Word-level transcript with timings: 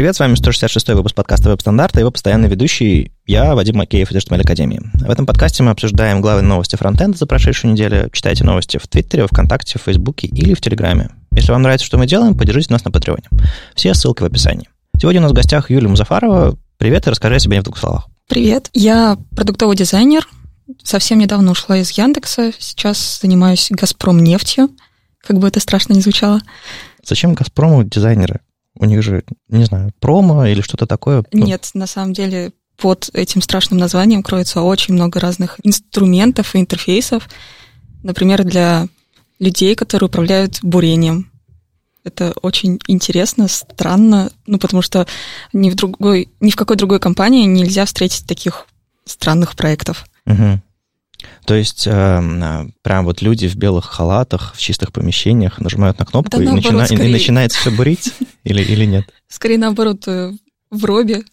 Привет, 0.00 0.16
с 0.16 0.18
вами 0.18 0.32
166-й 0.32 0.94
выпуск 0.94 1.14
подкаста 1.14 1.50
«Веб-стандарт» 1.50 1.94
и 1.94 2.00
его 2.00 2.10
постоянный 2.10 2.48
ведущий 2.48 3.12
я, 3.26 3.54
Вадим 3.54 3.76
Макеев 3.76 4.10
из 4.10 4.16
HTML 4.16 4.40
Академии. 4.40 4.80
В 4.94 5.10
этом 5.10 5.26
подкасте 5.26 5.62
мы 5.62 5.72
обсуждаем 5.72 6.22
главные 6.22 6.48
новости 6.48 6.74
фронтенда 6.74 7.18
за 7.18 7.26
прошедшую 7.26 7.74
неделю. 7.74 8.08
Читайте 8.10 8.42
новости 8.42 8.78
в 8.78 8.88
Твиттере, 8.88 9.26
ВКонтакте, 9.26 9.78
в 9.78 9.82
Фейсбуке 9.82 10.26
или 10.26 10.54
в 10.54 10.62
Телеграме. 10.62 11.10
Если 11.32 11.52
вам 11.52 11.60
нравится, 11.60 11.84
что 11.84 11.98
мы 11.98 12.06
делаем, 12.06 12.34
поддержите 12.34 12.72
нас 12.72 12.82
на 12.82 12.90
Патреоне. 12.90 13.24
Все 13.74 13.92
ссылки 13.92 14.22
в 14.22 14.24
описании. 14.24 14.70
Сегодня 14.98 15.20
у 15.20 15.24
нас 15.24 15.32
в 15.32 15.34
гостях 15.34 15.70
Юлия 15.70 15.88
Музафарова. 15.88 16.56
Привет 16.78 17.06
и 17.06 17.10
расскажи 17.10 17.34
о 17.34 17.38
себе 17.38 17.60
в 17.60 17.64
двух 17.64 17.76
словах. 17.76 18.06
Привет, 18.26 18.70
я 18.72 19.18
продуктовый 19.36 19.76
дизайнер. 19.76 20.26
Совсем 20.82 21.18
недавно 21.18 21.50
ушла 21.50 21.76
из 21.76 21.90
Яндекса. 21.90 22.52
Сейчас 22.58 23.20
занимаюсь 23.20 23.66
Газпром 23.68 24.24
нефтью, 24.24 24.70
как 25.20 25.38
бы 25.38 25.48
это 25.48 25.60
страшно 25.60 25.92
не 25.92 26.00
звучало. 26.00 26.40
Зачем 27.04 27.34
Газпрому 27.34 27.84
дизайнеры? 27.84 28.40
У 28.78 28.84
них 28.84 29.02
же, 29.02 29.24
не 29.48 29.64
знаю, 29.64 29.92
промо 30.00 30.46
или 30.46 30.60
что-то 30.60 30.86
такое? 30.86 31.24
Нет, 31.32 31.70
на 31.74 31.86
самом 31.86 32.12
деле 32.12 32.52
под 32.76 33.10
этим 33.12 33.42
страшным 33.42 33.78
названием 33.78 34.22
кроется 34.22 34.62
очень 34.62 34.94
много 34.94 35.20
разных 35.20 35.58
инструментов 35.62 36.54
и 36.54 36.60
интерфейсов. 36.60 37.28
Например, 38.02 38.42
для 38.44 38.88
людей, 39.38 39.74
которые 39.74 40.08
управляют 40.08 40.60
бурением. 40.62 41.30
Это 42.04 42.32
очень 42.40 42.78
интересно, 42.86 43.48
странно, 43.48 44.30
ну, 44.46 44.58
потому 44.58 44.80
что 44.80 45.06
ни 45.52 45.68
в, 45.68 45.74
другой, 45.74 46.28
ни 46.40 46.50
в 46.50 46.56
какой 46.56 46.76
другой 46.76 46.98
компании 46.98 47.44
нельзя 47.44 47.84
встретить 47.84 48.26
таких 48.26 48.66
странных 49.04 49.54
проектов. 49.54 50.06
Угу. 50.26 50.62
То 51.50 51.56
есть 51.56 51.84
э, 51.84 52.66
прям 52.82 53.04
вот 53.04 53.22
люди 53.22 53.48
в 53.48 53.56
белых 53.56 53.86
халатах, 53.86 54.54
в 54.54 54.60
чистых 54.60 54.92
помещениях 54.92 55.58
нажимают 55.58 55.98
на 55.98 56.06
кнопку 56.06 56.36
да, 56.36 56.44
и, 56.44 56.46
наоборот, 56.46 56.72
начина... 56.74 56.86
скорее... 56.86 57.08
и 57.08 57.12
начинается 57.12 57.58
все 57.58 57.72
бурить 57.72 58.14
или, 58.44 58.62
или 58.62 58.84
нет? 58.84 59.06
Скорее 59.26 59.58
наоборот, 59.58 60.06
э, 60.06 60.30
в 60.70 60.84
робе. 60.84 61.24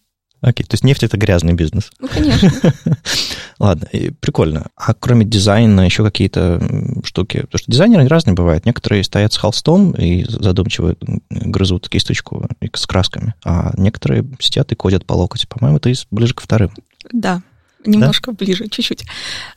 Окей, 0.41 0.65
то 0.65 0.73
есть 0.73 0.83
нефть 0.83 1.03
это 1.03 1.17
грязный 1.17 1.53
бизнес. 1.53 1.91
Ну, 1.99 2.07
конечно. 2.07 2.51
Ладно, 3.59 3.87
прикольно. 4.19 4.65
А 4.75 4.95
кроме 4.95 5.23
дизайна 5.23 5.81
еще 5.81 6.03
какие-то 6.03 6.63
штуки? 7.03 7.41
Потому 7.41 7.59
что 7.59 7.71
дизайнеры 7.71 8.07
разные 8.07 8.33
бывают. 8.33 8.65
Некоторые 8.65 9.03
стоят 9.03 9.33
с 9.33 9.37
холстом 9.37 9.91
и 9.91 10.23
задумчиво 10.23 10.95
грызут 11.29 11.89
кисточку 11.89 12.49
с 12.73 12.87
красками, 12.87 13.35
а 13.45 13.71
некоторые 13.77 14.25
сидят 14.39 14.71
и 14.71 14.75
кодят 14.75 15.05
по 15.05 15.13
локоть. 15.13 15.47
По-моему, 15.47 15.79
ты 15.79 15.93
ближе 16.09 16.33
к 16.33 16.41
вторым. 16.41 16.71
Да, 17.13 17.43
немножко 17.87 18.31
да? 18.31 18.37
ближе, 18.37 18.67
чуть-чуть. 18.67 19.05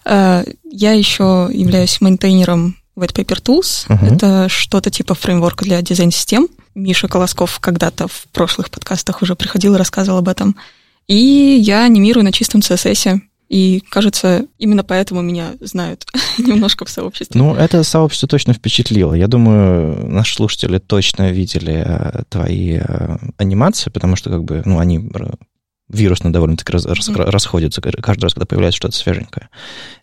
Э, 0.05 0.45
я 0.65 0.93
еще 0.93 1.49
являюсь 1.53 2.01
мейнтейнером 2.01 2.77
White 2.97 3.15
Paper 3.15 3.43
Tools. 3.43 3.89
Uh-huh. 3.89 4.15
Это 4.15 4.49
что-то 4.49 4.91
типа 4.91 5.15
фреймворка 5.15 5.65
для 5.65 5.81
дизайн-систем. 5.83 6.49
Миша 6.75 7.09
Колосков 7.09 7.59
когда-то 7.61 8.09
в 8.09 8.27
прошлых 8.33 8.71
подкастах 8.71 9.23
уже 9.23 9.35
приходил 9.35 9.75
и 9.75 9.79
рассказывал 9.79 10.19
об 10.19 10.29
этом. 10.29 10.57
И 11.07 11.17
я 11.17 11.85
анимирую 11.85 12.25
на 12.25 12.33
чистом 12.33 12.61
CSS. 12.61 13.21
И, 13.49 13.83
кажется, 13.91 14.47
именно 14.59 14.85
поэтому 14.85 15.23
меня 15.23 15.55
знают 15.61 16.07
немножко 16.39 16.85
в 16.85 16.89
сообществе. 16.89 17.41
Ну, 17.41 17.57
это 17.57 17.83
сообщество 17.83 18.29
точно 18.29 18.55
впечатлило. 18.55 19.13
Я 19.15 19.27
думаю, 19.27 20.07
наши 20.09 20.37
слушатели 20.37 20.79
точно 20.79 21.33
видели 21.33 21.83
э, 21.85 22.23
твои 22.29 22.79
э, 22.81 23.19
анимации, 23.39 23.91
потому 23.91 24.15
что, 24.15 24.31
как 24.31 24.45
бы, 24.45 24.63
ну, 24.65 24.79
они 24.79 24.99
вирусно 25.93 26.33
довольно-таки 26.33 26.73
раз, 26.73 26.87
mm-hmm. 26.87 27.31
расходятся 27.31 27.81
каждый 27.81 28.25
раз, 28.25 28.35
когда 28.35 28.47
появляется 28.47 28.77
что-то 28.77 28.97
свеженькое. 28.97 29.49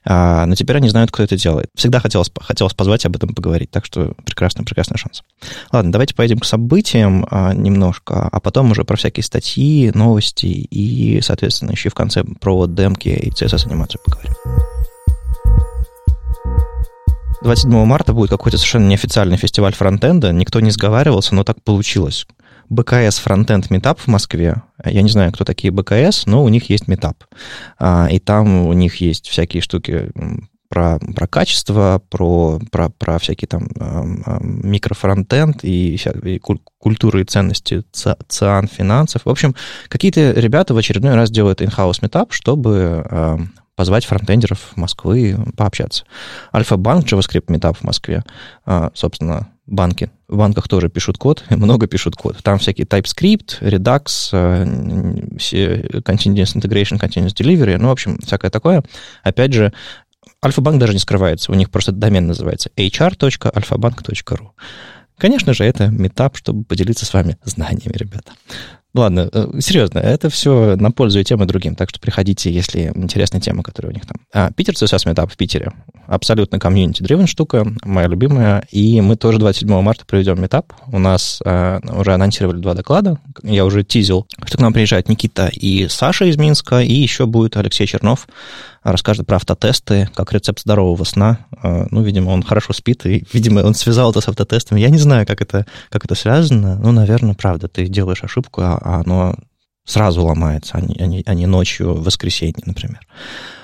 А, 0.05 0.45
но 0.45 0.55
теперь 0.55 0.77
они 0.77 0.89
знают, 0.89 1.11
кто 1.11 1.23
это 1.23 1.37
делает. 1.37 1.69
Всегда 1.75 1.99
хотелось, 1.99 2.31
хотелось 2.39 2.73
позвать 2.73 3.05
об 3.05 3.15
этом 3.15 3.33
поговорить, 3.33 3.71
так 3.71 3.85
что 3.85 4.13
прекрасный, 4.25 4.65
прекрасный 4.65 4.97
шанс. 4.97 5.23
Ладно, 5.71 5.91
давайте 5.91 6.15
поедем 6.15 6.39
к 6.39 6.45
событиям 6.45 7.27
а, 7.29 7.53
немножко, 7.53 8.27
а 8.31 8.39
потом 8.39 8.71
уже 8.71 8.83
про 8.83 8.95
всякие 8.95 9.23
статьи, 9.23 9.91
новости 9.93 10.45
и, 10.45 11.21
соответственно, 11.21 11.71
еще 11.71 11.89
в 11.89 11.95
конце 11.95 12.23
про 12.23 12.67
демки 12.67 13.09
и 13.09 13.31
CSS-анимацию 13.31 14.01
поговорим. 14.05 14.33
27 17.41 17.85
марта 17.85 18.13
будет 18.13 18.29
какой-то 18.29 18.57
совершенно 18.57 18.87
неофициальный 18.87 19.37
фестиваль 19.37 19.73
фронтенда. 19.73 20.31
Никто 20.31 20.59
не 20.59 20.71
сговаривался, 20.71 21.35
но 21.35 21.43
так 21.43 21.61
получилось. 21.63 22.27
БКС 22.69 23.21
Frontend 23.25 23.69
Meetup 23.69 23.99
в 23.99 24.07
Москве. 24.07 24.61
Я 24.83 25.01
не 25.01 25.09
знаю, 25.09 25.31
кто 25.31 25.43
такие 25.43 25.71
БКС, 25.71 26.25
но 26.25 26.43
у 26.43 26.49
них 26.49 26.69
есть 26.69 26.87
метап. 26.87 27.23
И 27.81 28.19
там 28.19 28.67
у 28.67 28.73
них 28.73 28.97
есть 28.97 29.27
всякие 29.27 29.61
штуки 29.61 30.11
про, 30.69 30.99
про 30.99 31.27
качество, 31.27 32.01
про, 32.09 32.59
про, 32.71 32.89
про 32.89 33.19
всякие 33.19 33.47
там 33.47 33.69
микрофронтенд 34.41 35.63
и, 35.63 35.95
и 35.95 36.39
культуры 36.79 37.21
и 37.21 37.25
ценности 37.25 37.83
циан 37.93 38.67
финансов. 38.67 39.21
В 39.23 39.29
общем, 39.29 39.55
какие-то 39.87 40.31
ребята 40.31 40.73
в 40.73 40.77
очередной 40.77 41.15
раз 41.15 41.31
делают 41.31 41.61
in-house 41.61 41.99
метап, 42.01 42.33
чтобы 42.33 43.49
позвать 43.75 44.05
фронтендеров 44.05 44.75
Москвы 44.75 45.37
пообщаться. 45.55 46.03
Альфа-банк, 46.53 47.05
JavaScript 47.05 47.45
метап 47.47 47.77
в 47.77 47.83
Москве. 47.83 48.23
Собственно, 48.93 49.47
банки. 49.67 50.09
В 50.27 50.37
банках 50.37 50.67
тоже 50.67 50.89
пишут 50.89 51.17
код, 51.17 51.43
много 51.49 51.87
пишут 51.87 52.15
код. 52.15 52.37
Там 52.41 52.57
всякие 52.57 52.87
TypeScript, 52.87 53.61
Redux, 53.61 54.29
э, 54.31 54.63
Continuous 55.99 56.55
Integration, 56.55 56.99
Continuous 56.99 57.35
Delivery, 57.35 57.77
ну, 57.77 57.89
в 57.89 57.91
общем, 57.91 58.17
всякое 58.19 58.49
такое. 58.49 58.83
Опять 59.23 59.53
же, 59.53 59.73
Альфа-банк 60.43 60.79
даже 60.79 60.93
не 60.93 60.99
скрывается, 60.99 61.51
у 61.51 61.55
них 61.55 61.69
просто 61.69 61.91
домен 61.91 62.27
называется 62.27 62.69
hr.alfabank.ru. 62.75 64.49
Конечно 65.17 65.53
же, 65.53 65.63
это 65.63 65.87
метап, 65.87 66.37
чтобы 66.37 66.63
поделиться 66.63 67.05
с 67.05 67.13
вами 67.13 67.37
знаниями, 67.43 67.93
ребята. 67.95 68.33
Ладно, 68.97 69.29
э, 69.31 69.47
серьезно, 69.59 69.99
это 69.99 70.29
все 70.31 70.75
на 70.75 70.91
пользу 70.91 71.19
и 71.19 71.23
тем, 71.23 71.43
и 71.43 71.45
другим, 71.45 71.75
так 71.75 71.89
что 71.89 71.99
приходите, 71.99 72.51
если 72.51 72.91
интересные 72.95 73.39
темы, 73.39 73.61
которые 73.61 73.91
у 73.91 73.93
них 73.93 74.07
там. 74.07 74.17
А, 74.33 74.51
Питер 74.51 74.73
CSS 74.73 75.05
Meetup 75.05 75.31
в 75.31 75.37
Питере. 75.37 75.71
Абсолютно 76.07 76.57
комьюнити-дривен 76.57 77.27
штука, 77.27 77.67
моя 77.83 78.07
любимая. 78.07 78.63
И 78.71 78.99
мы 79.01 79.15
тоже 79.15 79.37
27 79.37 79.81
марта 79.81 80.03
проведем 80.03 80.41
метап. 80.41 80.73
У 80.91 80.97
нас 80.97 81.39
а, 81.45 81.79
уже 81.91 82.11
анонсировали 82.11 82.59
два 82.59 82.73
доклада. 82.73 83.19
Я 83.43 83.65
уже 83.65 83.83
тизил, 83.83 84.25
что 84.45 84.57
к 84.57 84.61
нам 84.61 84.73
приезжает 84.73 85.09
Никита 85.09 85.51
и 85.53 85.87
Саша 85.89 86.25
из 86.25 86.37
Минска, 86.37 86.81
и 86.81 86.93
еще 86.93 87.27
будет 87.27 87.55
Алексей 87.55 87.85
Чернов, 87.85 88.27
расскажет 88.91 89.27
про 89.27 89.37
автотесты, 89.37 90.09
как 90.15 90.33
рецепт 90.33 90.61
здорового 90.61 91.03
сна. 91.03 91.39
А, 91.61 91.87
ну, 91.91 92.01
видимо, 92.01 92.29
он 92.29 92.43
хорошо 92.43 92.73
спит, 92.73 93.05
и, 93.05 93.25
видимо, 93.33 93.61
он 93.61 93.73
связал 93.73 94.11
это 94.11 94.21
с 94.21 94.27
автотестами. 94.27 94.79
Я 94.79 94.89
не 94.89 94.97
знаю, 94.97 95.25
как 95.25 95.41
это, 95.41 95.65
как 95.89 96.05
это 96.05 96.15
связано. 96.15 96.77
Ну, 96.77 96.91
наверное, 96.91 97.35
правда, 97.35 97.67
ты 97.67 97.87
делаешь 97.87 98.23
ошибку, 98.23 98.61
а 98.61 98.77
а 98.81 99.01
оно 99.01 99.35
сразу 99.85 100.23
ломается, 100.23 100.73
а 100.75 100.81
не, 100.81 100.95
а 100.99 101.05
не, 101.07 101.23
а 101.25 101.33
не 101.33 101.45
ночью 101.45 101.93
в 101.93 102.03
воскресенье, 102.03 102.63
например. 102.65 102.99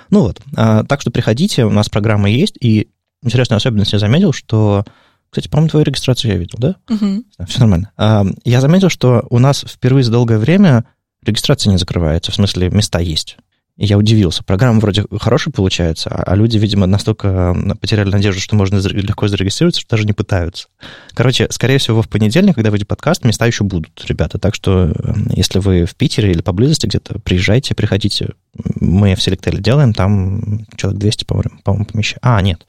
Ну 0.09 0.21
вот, 0.21 0.41
а, 0.55 0.83
так 0.83 1.01
что 1.01 1.11
приходите, 1.11 1.65
у 1.65 1.69
нас 1.69 1.89
программа 1.89 2.29
есть, 2.29 2.55
и 2.59 2.89
интересная 3.23 3.57
особенность 3.57 3.93
я 3.93 3.99
заметил, 3.99 4.31
что 4.31 4.85
кстати, 5.29 5.47
по-моему, 5.47 5.69
твою 5.69 5.85
регистрацию 5.85 6.31
я 6.31 6.37
видел, 6.37 6.59
да? 6.59 6.75
Угу. 6.89 7.23
Все 7.47 7.59
нормально. 7.59 7.91
А, 7.97 8.23
я 8.45 8.61
заметил, 8.61 8.89
что 8.89 9.25
у 9.31 9.39
нас 9.39 9.65
впервые 9.67 10.03
за 10.03 10.11
долгое 10.11 10.37
время 10.37 10.85
регистрация 11.25 11.71
не 11.71 11.77
закрывается, 11.77 12.31
в 12.31 12.35
смысле 12.35 12.69
места 12.69 12.99
есть. 12.99 13.37
Я 13.75 13.97
удивился. 13.97 14.43
Программа 14.43 14.79
вроде 14.79 15.03
хорошая 15.19 15.51
получается, 15.51 16.09
а, 16.11 16.23
а 16.23 16.35
люди, 16.35 16.57
видимо, 16.59 16.85
настолько 16.85 17.55
потеряли 17.81 18.11
надежду, 18.11 18.39
что 18.39 18.55
можно 18.55 18.77
легко 18.77 19.27
зарегистрироваться, 19.27 19.81
что 19.81 19.89
даже 19.89 20.05
не 20.05 20.13
пытаются. 20.13 20.67
Короче, 21.15 21.47
скорее 21.49 21.79
всего, 21.79 22.03
в 22.03 22.07
понедельник, 22.07 22.53
когда 22.53 22.69
выйдет 22.69 22.87
подкаст, 22.87 23.25
места 23.25 23.47
еще 23.47 23.63
будут, 23.63 24.05
ребята. 24.07 24.37
Так 24.37 24.53
что, 24.53 24.93
если 25.35 25.57
вы 25.57 25.85
в 25.85 25.95
Питере 25.95 26.31
или 26.31 26.41
поблизости 26.41 26.85
где-то, 26.85 27.17
приезжайте, 27.19 27.73
приходите. 27.73 28.33
Мы 28.79 29.15
в 29.15 29.21
Селектеле 29.23 29.57
делаем, 29.57 29.93
там 29.93 30.67
человек 30.75 30.99
200, 30.99 31.25
по-моему, 31.25 31.59
по 31.63 31.83
помещаем. 31.83 32.19
А, 32.21 32.39
нет, 32.43 32.67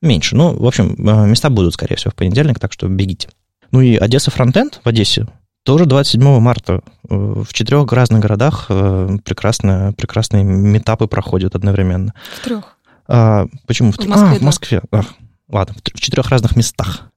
меньше. 0.00 0.36
Ну, 0.36 0.56
в 0.56 0.66
общем, 0.66 0.94
э, 1.06 1.26
места 1.26 1.50
будут, 1.50 1.74
скорее 1.74 1.96
всего, 1.96 2.12
в 2.12 2.14
понедельник, 2.14 2.58
так 2.58 2.72
что 2.72 2.88
бегите. 2.88 3.28
Ну 3.72 3.82
и 3.82 3.96
Одесса 3.96 4.30
Фронтенд 4.30 4.80
в 4.82 4.88
Одессе 4.88 5.26
тоже 5.64 5.86
27 5.86 6.40
марта 6.40 6.80
э, 7.08 7.14
в 7.14 7.52
четырех 7.52 7.92
разных 7.92 8.20
городах 8.20 8.66
э, 8.68 9.18
прекрасные, 9.24 9.92
прекрасные 9.92 10.44
метапы 10.44 11.06
проходят 11.06 11.54
одновременно. 11.54 12.14
В 12.36 12.44
трех? 12.44 12.76
А, 13.06 13.46
почему 13.66 13.92
в, 13.92 13.96
в 13.98 14.06
Москве? 14.06 14.36
А, 14.36 14.38
в 14.38 14.42
Москве. 14.42 14.82
Ах, 14.92 15.06
ладно, 15.48 15.74
в 15.74 16.00
четырех 16.00 16.28
разных 16.30 16.56
местах. 16.56 17.10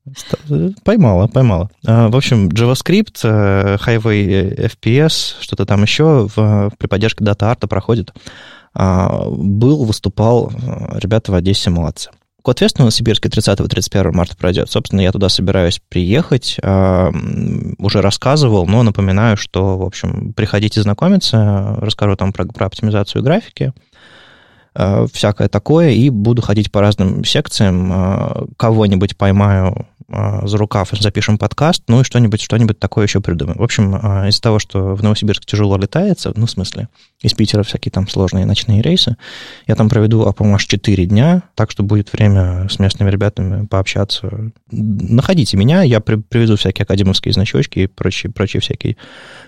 Поймала, 0.84 1.28
поймала. 1.28 1.70
А, 1.86 2.10
в 2.10 2.16
общем, 2.16 2.50
JavaScript, 2.50 3.20
э, 3.24 3.78
Highway 3.78 4.70
FPS, 4.72 5.36
что-то 5.40 5.66
там 5.66 5.84
еще 5.84 6.28
в, 6.36 6.72
при 6.78 6.88
поддержке 6.88 7.24
дата-арта 7.24 7.68
проходит. 7.68 8.14
А, 8.74 9.26
был, 9.30 9.86
выступал, 9.86 10.52
ребята 10.96 11.32
в 11.32 11.36
Одессе 11.36 11.70
молодцы. 11.70 12.10
Код 12.44 12.60
Фест 12.60 12.78
на 12.78 12.84
Новосибирске 12.84 13.30
30-31 13.30 14.12
марта 14.12 14.36
пройдет. 14.36 14.70
Собственно, 14.70 15.00
я 15.00 15.14
туда 15.14 15.30
собираюсь 15.30 15.80
приехать. 15.88 16.58
Уже 16.62 18.02
рассказывал, 18.02 18.68
но 18.68 18.84
напоминаю, 18.84 19.38
что, 19.38 19.78
в 19.78 19.84
общем, 19.84 20.34
приходите 20.34 20.82
знакомиться. 20.82 21.78
Расскажу 21.78 22.18
там 22.18 22.34
про, 22.34 22.46
про 22.46 22.66
оптимизацию 22.66 23.24
графики 23.24 23.72
а, 24.76 25.06
всякое 25.12 25.48
такое, 25.48 25.92
и 25.92 26.10
буду 26.10 26.42
ходить 26.42 26.70
по 26.70 26.82
разным 26.82 27.24
секциям, 27.24 27.92
а, 27.94 28.46
кого-нибудь 28.58 29.16
поймаю 29.16 29.88
за 30.08 30.58
рукав, 30.58 30.90
запишем 30.92 31.38
подкаст, 31.38 31.84
ну 31.88 32.02
и 32.02 32.04
что-нибудь 32.04 32.42
что-нибудь 32.42 32.80
такое 32.80 33.06
еще 33.06 33.22
придумаем. 33.22 33.58
В 33.58 33.64
общем, 33.64 34.00
а, 34.02 34.28
из-за 34.28 34.42
того, 34.42 34.60
что 34.60 34.96
в 34.96 35.04
Новосибирск 35.04 35.46
тяжело 35.46 35.78
летается, 35.78 36.34
ну, 36.36 36.46
в 36.46 36.52
смысле, 36.52 36.90
из 37.22 37.34
Питера 37.34 37.64
всякие 37.64 37.92
там 37.92 38.08
сложные 38.08 38.46
ночные 38.46 38.82
рейсы, 38.82 39.18
я 39.68 39.76
там 39.76 39.90
проведу, 39.90 40.32
по-моему, 40.34 40.56
аж 40.56 40.66
4 40.66 41.06
дня, 41.06 41.44
так 41.56 41.72
что 41.72 41.84
будет 41.84 42.12
время 42.14 42.68
с 42.70 42.80
местными 42.80 43.10
ребятами 43.10 43.66
пообщаться. 43.66 44.52
Находите 44.72 45.58
меня, 45.58 45.84
я 45.84 46.00
при, 46.00 46.16
приведу 46.16 46.56
всякие 46.56 46.84
академовские 46.84 47.34
значочки 47.34 47.80
и 47.80 47.88
прочие, 47.88 48.32
прочие 48.32 48.62
всякие, 48.62 48.98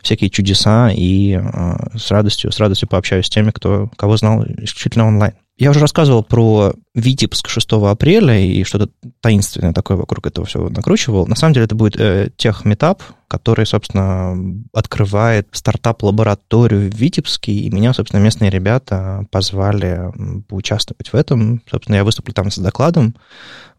всякие 0.01 0.29
чудеса, 0.29 0.89
и 0.91 1.33
э, 1.33 1.97
с 1.97 2.11
радостью, 2.11 2.51
с 2.51 2.59
радостью 2.59 2.87
пообщаюсь 2.87 3.25
с 3.25 3.29
теми, 3.29 3.51
кто, 3.51 3.89
кого 3.97 4.17
знал 4.17 4.43
исключительно 4.43 5.07
онлайн. 5.07 5.33
Я 5.57 5.69
уже 5.69 5.79
рассказывал 5.79 6.21
про 6.21 6.73
Витебск 6.93 7.47
6 7.47 7.73
апреля 7.73 8.37
и 8.37 8.65
что-то 8.65 8.89
таинственное 9.21 9.71
такое 9.71 9.95
вокруг 9.95 10.27
этого 10.27 10.45
всего 10.45 10.69
накручивал. 10.69 11.27
На 11.27 11.35
самом 11.35 11.53
деле 11.53 11.65
это 11.65 11.75
будет 11.75 11.95
э, 11.97 12.29
тех 12.35 12.65
метап, 12.65 13.01
который, 13.29 13.65
собственно, 13.65 14.37
открывает 14.73 15.47
стартап-лабораторию 15.51 16.91
в 16.91 16.95
Витебске, 16.95 17.53
и 17.53 17.71
меня, 17.71 17.93
собственно, 17.93 18.19
местные 18.19 18.51
ребята 18.51 19.25
позвали 19.31 20.11
поучаствовать 20.49 21.13
в 21.13 21.15
этом. 21.15 21.61
Собственно, 21.71 21.95
я 21.95 22.03
выступлю 22.03 22.33
там 22.33 22.51
с 22.51 22.57
докладом, 22.57 23.15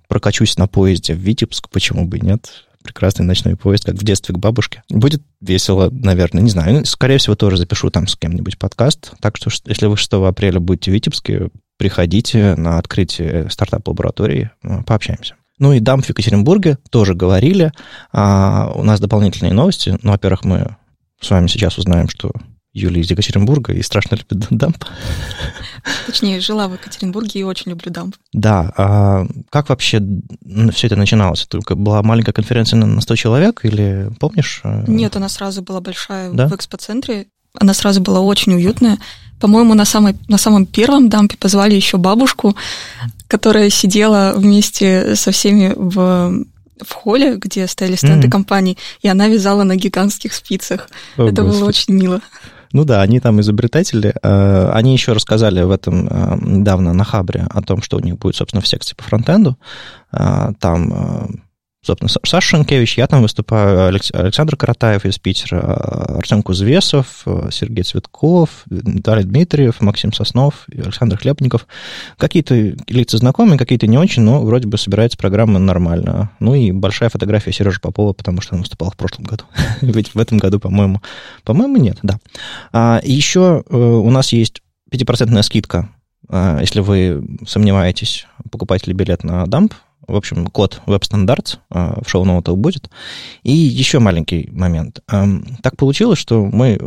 прокачусь 0.09 0.57
на 0.57 0.69
поезде 0.69 1.13
в 1.13 1.19
Витебск, 1.19 1.69
почему 1.69 2.07
бы 2.07 2.17
и 2.17 2.25
нет 2.25 2.66
прекрасный 2.87 3.25
ночной 3.25 3.57
поезд, 3.57 3.85
как 3.85 3.97
в 3.97 4.05
детстве 4.05 4.35
к 4.35 4.39
бабушке. 4.39 4.83
Будет 4.89 5.23
весело, 5.41 5.91
наверное, 5.91 6.43
не 6.43 6.51
знаю. 6.51 6.85
Скорее 6.87 7.19
всего, 7.19 7.35
тоже 7.35 7.57
запишу 7.57 7.91
там 7.91 8.07
с 8.07 8.17
кем-нибудь 8.17 8.59
подкаст. 8.59 9.13
Так 9.21 9.37
что, 9.37 9.51
если 9.67 9.87
вы 9.87 9.97
6 9.97 10.13
апреля 10.15 10.61
будете 10.61 10.91
в 10.91 10.95
Витебске, 10.95 11.51
приходите 11.79 12.55
на 12.57 12.79
открытие 12.79 13.51
стартап-лаборатории, 13.51 14.51
э, 14.63 14.83
пообщаемся. 14.85 15.35
Ну 15.59 15.73
и 15.73 15.81
дамп 15.81 16.05
в 16.05 16.09
Екатеринбурге 16.11 16.79
тоже 16.91 17.15
говорили. 17.15 17.73
А 18.13 18.73
у 18.75 18.83
нас 18.83 19.01
дополнительные 19.01 19.53
новости. 19.53 19.99
Ну, 20.03 20.13
во-первых, 20.13 20.45
мы 20.45 20.77
с 21.21 21.31
вами 21.31 21.47
сейчас 21.47 21.79
узнаем, 21.79 22.09
что 22.09 22.33
Юлия 22.77 23.01
из 23.01 23.11
Екатеринбурга 23.11 23.73
и 23.73 23.83
страшно 23.83 24.17
любит 24.17 24.47
дамп. 24.51 24.85
Точнее, 26.07 26.41
жила 26.41 26.69
в 26.69 26.75
Екатеринбурге 26.75 27.41
и 27.41 27.43
очень 27.43 27.71
люблю 27.71 27.91
дамп. 27.91 28.17
Да. 28.33 28.73
А 28.77 29.27
как 29.51 29.71
вообще 29.71 30.03
все 30.73 30.87
это 30.87 30.97
начиналось? 30.97 31.47
Только 31.47 31.75
была 31.75 32.03
маленькая 32.03 32.33
конференция 32.33 32.79
на 32.79 33.01
100 33.01 33.17
человек 33.17 33.65
или 33.65 34.11
помнишь? 34.21 34.61
Нет, 34.87 35.17
она 35.17 35.29
сразу 35.29 35.63
была 35.63 35.81
большая 35.81 36.31
да? 36.33 36.49
в 36.49 36.55
экспоцентре. 36.55 37.27
Она 37.59 37.73
сразу 37.73 38.03
была 38.03 38.21
очень 38.21 38.53
уютная. 38.55 38.99
По-моему, 39.41 39.75
на, 39.75 39.87
самой, 39.87 40.17
на 40.29 40.39
самом 40.39 40.67
первом 40.67 41.09
дампе 41.09 41.37
позвали 41.39 41.75
еще 41.75 41.97
бабушку, 41.97 42.57
которая 43.29 43.71
сидела 43.71 44.35
вместе 44.37 45.17
со 45.17 45.31
всеми 45.31 45.73
в 45.75 46.45
в 46.79 46.93
холле, 46.93 47.37
где 47.37 47.67
стояли 47.67 47.97
стенды 47.97 48.27
mm-hmm. 48.27 48.31
компаний, 48.31 48.77
и 49.01 49.09
она 49.09 49.29
вязала 49.29 49.63
на 49.63 49.77
гигантских 49.77 50.35
спицах. 50.35 50.91
О, 51.17 51.27
Это 51.27 51.41
Господи. 51.41 51.59
было 51.59 51.69
очень 51.69 51.95
мило. 51.95 52.21
Ну 52.73 52.85
да, 52.85 53.03
они 53.03 53.21
там 53.21 53.41
изобретатели. 53.41 54.15
Э, 54.23 54.71
они 54.73 54.93
еще 54.93 55.13
рассказали 55.13 55.63
в 55.63 55.71
этом 55.71 56.09
э, 56.09 56.39
недавно 56.41 56.93
на 56.93 57.05
Хабре 57.05 57.47
о 57.51 57.63
том, 57.63 57.83
что 57.83 57.97
у 57.97 58.01
них 58.01 58.19
будет, 58.19 58.37
собственно, 58.37 58.61
в 58.61 58.67
секции 58.67 58.95
по 58.95 59.03
фронтенду. 59.03 59.57
Э, 60.13 60.53
там 60.61 61.46
собственно, 61.87 62.11
Саша 62.25 62.49
Шенкевич, 62.49 62.99
я 62.99 63.07
там 63.07 63.23
выступаю, 63.23 63.89
Александр 63.89 64.57
Каратаев 64.57 65.05
из 65.05 65.19
Питера, 65.19 65.61
Артем 66.19 66.43
Кузвесов, 66.43 67.25
Сергей 67.51 67.85
Цветков, 67.85 68.65
Виталий 68.67 69.25
Дмитриев, 69.25 69.81
Максим 69.81 70.13
Соснов, 70.13 70.67
Александр 70.73 71.17
Хлебников. 71.17 71.67
Какие-то 72.19 72.55
лица 72.89 73.19
знакомые, 73.19 73.59
какие-то 73.59 73.87
не 73.87 73.99
очень, 73.99 74.23
но 74.23 74.43
вроде 74.43 74.67
бы 74.67 74.77
собирается 74.79 75.17
программа 75.17 75.59
нормально. 75.59 76.31
Ну 76.41 76.55
и 76.55 76.73
большая 76.73 77.09
фотография 77.09 77.53
Сережи 77.53 77.81
Попова, 77.81 78.13
потому 78.13 78.41
что 78.41 78.55
он 78.55 78.63
выступал 78.63 78.91
в 78.91 78.97
прошлом 78.97 79.25
году. 79.25 79.45
Ведь 79.81 80.15
в 80.15 80.19
этом 80.19 80.39
году, 80.39 80.59
по-моему, 80.59 81.01
по-моему, 81.45 81.77
нет, 81.77 81.99
да. 82.03 82.19
А, 82.73 83.01
еще 83.03 83.63
э, 83.69 83.77
у 83.77 84.11
нас 84.11 84.33
есть 84.33 84.63
5% 84.93 85.43
скидка 85.43 85.89
а, 86.29 86.61
если 86.61 86.81
вы 86.81 87.25
сомневаетесь, 87.47 88.27
покупаете 88.51 88.87
ли 88.91 88.95
билет 88.95 89.25
на 89.25 89.47
дамп, 89.47 89.75
в 90.07 90.17
общем, 90.17 90.47
код 90.47 90.81
веб-стандарт 90.87 91.61
в 91.71 92.05
шоу-ноутах 92.07 92.57
будет. 92.57 92.91
И 93.43 93.53
еще 93.53 93.99
маленький 93.99 94.49
момент. 94.53 95.01
Так 95.63 95.77
получилось, 95.77 96.19
что 96.19 96.45
мы 96.45 96.79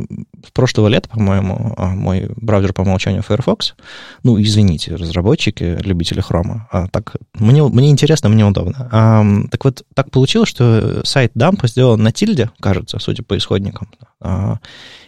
с 0.45 0.51
прошлого 0.51 0.87
лета, 0.87 1.09
по-моему, 1.09 1.73
а, 1.77 1.87
мой 1.87 2.29
браузер 2.35 2.73
по 2.73 2.81
умолчанию 2.81 3.23
Firefox, 3.23 3.75
ну, 4.23 4.41
извините, 4.41 4.95
разработчики, 4.95 5.77
любители 5.81 6.21
хрома, 6.21 6.67
а 6.71 6.87
так 6.87 7.15
мне, 7.33 7.63
мне 7.63 7.89
интересно, 7.89 8.29
мне 8.29 8.45
удобно. 8.45 9.47
Так 9.51 9.65
вот, 9.65 9.83
так 9.93 10.11
получилось, 10.11 10.49
что 10.49 11.01
сайт 11.05 11.31
дампа 11.35 11.67
сделан 11.67 12.01
на 12.01 12.11
тильде, 12.11 12.51
кажется, 12.59 12.99
судя 12.99 13.23
по 13.23 13.37
исходникам. 13.37 13.89
А, 14.21 14.59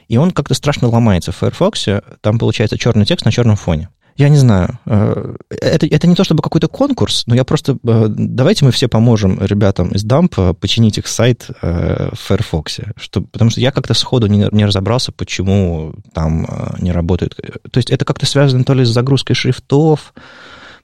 и 0.07 0.17
он 0.17 0.31
как-то 0.31 0.53
страшно 0.53 0.89
ломается 0.89 1.31
в 1.31 1.37
Firefox. 1.37 1.87
Там 2.21 2.37
получается 2.37 2.77
черный 2.77 3.05
текст 3.05 3.25
на 3.25 3.31
черном 3.31 3.55
фоне 3.55 3.89
я 4.21 4.29
не 4.29 4.37
знаю, 4.37 4.77
э, 4.85 5.35
это, 5.49 5.87
это 5.87 6.07
не 6.07 6.13
то 6.13 6.23
чтобы 6.23 6.43
какой-то 6.43 6.67
конкурс, 6.67 7.23
но 7.25 7.33
я 7.33 7.43
просто... 7.43 7.77
Э, 7.83 8.05
давайте 8.07 8.65
мы 8.65 8.71
все 8.71 8.87
поможем 8.87 9.43
ребятам 9.43 9.89
из 9.89 10.03
Дампа 10.03 10.53
починить 10.53 10.99
их 10.99 11.07
сайт 11.07 11.47
э, 11.61 12.09
в 12.13 12.19
Firefox. 12.19 12.81
Что, 12.97 13.21
потому 13.21 13.49
что 13.49 13.61
я 13.61 13.71
как-то 13.71 13.95
сходу 13.95 14.27
не, 14.27 14.47
не 14.51 14.65
разобрался, 14.65 15.11
почему 15.11 15.95
там 16.13 16.47
не 16.79 16.91
работает. 16.91 17.35
То 17.71 17.77
есть 17.77 17.89
это 17.89 18.05
как-то 18.05 18.27
связано 18.27 18.63
то 18.63 18.75
ли 18.75 18.85
с 18.85 18.89
загрузкой 18.89 19.35
шрифтов, 19.35 20.13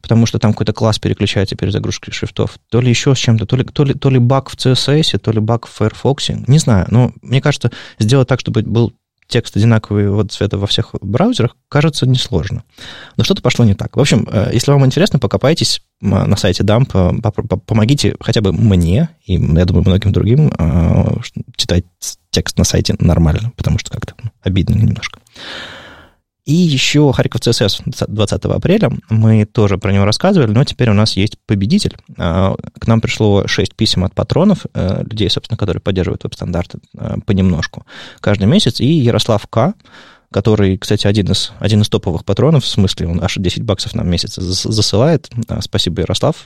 потому 0.01 0.25
что 0.25 0.39
там 0.39 0.53
какой-то 0.53 0.73
класс 0.73 0.97
переключается 0.97 1.55
перезагрузкой 1.55 2.13
шрифтов, 2.13 2.57
то 2.69 2.81
ли 2.81 2.89
еще 2.89 3.13
с 3.13 3.19
чем-то, 3.19 3.45
то 3.45 3.55
ли, 3.55 3.63
то, 3.65 3.83
ли, 3.83 3.93
то 3.93 4.09
ли 4.09 4.17
баг 4.17 4.49
в 4.49 4.55
CSS, 4.55 5.19
то 5.19 5.31
ли 5.31 5.39
баг 5.39 5.67
в 5.67 5.71
Firefox, 5.77 6.29
не 6.47 6.57
знаю. 6.57 6.87
Но 6.89 7.11
мне 7.21 7.39
кажется, 7.39 7.71
сделать 7.99 8.27
так, 8.27 8.39
чтобы 8.39 8.63
был 8.63 8.93
текст 9.27 9.55
одинаковый 9.57 10.09
вот 10.09 10.31
цвета 10.31 10.57
во 10.57 10.67
всех 10.67 10.95
браузерах, 11.01 11.55
кажется 11.69 12.07
несложно. 12.07 12.63
Но 13.17 13.23
что-то 13.23 13.41
пошло 13.41 13.65
не 13.65 13.73
так. 13.73 13.95
В 13.95 13.99
общем, 13.99 14.27
э, 14.31 14.49
если 14.53 14.71
вам 14.71 14.85
интересно, 14.85 15.19
покопайтесь 15.19 15.81
на 15.99 16.37
сайте 16.37 16.63
Dump, 16.63 17.21
помогите 17.65 18.15
хотя 18.19 18.41
бы 18.41 18.53
мне, 18.53 19.09
и, 19.25 19.33
я 19.33 19.65
думаю, 19.65 19.83
многим 19.85 20.11
другим, 20.11 20.51
э, 20.57 21.17
читать 21.55 21.85
текст 22.29 22.57
на 22.57 22.63
сайте 22.63 22.95
нормально, 22.99 23.51
потому 23.55 23.79
что 23.79 23.91
как-то 23.91 24.13
обидно 24.41 24.75
немножко. 24.75 25.19
И 26.47 26.53
еще 26.53 27.11
Харьков 27.11 27.41
ЦСС 27.41 27.81
20 27.85 28.45
апреля, 28.45 28.89
мы 29.09 29.43
тоже 29.43 29.77
про 29.77 29.91
него 29.91 30.05
рассказывали, 30.05 30.49
но 30.49 30.63
теперь 30.63 30.89
у 30.89 30.93
нас 30.93 31.17
есть 31.17 31.37
победитель. 31.45 31.97
А, 32.17 32.55
к 32.79 32.87
нам 32.87 33.01
пришло 33.01 33.45
6 33.47 33.75
писем 33.75 34.05
от 34.05 34.15
патронов, 34.15 34.65
э, 34.73 35.03
людей, 35.03 35.29
собственно, 35.29 35.57
которые 35.57 35.81
поддерживают 35.81 36.23
веб-стандарты 36.23 36.79
э, 36.97 37.17
понемножку 37.25 37.85
каждый 38.21 38.47
месяц, 38.47 38.79
и 38.79 38.85
Ярослав 38.85 39.45
К., 39.47 39.73
который, 40.31 40.77
кстати, 40.77 41.05
один 41.05 41.29
из, 41.29 41.51
один 41.59 41.81
из 41.81 41.89
топовых 41.89 42.23
патронов, 42.23 42.63
в 42.63 42.67
смысле, 42.67 43.09
он 43.09 43.21
аж 43.21 43.35
10 43.35 43.63
баксов 43.63 43.93
нам 43.93 44.05
в 44.05 44.09
месяц 44.09 44.35
засылает. 44.35 45.29
А, 45.49 45.61
спасибо, 45.61 45.99
Ярослав. 45.99 46.45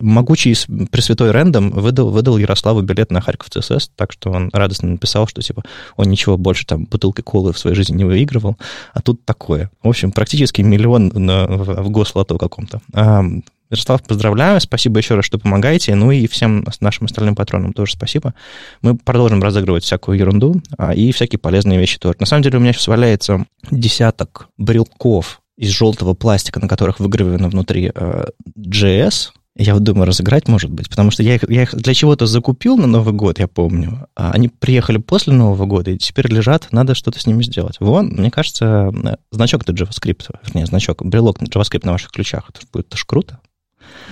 Могучий 0.00 0.56
Пресвятой 0.90 1.30
Рэндом 1.30 1.70
выдал, 1.70 2.10
выдал 2.10 2.38
Ярославу 2.38 2.82
билет 2.82 3.10
на 3.10 3.20
Харьков 3.20 3.50
ЦСС, 3.50 3.90
так 3.94 4.12
что 4.12 4.30
он 4.30 4.50
радостно 4.52 4.88
написал, 4.88 5.26
что 5.26 5.42
типа 5.42 5.62
он 5.96 6.10
ничего 6.10 6.36
больше 6.36 6.66
там 6.66 6.84
бутылкой 6.84 7.24
колы 7.24 7.52
в 7.52 7.58
своей 7.58 7.76
жизни 7.76 7.96
не 7.96 8.04
выигрывал, 8.04 8.56
а 8.92 9.00
тут 9.00 9.24
такое. 9.24 9.70
В 9.82 9.88
общем, 9.88 10.12
практически 10.12 10.62
миллион 10.62 11.08
на, 11.14 11.46
в, 11.46 11.82
в 11.82 11.90
гослото 11.90 12.36
каком-то. 12.38 12.80
А, 12.92 13.22
Ярослав, 13.70 14.02
поздравляю, 14.02 14.60
спасибо 14.60 14.98
еще 14.98 15.14
раз, 15.14 15.24
что 15.24 15.38
помогаете, 15.38 15.94
ну 15.94 16.10
и 16.10 16.26
всем 16.26 16.66
нашим 16.80 17.06
остальным 17.06 17.36
патронам 17.36 17.72
тоже 17.72 17.92
спасибо. 17.92 18.34
Мы 18.82 18.96
продолжим 18.96 19.42
разыгрывать 19.42 19.84
всякую 19.84 20.18
ерунду 20.18 20.60
а, 20.76 20.92
и 20.92 21.12
всякие 21.12 21.38
полезные 21.38 21.78
вещи 21.78 21.98
тоже. 21.98 22.16
На 22.18 22.26
самом 22.26 22.42
деле 22.42 22.58
у 22.58 22.60
меня 22.60 22.72
сейчас 22.72 22.88
валяется 22.88 23.46
десяток 23.70 24.48
брелков 24.58 25.40
из 25.56 25.70
желтого 25.70 26.14
пластика, 26.14 26.58
на 26.58 26.66
которых 26.66 26.98
выгравировано 26.98 27.48
внутри 27.48 27.92
э, 27.94 28.24
JS, 28.58 29.28
я 29.56 29.74
вот 29.74 29.82
думаю, 29.82 30.06
разыграть, 30.06 30.48
может 30.48 30.70
быть, 30.70 30.88
потому 30.88 31.10
что 31.10 31.22
я 31.22 31.34
их, 31.34 31.48
я 31.48 31.62
их 31.62 31.74
для 31.74 31.92
чего-то 31.92 32.26
закупил 32.26 32.76
на 32.76 32.86
Новый 32.86 33.12
год, 33.12 33.38
я 33.38 33.48
помню. 33.48 34.06
А 34.14 34.30
они 34.30 34.48
приехали 34.48 34.98
после 34.98 35.32
Нового 35.32 35.66
года, 35.66 35.90
и 35.90 35.98
теперь 35.98 36.28
лежат, 36.28 36.68
надо 36.70 36.94
что-то 36.94 37.18
с 37.18 37.26
ними 37.26 37.42
сделать. 37.42 37.76
Вон, 37.80 38.08
мне 38.08 38.30
кажется, 38.30 38.92
значок-то 39.30 39.72
JavaScript, 39.72 40.28
вернее, 40.44 40.66
значок, 40.66 41.04
брелок 41.04 41.42
JavaScript 41.42 41.84
на 41.84 41.92
ваших 41.92 42.12
ключах, 42.12 42.48
это 42.48 42.60
будет 42.72 42.86
это 42.86 42.96
ж 42.96 43.04
круто. 43.04 43.40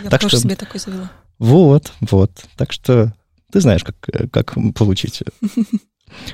Я 0.02 0.10
так 0.10 0.22
что... 0.22 0.36
себе 0.36 0.56
такой 0.56 0.80
завела. 0.80 1.10
Вот, 1.38 1.92
вот. 2.00 2.32
Так 2.56 2.72
что 2.72 3.14
ты 3.52 3.60
знаешь, 3.60 3.84
как, 3.84 4.30
как 4.30 4.54
получить. 4.74 5.22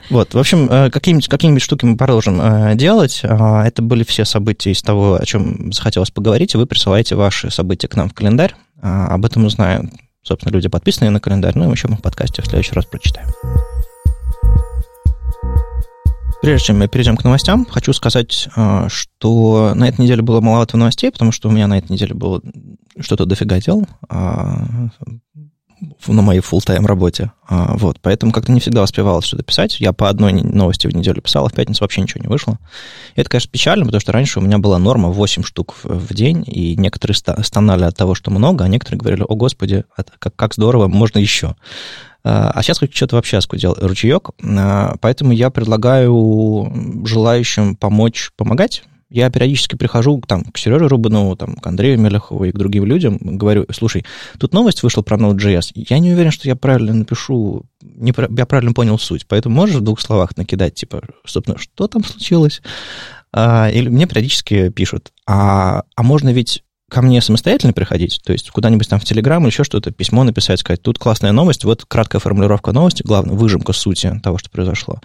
Вот, 0.08 0.34
в 0.34 0.38
общем, 0.38 0.70
э, 0.70 0.88
какие-нибудь 0.88 1.26
какие 1.26 1.58
штуки 1.58 1.84
мы 1.84 1.96
продолжим 1.96 2.40
э, 2.40 2.76
делать. 2.76 3.22
А, 3.24 3.66
это 3.66 3.82
были 3.82 4.04
все 4.04 4.24
события 4.24 4.70
из 4.70 4.80
того, 4.82 5.16
о 5.16 5.24
чем 5.24 5.72
захотелось 5.72 6.12
поговорить. 6.12 6.54
Вы 6.54 6.66
присылаете 6.66 7.16
ваши 7.16 7.50
события 7.50 7.88
к 7.88 7.96
нам 7.96 8.08
в 8.08 8.14
календарь. 8.14 8.54
А, 8.84 9.06
об 9.06 9.24
этом 9.24 9.46
узнают, 9.46 9.90
собственно, 10.22 10.52
люди, 10.52 10.68
подписанные 10.68 11.10
на 11.10 11.18
календарь. 11.18 11.54
Ну 11.56 11.68
и 11.68 11.72
еще 11.72 11.88
мы 11.88 11.96
в 11.96 12.02
подкасте 12.02 12.42
в 12.42 12.46
следующий 12.46 12.74
раз 12.74 12.84
прочитаем. 12.84 13.30
Прежде 16.42 16.66
чем 16.66 16.78
мы 16.78 16.88
перейдем 16.88 17.16
к 17.16 17.24
новостям, 17.24 17.64
хочу 17.64 17.94
сказать, 17.94 18.50
а, 18.54 18.86
что 18.90 19.72
на 19.74 19.88
этой 19.88 20.02
неделе 20.02 20.20
было 20.20 20.42
маловато 20.42 20.76
новостей, 20.76 21.10
потому 21.10 21.32
что 21.32 21.48
у 21.48 21.52
меня 21.52 21.66
на 21.66 21.78
этой 21.78 21.90
неделе 21.90 22.12
было 22.12 22.42
что-то 23.00 23.24
дофига 23.24 23.58
дел 23.58 23.86
на 26.06 26.22
моей 26.22 26.40
full-time 26.40 26.86
работе. 26.86 27.32
А, 27.46 27.76
вот, 27.76 27.98
поэтому 28.00 28.32
как-то 28.32 28.52
не 28.52 28.60
всегда 28.60 28.82
успевалось 28.82 29.24
что-то 29.24 29.42
писать. 29.42 29.80
Я 29.80 29.92
по 29.92 30.08
одной 30.08 30.32
новости 30.32 30.86
в 30.86 30.94
неделю 30.94 31.20
писал, 31.20 31.46
а 31.46 31.48
в 31.48 31.52
пятницу 31.52 31.82
вообще 31.82 32.00
ничего 32.00 32.22
не 32.22 32.28
вышло. 32.28 32.58
И 33.14 33.20
это, 33.20 33.30
конечно, 33.30 33.50
печально, 33.50 33.84
потому 33.84 34.00
что 34.00 34.12
раньше 34.12 34.38
у 34.38 34.42
меня 34.42 34.58
была 34.58 34.78
норма 34.78 35.08
8 35.08 35.42
штук 35.42 35.74
в, 35.82 35.84
в 35.84 36.14
день, 36.14 36.44
и 36.46 36.76
некоторые 36.76 37.16
стонали 37.16 37.84
от 37.84 37.96
того, 37.96 38.14
что 38.14 38.30
много, 38.30 38.64
а 38.64 38.68
некоторые 38.68 38.98
говорили, 38.98 39.24
о, 39.26 39.34
господи, 39.34 39.84
как, 40.18 40.34
как 40.34 40.54
здорово, 40.54 40.88
можно 40.88 41.18
еще. 41.18 41.56
А, 42.24 42.50
а 42.54 42.62
сейчас 42.62 42.80
что-то 42.90 43.16
вообще 43.16 43.36
оскудел 43.36 43.76
ручеек, 43.78 44.30
а, 44.42 44.96
поэтому 45.00 45.32
я 45.32 45.50
предлагаю 45.50 47.04
желающим 47.04 47.76
помочь 47.76 48.30
помогать 48.36 48.82
я 49.14 49.30
периодически 49.30 49.76
прихожу 49.76 50.20
там, 50.26 50.44
к 50.44 50.58
Сереже 50.58 50.88
Рубанову, 50.88 51.36
там, 51.36 51.54
к 51.54 51.66
Андрею 51.66 52.00
Мелехову 52.00 52.44
и 52.44 52.50
к 52.50 52.58
другим 52.58 52.84
людям, 52.84 53.18
говорю, 53.20 53.64
слушай, 53.70 54.04
тут 54.38 54.52
новость 54.52 54.82
вышла 54.82 55.02
про 55.02 55.16
Node.js, 55.16 55.70
я 55.74 55.98
не 56.00 56.12
уверен, 56.12 56.32
что 56.32 56.48
я 56.48 56.56
правильно 56.56 56.92
напишу, 56.92 57.64
не, 57.80 58.12
я 58.36 58.46
правильно 58.46 58.72
понял 58.72 58.98
суть, 58.98 59.26
поэтому 59.28 59.54
можешь 59.54 59.76
в 59.76 59.82
двух 59.82 60.00
словах 60.00 60.36
накидать, 60.36 60.74
типа, 60.74 61.02
собственно, 61.24 61.58
что 61.58 61.86
там 61.86 62.02
случилось? 62.02 62.60
А, 63.32 63.70
или 63.70 63.88
мне 63.88 64.06
периодически 64.06 64.70
пишут, 64.70 65.12
а, 65.26 65.84
а 65.94 66.02
можно 66.02 66.30
ведь 66.30 66.64
ко 66.90 67.00
мне 67.00 67.20
самостоятельно 67.20 67.72
приходить, 67.72 68.20
то 68.24 68.32
есть 68.32 68.50
куда-нибудь 68.50 68.88
там 68.88 68.98
в 68.98 69.04
Телеграм 69.04 69.42
или 69.42 69.50
еще 69.50 69.62
что-то, 69.62 69.92
письмо 69.92 70.24
написать, 70.24 70.58
сказать, 70.58 70.82
тут 70.82 70.98
классная 70.98 71.30
новость, 71.30 71.64
вот 71.64 71.84
краткая 71.84 72.20
формулировка 72.20 72.72
новости, 72.72 73.04
главное, 73.04 73.36
выжимка 73.36 73.72
сути 73.72 74.20
того, 74.24 74.38
что 74.38 74.50
произошло. 74.50 75.00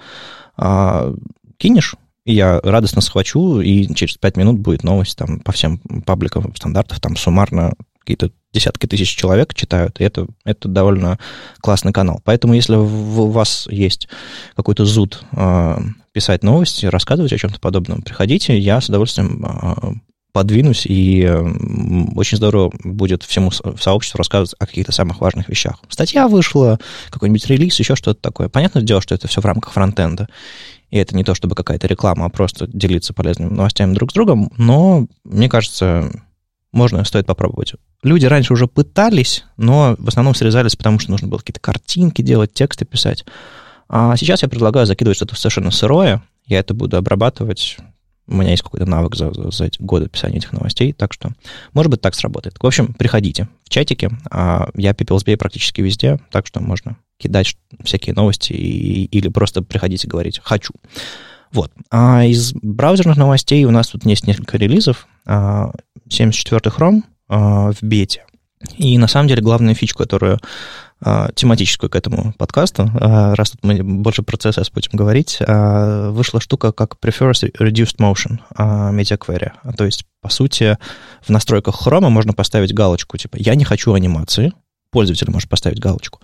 А, 0.58 1.14
кинешь, 1.58 1.96
я 2.34 2.60
радостно 2.62 3.02
схвачу, 3.02 3.62
и 3.62 3.94
через 3.94 4.18
пять 4.18 4.38
минут 4.38 4.60
будет 4.60 4.84
новость 4.84 5.18
там 5.18 5.40
по 5.40 5.52
всем 5.52 5.80
пабликам 6.06 6.56
стандартов, 6.56 7.00
там 7.00 7.16
суммарно 7.16 7.74
какие-то 8.00 8.32
десятки 8.54 8.88
тысяч 8.88 9.16
человек 9.16 9.54
читают, 9.54 10.00
и 10.00 10.04
это, 10.04 10.28
это 10.44 10.68
довольно 10.68 11.20
классный 11.62 11.94
канал. 11.94 12.22
Поэтому 12.24 12.54
если 12.54 12.76
у 12.76 13.30
вас 13.30 13.68
есть 13.70 14.08
какой-то 14.56 14.86
зуд 14.86 15.24
э, 15.32 15.78
писать 16.12 16.44
новости, 16.44 16.88
рассказывать 16.88 17.34
о 17.34 17.38
чем-то 17.38 17.60
подобном, 17.60 18.02
приходите, 18.02 18.58
я 18.58 18.82
с 18.82 18.90
удовольствием 18.90 19.46
э, 19.46 19.94
подвинусь, 20.32 20.86
и 20.86 21.22
э, 21.22 21.40
очень 22.16 22.38
здорово 22.38 22.72
будет 22.84 23.24
всему 23.24 23.52
сообществу 23.52 24.18
рассказывать 24.18 24.56
о 24.58 24.66
каких-то 24.66 24.92
самых 24.92 25.22
важных 25.22 25.50
вещах. 25.50 25.80
Статья 25.90 26.28
вышла, 26.28 26.80
какой-нибудь 27.10 27.46
релиз, 27.48 27.78
еще 27.80 27.96
что-то 27.96 28.22
такое. 28.22 28.50
Понятное 28.50 28.84
дело, 28.84 29.02
что 29.02 29.14
это 29.14 29.28
все 29.28 29.42
в 29.42 29.46
рамках 29.46 29.74
фронтенда. 29.74 30.28
И 30.90 30.98
это 30.98 31.16
не 31.16 31.24
то 31.24 31.36
чтобы 31.36 31.56
какая-то 31.56 31.88
реклама, 31.88 32.26
а 32.26 32.30
просто 32.30 32.68
делиться 32.68 33.14
полезными 33.14 33.50
новостями 33.54 33.94
друг 33.94 34.12
с 34.12 34.14
другом. 34.14 34.52
Но, 34.58 35.08
мне 35.24 35.50
кажется, 35.50 36.12
можно, 36.72 37.04
стоит 37.04 37.26
попробовать. 37.26 37.74
Люди 38.04 38.26
раньше 38.26 38.54
уже 38.54 38.68
пытались, 38.68 39.46
но 39.58 39.96
в 39.98 40.08
основном 40.08 40.36
срезались, 40.36 40.76
потому 40.76 41.00
что 41.00 41.12
нужно 41.12 41.28
было 41.28 41.40
какие-то 41.40 41.60
картинки 41.60 42.22
делать, 42.22 42.54
тексты 42.54 42.86
писать. 42.86 43.26
А 43.88 44.16
сейчас 44.18 44.44
я 44.44 44.48
предлагаю 44.48 44.86
закидывать 44.86 45.18
что-то 45.18 45.36
совершенно 45.36 45.72
сырое. 45.72 46.24
Я 46.46 46.60
это 46.60 46.74
буду 46.74 46.98
обрабатывать. 46.98 47.78
У 48.30 48.36
меня 48.36 48.52
есть 48.52 48.64
какой-то 48.64 48.86
навык 48.86 49.16
за, 49.16 49.32
за 49.34 49.66
эти 49.66 49.82
годы 49.82 50.08
писания 50.08 50.38
этих 50.38 50.54
новостей, 50.54 50.94
так 50.94 51.14
что, 51.14 51.32
может 51.74 51.90
быть, 51.90 52.02
так 52.02 52.16
сработает. 52.16 52.56
В 52.60 52.66
общем, 52.66 52.94
приходите 52.94 53.50
в 53.64 53.70
чатике. 53.70 54.12
А 54.30 54.70
я 54.76 54.92
PeopleSBay 54.92 55.36
практически 55.36 55.82
везде, 55.82 56.20
так 56.32 56.46
что 56.46 56.62
можно 56.62 56.98
кидать 57.18 57.58
всякие 57.84 58.16
новости 58.16 58.54
и, 58.54 59.06
или 59.06 59.28
просто 59.28 59.62
приходить 59.62 60.06
и 60.06 60.08
говорить 60.08 60.40
«хочу». 60.44 60.74
Вот. 61.52 61.72
А 61.90 62.24
из 62.26 62.54
браузерных 62.54 63.18
новостей 63.18 63.66
у 63.66 63.72
нас 63.72 63.88
тут 63.88 64.06
есть 64.06 64.28
несколько 64.28 64.58
релизов. 64.58 65.08
74-й 65.26 65.28
а, 65.28 66.70
Chrome 66.70 67.02
а, 67.28 67.72
в 67.72 67.82
бете. 67.82 68.26
И 68.78 68.98
на 68.98 69.08
самом 69.08 69.28
деле 69.28 69.42
главная 69.42 69.74
фичка, 69.74 70.00
которую 70.00 70.40
а, 71.02 71.32
тематическую 71.34 71.90
к 71.90 71.96
этому 71.96 72.34
подкасту, 72.34 72.92
раз 72.94 73.52
тут 73.52 73.64
мы 73.64 73.82
больше 73.82 74.22
про 74.22 74.36
CSS 74.36 74.72
будем 74.74 74.92
говорить, 74.94 75.38
вышла 75.40 76.42
штука 76.42 76.74
как 76.74 76.98
Prefers 77.02 77.52
Reduced 77.58 77.98
Motion 78.00 78.40
Media 78.58 79.18
Query. 79.18 79.52
То 79.78 79.86
есть, 79.86 80.04
по 80.22 80.30
сути, 80.30 80.78
в 81.22 81.30
настройках 81.30 81.82
Chrome 81.82 82.10
можно 82.10 82.34
поставить 82.34 82.74
галочку, 82.74 83.18
типа 83.18 83.38
«Я 83.40 83.56
не 83.56 83.64
хочу 83.64 83.94
анимации», 83.94 84.52
пользователь 84.92 85.30
может 85.32 85.50
поставить 85.50 85.80
галочку. 85.80 86.20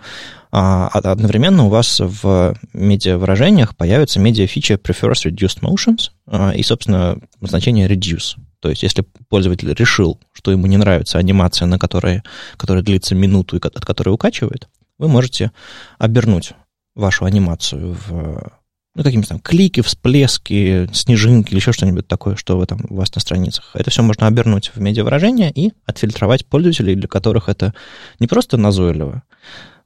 А 0.52 0.88
одновременно 0.88 1.66
у 1.66 1.70
вас 1.70 2.00
в 2.00 2.56
медиа-выражениях 2.74 3.76
появится 3.76 4.20
медиа-фича 4.20 4.76
Prefers 4.76 5.26
Reduced 5.26 5.62
Motions 5.62 6.12
а, 6.28 6.52
и, 6.52 6.64
собственно, 6.64 7.18
значение 7.42 7.88
Reduce. 7.88 8.36
То 8.66 8.70
есть, 8.70 8.82
если 8.82 9.06
пользователь 9.30 9.72
решил, 9.76 10.20
что 10.34 10.50
ему 10.50 10.66
не 10.66 10.78
нравится 10.78 11.20
анимация, 11.20 11.68
на 11.68 11.78
которой, 11.78 12.24
которая 12.58 12.84
длится 12.84 13.14
минуту 13.14 13.58
и 13.58 13.60
от 13.60 13.86
которой 13.86 14.10
укачивает, 14.10 14.70
вы 14.98 15.08
можете 15.08 15.52
обернуть 16.00 16.54
вашу 16.96 17.26
анимацию 17.26 17.94
в 17.94 18.54
ну, 18.96 19.04
какие-нибудь 19.04 19.30
там 19.30 19.40
клики, 19.40 19.82
всплески, 19.82 20.90
снежинки 20.94 21.52
или 21.52 21.58
еще 21.58 21.74
что-нибудь 21.74 22.08
такое, 22.08 22.36
что 22.38 22.58
вы 22.58 22.66
там 22.66 22.80
у 22.90 22.96
вас 22.96 23.14
на 23.14 23.22
страницах. 23.22 23.70
Это 23.76 23.92
все 23.92 24.02
можно 24.02 24.26
обернуть 24.26 24.72
в 24.74 24.82
медиавыражение 24.82 25.52
и 25.52 25.72
отфильтровать 25.86 26.48
пользователей, 26.48 26.96
для 26.96 27.08
которых 27.08 27.50
это 27.50 27.76
не 28.20 28.26
просто 28.26 28.58
назойливо, 28.58 29.22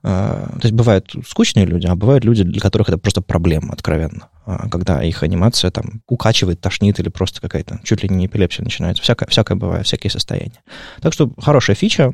то 0.01 0.59
есть 0.63 0.73
бывают 0.73 1.13
скучные 1.27 1.65
люди, 1.65 1.85
а 1.85 1.95
бывают 1.95 2.23
люди, 2.23 2.43
для 2.43 2.61
которых 2.61 2.87
это 2.87 2.97
просто 2.97 3.21
проблема, 3.21 3.73
откровенно. 3.73 4.29
А, 4.45 4.69
когда 4.69 5.03
их 5.03 5.23
анимация 5.23 5.71
там 5.71 6.01
укачивает, 6.07 6.61
тошнит 6.61 6.99
или 6.99 7.09
просто 7.09 7.41
какая-то 7.41 7.81
чуть 7.83 8.01
ли 8.03 8.09
не 8.09 8.25
эпилепсия 8.25 8.63
начинается. 8.63 9.03
Всякое, 9.03 9.27
всякое 9.27 9.55
бывает, 9.55 9.85
всякие 9.85 10.09
состояния. 10.09 10.63
Так 11.01 11.13
что 11.13 11.31
хорошая 11.37 11.75
фича. 11.75 12.13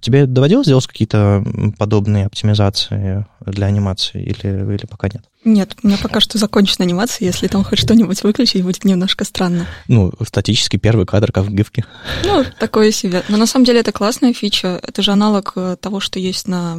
Тебе 0.00 0.26
доводилось 0.26 0.66
делать 0.66 0.86
какие-то 0.86 1.44
подобные 1.78 2.26
оптимизации 2.26 3.26
для 3.44 3.66
анимации 3.66 4.22
или, 4.22 4.74
или 4.74 4.86
пока 4.86 5.08
нет? 5.08 5.24
Нет, 5.44 5.76
у 5.82 5.86
меня 5.86 5.98
пока 6.02 6.20
что 6.20 6.38
закончена 6.38 6.84
анимация. 6.84 7.26
Если 7.26 7.48
там 7.48 7.64
хоть 7.64 7.78
что-нибудь 7.78 8.22
выключить, 8.22 8.62
будет 8.62 8.84
немножко 8.84 9.24
странно. 9.24 9.66
Ну, 9.88 10.12
статический 10.26 10.78
первый 10.78 11.04
кадр, 11.06 11.32
как 11.32 11.44
в 11.44 11.54
гифке. 11.54 11.84
Ну, 12.24 12.44
такое 12.58 12.90
себе. 12.92 13.22
Но 13.28 13.36
на 13.36 13.46
самом 13.46 13.66
деле 13.66 13.80
это 13.80 13.92
классная 13.92 14.32
фича. 14.32 14.80
Это 14.82 15.02
же 15.02 15.12
аналог 15.12 15.52
э, 15.56 15.76
того, 15.80 16.00
что 16.00 16.18
есть 16.18 16.48
на 16.48 16.78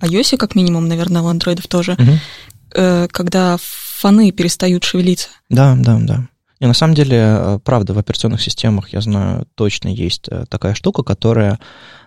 iOS, 0.00 0.38
как 0.38 0.54
минимум, 0.54 0.88
наверное, 0.88 1.22
у 1.22 1.26
андроидов 1.26 1.66
тоже, 1.66 1.92
угу. 1.92 3.08
когда 3.10 3.58
фоны 3.60 4.30
перестают 4.30 4.84
шевелиться. 4.84 5.28
Да, 5.50 5.76
да, 5.78 5.98
да. 6.00 6.28
И 6.60 6.66
на 6.66 6.74
самом 6.74 6.94
деле, 6.94 7.18
э, 7.18 7.58
правда, 7.62 7.92
в 7.92 7.98
операционных 7.98 8.40
системах, 8.40 8.88
я 8.90 9.00
знаю, 9.00 9.46
точно 9.54 9.88
есть 9.88 10.28
такая 10.48 10.74
штука, 10.74 11.02
которая, 11.02 11.58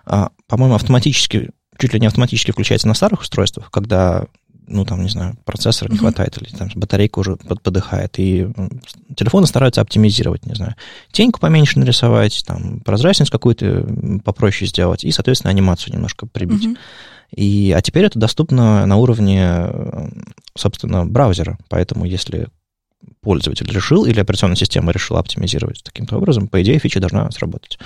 а, 0.04 0.30
по-моему, 0.46 0.74
автоматически, 0.74 1.50
чуть 1.78 1.94
ли 1.94 2.00
не 2.00 2.06
автоматически 2.06 2.50
включается 2.50 2.88
на 2.88 2.94
старых 2.94 3.20
устройствах, 3.20 3.70
когда 3.70 4.26
ну, 4.66 4.84
там, 4.84 5.02
не 5.02 5.08
знаю, 5.08 5.36
процессора 5.44 5.90
не 5.90 5.98
хватает, 5.98 6.40
или 6.40 6.50
там 6.50 6.68
батарейка 6.74 7.18
уже 7.18 7.36
подыхает, 7.36 8.18
и 8.18 8.48
телефоны 9.16 9.46
стараются 9.46 9.80
оптимизировать, 9.80 10.46
не 10.46 10.54
знаю, 10.54 10.74
теньку 11.10 11.40
поменьше 11.40 11.78
нарисовать, 11.78 12.44
там, 12.46 12.80
прозрачность 12.80 13.30
какую-то 13.30 13.86
попроще 14.24 14.68
сделать, 14.68 15.04
и, 15.04 15.12
соответственно, 15.12 15.50
анимацию 15.50 15.92
немножко 15.94 16.26
прибить. 16.26 16.68
И, 17.34 17.72
а 17.76 17.80
теперь 17.80 18.04
это 18.04 18.18
доступно 18.18 18.84
на 18.84 18.96
уровне, 18.96 19.66
собственно, 20.54 21.06
браузера. 21.06 21.58
Поэтому 21.68 22.04
если 22.04 22.48
пользователь 23.20 23.66
решил 23.72 24.04
или 24.04 24.20
операционная 24.20 24.56
система 24.56 24.92
решила 24.92 25.18
оптимизировать 25.20 25.82
таким-то 25.82 26.16
образом, 26.18 26.48
по 26.48 26.62
идее, 26.62 26.78
фича 26.78 27.00
должна 27.00 27.30
сработать. 27.30 27.78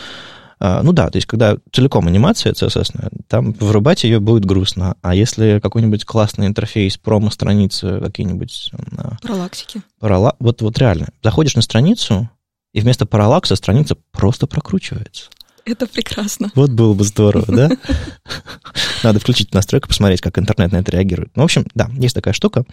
А, 0.58 0.82
ну 0.82 0.92
да, 0.92 1.10
то 1.10 1.16
есть 1.16 1.26
когда 1.26 1.56
целиком 1.72 2.06
анимация 2.06 2.52
CSS, 2.52 3.24
там 3.28 3.52
вырубать 3.52 4.04
ее 4.04 4.20
будет 4.20 4.44
грустно. 4.44 4.96
А 5.02 5.14
если 5.14 5.60
какой-нибудь 5.62 6.04
классный 6.04 6.46
интерфейс, 6.46 6.96
промо-страницы 6.96 8.00
какие-нибудь... 8.00 8.72
Параллаксики. 9.22 9.82
Паралла... 10.00 10.34
Вот, 10.38 10.62
вот 10.62 10.78
реально. 10.78 11.08
Заходишь 11.22 11.56
на 11.56 11.62
страницу, 11.62 12.30
и 12.72 12.80
вместо 12.80 13.06
параллакса 13.06 13.56
страница 13.56 13.96
просто 14.12 14.46
прокручивается. 14.46 15.30
Это 15.66 15.88
прекрасно. 15.88 16.52
Вот 16.54 16.70
было 16.70 16.94
бы 16.94 17.02
здорово, 17.02 17.44
да? 17.48 17.70
Надо 19.02 19.18
включить 19.18 19.52
настройку, 19.52 19.88
посмотреть, 19.88 20.20
как 20.20 20.38
интернет 20.38 20.70
на 20.70 20.76
это 20.76 20.92
реагирует. 20.92 21.30
Ну, 21.34 21.42
в 21.42 21.44
общем, 21.44 21.66
да, 21.74 21.90
есть 21.98 22.14
такая 22.14 22.34
штука. 22.34 22.64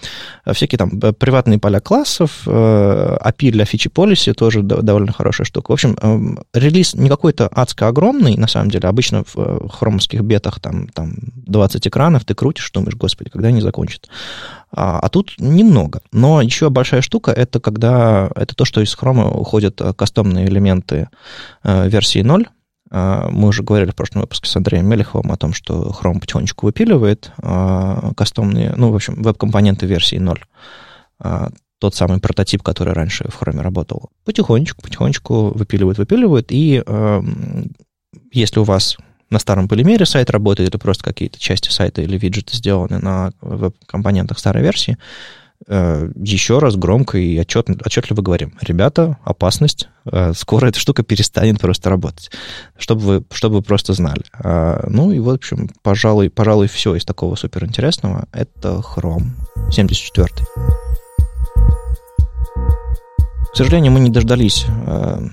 Всякие 0.51 0.77
там 0.77 0.99
э, 1.01 1.11
приватные 1.11 1.57
поля 1.57 1.79
классов, 1.79 2.43
э, 2.45 2.49
API 3.19 3.49
для 3.49 3.65
фичи 3.65 3.87
policy 3.87 4.33
тоже 4.33 4.61
довольно 4.61 5.11
хорошая 5.11 5.45
штука. 5.45 5.71
В 5.71 5.73
общем, 5.73 5.97
эм, 6.01 6.39
релиз 6.53 6.93
не 6.93 7.09
какой-то 7.09 7.47
адско 7.47 7.87
огромный, 7.87 8.37
на 8.37 8.47
самом 8.47 8.69
деле. 8.69 8.87
Обычно 8.87 9.23
в 9.23 9.37
э, 9.37 9.67
хромовских 9.69 10.21
бетах 10.21 10.59
там, 10.59 10.87
там 10.89 11.15
20 11.47 11.87
экранов, 11.87 12.25
ты 12.25 12.35
крутишь, 12.35 12.69
думаешь, 12.71 12.95
господи, 12.95 13.31
когда 13.31 13.47
они 13.47 13.61
закончат. 13.61 14.07
А, 14.71 14.99
а 14.99 15.09
тут 15.09 15.33
немного. 15.39 16.01
Но 16.11 16.43
еще 16.43 16.69
большая 16.69 17.01
штука 17.01 17.31
это 17.31 17.59
когда 17.59 18.29
это 18.35 18.55
то, 18.55 18.65
что 18.65 18.81
из 18.81 18.93
хрома 18.93 19.31
уходят 19.31 19.81
кастомные 19.97 20.47
элементы 20.47 21.09
версии 21.63 22.21
0, 22.21 22.45
а, 22.45 22.62
мы 22.93 23.47
уже 23.47 23.63
говорили 23.63 23.89
в 23.89 23.95
прошлом 23.95 24.21
выпуске 24.21 24.47
с 24.47 24.55
Андреем 24.55 24.87
Мелеховым 24.87 25.31
о 25.31 25.37
том, 25.37 25.53
что 25.53 25.95
Chrome 25.99 26.19
потихонечку 26.19 26.67
выпиливает 26.67 27.31
а, 27.41 28.13
кастомные, 28.15 28.73
ну, 28.77 28.91
в 28.91 28.95
общем, 28.95 29.21
веб-компоненты 29.21 29.87
версии 29.87 30.17
0. 30.17 30.39
А, 31.19 31.49
тот 31.79 31.95
самый 31.95 32.19
прототип, 32.19 32.61
который 32.61 32.93
раньше 32.93 33.25
в 33.29 33.41
Chrome 33.41 33.61
работал. 33.61 34.11
Потихонечку, 34.25 34.83
потихонечку 34.83 35.49
выпиливает, 35.55 35.97
выпиливает. 35.97 36.51
И 36.51 36.83
если 38.31 38.59
у 38.59 38.63
вас 38.63 38.97
на 39.33 39.39
старом 39.39 39.67
полимере 39.67 40.05
сайт 40.05 40.29
работает, 40.29 40.69
или 40.69 40.79
просто 40.79 41.03
какие-то 41.03 41.39
части 41.39 41.69
сайта 41.69 42.01
или 42.01 42.17
виджеты 42.17 42.55
сделаны 42.55 42.99
на 42.99 43.33
веб-компонентах 43.41 44.37
старой 44.37 44.61
версии, 44.61 44.97
еще 45.67 46.59
раз 46.59 46.75
громко 46.75 47.17
и 47.17 47.37
отчет, 47.37 47.69
отчетливо 47.85 48.21
говорим, 48.21 48.57
ребята, 48.61 49.17
опасность, 49.23 49.87
э, 50.05 50.33
скоро 50.35 50.67
эта 50.67 50.79
штука 50.79 51.03
перестанет 51.03 51.59
просто 51.59 51.89
работать, 51.89 52.31
чтобы 52.77 53.01
вы, 53.01 53.23
чтобы 53.31 53.55
вы 53.55 53.61
просто 53.61 53.93
знали. 53.93 54.23
А, 54.33 54.85
ну 54.89 55.11
и, 55.11 55.19
в 55.19 55.29
общем, 55.29 55.69
пожалуй, 55.81 56.29
пожалуй, 56.29 56.67
все 56.67 56.95
из 56.95 57.05
такого 57.05 57.35
суперинтересного. 57.35 58.27
Это 58.33 58.81
Chrome 58.83 59.29
74. 59.71 60.29
К 63.53 63.55
сожалению, 63.55 63.91
мы 63.91 63.99
не 63.99 64.09
дождались 64.09 64.65
э, 64.67 65.27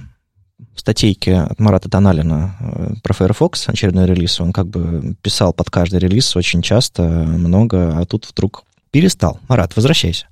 статейки 0.77 1.31
от 1.31 1.59
Марата 1.59 1.89
Тоналина 1.89 2.55
э, 2.61 2.95
про 3.03 3.15
Firefox, 3.15 3.69
очередной 3.69 4.07
релиз. 4.07 4.41
Он 4.41 4.53
как 4.53 4.67
бы 4.67 5.15
писал 5.23 5.53
под 5.53 5.71
каждый 5.71 6.01
релиз 6.01 6.37
очень 6.37 6.63
часто, 6.63 7.03
много, 7.03 7.99
а 7.99 8.05
тут 8.05 8.29
вдруг 8.31 8.65
перестал. 8.91 9.39
Марат, 9.49 9.77
возвращайся. 9.77 10.27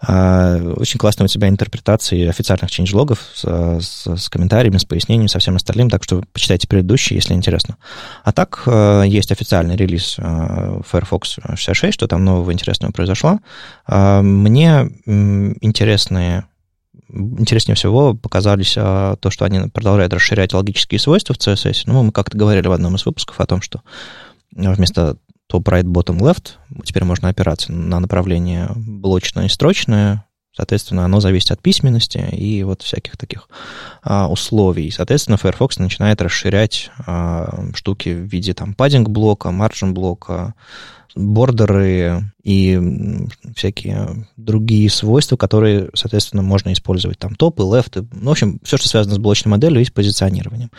А, 0.00 0.56
очень 0.76 0.98
классная 0.98 1.26
у 1.26 1.28
тебя 1.28 1.48
интерпретация 1.48 2.30
официальных 2.30 2.70
ченджлогов 2.70 3.20
с, 3.34 3.44
с, 3.44 4.16
с 4.16 4.28
комментариями, 4.30 4.78
с 4.78 4.84
пояснениями, 4.84 5.28
со 5.28 5.38
всем 5.38 5.56
остальным, 5.56 5.90
так 5.90 6.02
что 6.02 6.22
почитайте 6.32 6.66
предыдущие, 6.66 7.16
если 7.18 7.34
интересно. 7.34 7.76
А 8.24 8.32
так, 8.32 8.62
э, 8.66 9.04
есть 9.06 9.32
официальный 9.32 9.76
релиз 9.76 10.16
э, 10.18 10.80
Firefox 10.88 11.38
66, 11.54 11.94
что 11.94 12.06
там 12.08 12.24
нового 12.24 12.52
интересного 12.52 12.92
произошло. 12.92 13.38
А, 13.86 14.22
мне 14.22 14.90
интересные 15.06 16.44
интереснее 17.12 17.74
всего 17.74 18.14
показались 18.14 18.74
а, 18.76 19.16
то, 19.16 19.30
что 19.30 19.44
они 19.44 19.68
продолжают 19.68 20.12
расширять 20.12 20.52
логические 20.52 21.00
свойства 21.00 21.34
в 21.34 21.38
CSS. 21.38 21.82
Ну, 21.86 22.04
мы 22.04 22.12
как-то 22.12 22.38
говорили 22.38 22.68
в 22.68 22.72
одном 22.72 22.94
из 22.94 23.04
выпусков 23.04 23.40
о 23.40 23.46
том, 23.46 23.60
что 23.60 23.82
вместо 24.52 25.16
top 25.50 25.64
right 25.64 25.84
bottom 25.84 26.18
left 26.18 26.52
теперь 26.84 27.04
можно 27.04 27.28
опираться 27.28 27.72
на 27.72 28.00
направление 28.00 28.70
блочное 28.76 29.46
и 29.46 29.48
строчное, 29.48 30.24
Соответственно, 30.52 31.04
оно 31.04 31.20
зависит 31.20 31.52
от 31.52 31.62
письменности 31.62 32.18
и 32.32 32.64
вот 32.64 32.82
всяких 32.82 33.16
таких 33.16 33.48
а, 34.02 34.28
условий. 34.28 34.90
Соответственно, 34.90 35.36
Firefox 35.36 35.78
начинает 35.78 36.20
расширять 36.20 36.90
а, 37.06 37.66
штуки 37.74 38.08
в 38.08 38.24
виде 38.24 38.52
там 38.52 38.74
паддинг 38.74 39.08
блока, 39.08 39.52
марджин 39.52 39.94
блока, 39.94 40.54
бордеры 41.14 42.32
и 42.42 42.80
всякие 43.54 44.26
другие 44.36 44.88
свойства, 44.90 45.36
которые, 45.36 45.90
соответственно, 45.94 46.42
можно 46.42 46.72
использовать. 46.72 47.18
Там 47.18 47.34
топы, 47.34 47.62
лефты, 47.62 48.06
ну, 48.12 48.28
в 48.28 48.32
общем, 48.32 48.58
все, 48.62 48.76
что 48.76 48.88
связано 48.88 49.14
с 49.14 49.18
блочной 49.18 49.50
моделью 49.50 49.82
и 49.82 49.84
с 49.84 49.90
позиционированием. 49.90 50.70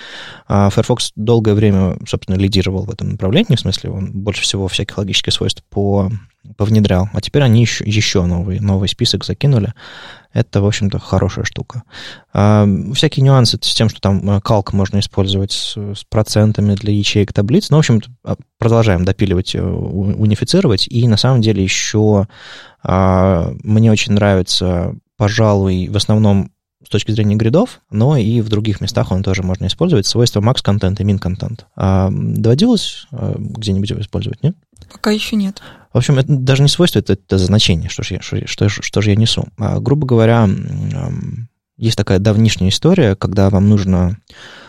А 0.47 0.69
Firefox 0.69 1.11
долгое 1.15 1.53
время, 1.53 1.97
собственно, 2.07 2.35
лидировал 2.35 2.85
в 2.85 2.91
этом 2.91 3.09
направлении, 3.09 3.55
в 3.55 3.59
смысле, 3.59 3.91
он 3.91 4.11
больше 4.11 4.41
всего 4.41 4.67
всяких 4.67 4.97
логических 4.97 5.33
свойств 5.33 5.63
по 5.69 6.11
повнедрял. 6.57 7.09
А 7.13 7.21
теперь 7.21 7.43
они 7.43 7.61
еще, 7.61 7.83
еще 7.85 8.25
новый, 8.25 8.59
новый 8.59 8.89
список 8.89 9.23
закинули. 9.23 9.73
Это, 10.33 10.61
в 10.61 10.65
общем-то, 10.65 10.97
хорошая 10.99 11.45
штука. 11.45 11.83
А, 12.33 12.67
всякие 12.93 13.23
нюансы 13.23 13.57
с 13.61 13.73
тем, 13.73 13.89
что 13.89 13.99
там 13.99 14.41
калк 14.41 14.73
можно 14.73 14.99
использовать 14.99 15.51
с, 15.51 15.75
с 15.75 16.03
процентами 16.05 16.75
для 16.75 16.93
ячеек 16.93 17.33
таблиц. 17.33 17.69
Ну, 17.69 17.77
в 17.77 17.79
общем, 17.79 18.01
а, 18.23 18.35
продолжаем 18.57 19.03
допиливать, 19.03 19.55
э, 19.55 19.61
унифицировать. 19.61 20.87
И 20.87 21.07
на 21.07 21.17
самом 21.17 21.41
деле 21.41 21.63
еще 21.63 22.27
а, 22.83 23.51
мне 23.63 23.91
очень 23.91 24.13
нравится, 24.13 24.95
пожалуй, 25.17 25.87
в 25.89 25.97
основном 25.97 26.51
с 26.83 26.89
точки 26.89 27.11
зрения 27.11 27.35
гридов, 27.35 27.81
но 27.91 28.17
и 28.17 28.41
в 28.41 28.49
других 28.49 28.81
местах 28.81 29.11
он 29.11 29.23
тоже 29.23 29.43
можно 29.43 29.67
использовать. 29.67 30.05
Свойства 30.05 30.41
max 30.41 30.57
контент 30.63 30.99
и 30.99 31.03
min 31.03 31.19
контент. 31.19 31.65
А 31.75 32.09
доводилось 32.11 33.07
а, 33.11 33.35
где-нибудь 33.37 33.89
его 33.89 34.01
использовать, 34.01 34.41
нет? 34.43 34.55
Пока 34.91 35.11
еще 35.11 35.35
нет. 35.35 35.61
В 35.93 35.97
общем, 35.97 36.19
это 36.19 36.33
даже 36.33 36.63
не 36.63 36.69
свойство, 36.69 36.99
это, 36.99 37.13
это 37.13 37.37
значение, 37.37 37.89
что 37.89 38.03
же 38.03 38.15
я, 38.15 38.21
что, 38.21 38.45
что, 38.45 38.69
что 38.69 39.01
же 39.01 39.09
я 39.09 39.15
несу. 39.15 39.45
А, 39.57 39.79
грубо 39.79 40.07
говоря, 40.07 40.49
есть 41.77 41.97
такая 41.97 42.19
давнишняя 42.19 42.69
история, 42.69 43.15
когда 43.15 43.49
вам 43.49 43.67
нужно, 43.67 44.17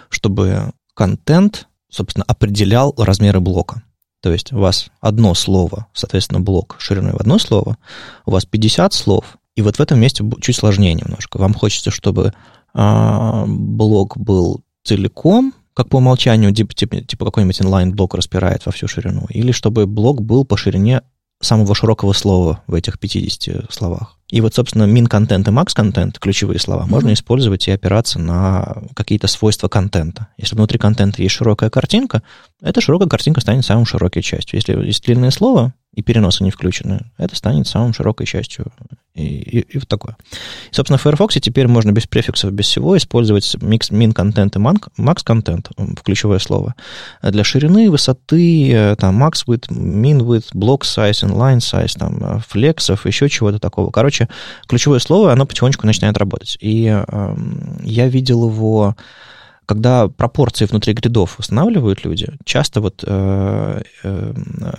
чтобы 0.09 0.73
контент, 0.94 1.68
собственно, 1.88 2.25
определял 2.27 2.94
размеры 2.96 3.40
блока. 3.40 3.83
То 4.20 4.33
есть 4.33 4.53
у 4.53 4.59
вас 4.59 4.90
одно 5.01 5.35
слово, 5.35 5.87
соответственно, 5.92 6.40
блок 6.40 6.77
шириной 6.79 7.12
в 7.12 7.20
одно 7.20 7.38
слово, 7.38 7.77
у 8.25 8.31
вас 8.31 8.44
50 8.44 8.92
слов, 8.92 9.37
и 9.57 9.62
вот 9.62 9.77
в 9.77 9.81
этом 9.81 10.01
месте 10.01 10.25
чуть 10.40 10.57
сложнее 10.57 10.94
немножко. 10.94 11.38
Вам 11.38 11.55
хочется, 11.55 11.90
чтобы 11.90 12.33
а, 12.73 13.44
блок 13.46 14.16
был 14.16 14.62
целиком, 14.85 15.53
как 15.75 15.88
по 15.88 15.96
умолчанию, 15.96 16.55
типа, 16.55 16.75
типа 16.75 17.25
какой-нибудь 17.25 17.61
inline-block 17.62 18.14
распирает 18.14 18.64
во 18.66 18.73
всю 18.73 18.88
ширину, 18.88 19.27
или 19.29 19.53
чтобы 19.53 19.87
блок 19.87 20.23
был 20.23 20.44
по 20.44 20.57
ширине 20.57 21.03
самого 21.42 21.74
широкого 21.74 22.12
слова 22.12 22.62
в 22.66 22.74
этих 22.74 22.98
50 22.98 23.72
словах. 23.72 24.18
И 24.31 24.40
вот, 24.40 24.55
собственно, 24.55 24.85
min-content 24.85 25.46
и 25.46 25.50
max-content, 25.51 26.18
ключевые 26.18 26.59
слова, 26.59 26.85
mm-hmm. 26.85 26.90
можно 26.90 27.12
использовать 27.12 27.68
и 27.68 27.70
опираться 27.70 28.18
на 28.18 28.78
какие-то 28.94 29.26
свойства 29.26 29.68
контента. 29.68 30.28
Если 30.38 30.57
внутри 30.57 30.78
контента 30.78 31.20
есть 31.20 31.35
широкая 31.35 31.68
картинка, 31.68 32.22
эта 32.62 32.81
широкая 32.81 33.09
картинка 33.09 33.42
станет 33.42 33.66
самой 33.66 33.85
широкой 33.85 34.22
частью. 34.22 34.57
Если 34.57 34.72
есть 34.87 35.05
длинное 35.05 35.31
слово, 35.31 35.74
и 35.94 36.02
переносы 36.02 36.42
не 36.42 36.50
включены, 36.50 37.11
это 37.18 37.37
станет 37.37 37.66
самой 37.66 37.92
широкой 37.92 38.26
частью 38.26 38.66
и, 39.14 39.24
и, 39.24 39.61
и 39.61 39.78
вот 39.78 39.88
такое. 39.88 40.16
И, 40.70 40.74
собственно, 40.74 40.96
в 40.96 41.02
Firefox 41.02 41.35
теперь 41.35 41.68
можно 41.68 41.92
без 41.92 42.07
префиксов, 42.07 42.50
без 42.52 42.66
всего 42.66 42.96
использовать 42.96 43.57
микс 43.61 43.90
min 43.90 44.12
контент 44.12 44.57
и 44.57 44.59
max 44.59 45.18
контент 45.22 45.68
в 45.76 46.02
ключевое 46.02 46.38
слово. 46.38 46.74
Для 47.22 47.44
ширины, 47.44 47.90
высоты, 47.90 48.72
э, 48.72 48.96
там, 48.96 49.22
max 49.22 49.44
width, 49.46 49.68
min 49.68 50.20
width, 50.20 50.55
block 50.55 50.81
size, 50.81 51.22
inline 51.28 51.59
size, 51.59 51.98
там, 51.98 52.40
флексов, 52.40 53.05
еще 53.05 53.28
чего-то 53.28 53.59
такого. 53.59 53.90
Короче, 53.90 54.28
ключевое 54.66 54.98
слово, 54.98 55.33
оно 55.33 55.44
потихонечку 55.44 55.87
начинает 55.87 56.16
работать. 56.16 56.57
И 56.61 56.87
э, 56.87 57.37
я 57.83 58.09
видел 58.09 58.48
его 58.48 58.96
когда 59.72 60.08
пропорции 60.08 60.66
внутри 60.66 60.92
гридов 60.92 61.38
устанавливают 61.38 62.04
люди, 62.04 62.28
часто 62.44 62.82
вот, 62.82 63.02
э, 63.06 63.82
э, 64.02 64.35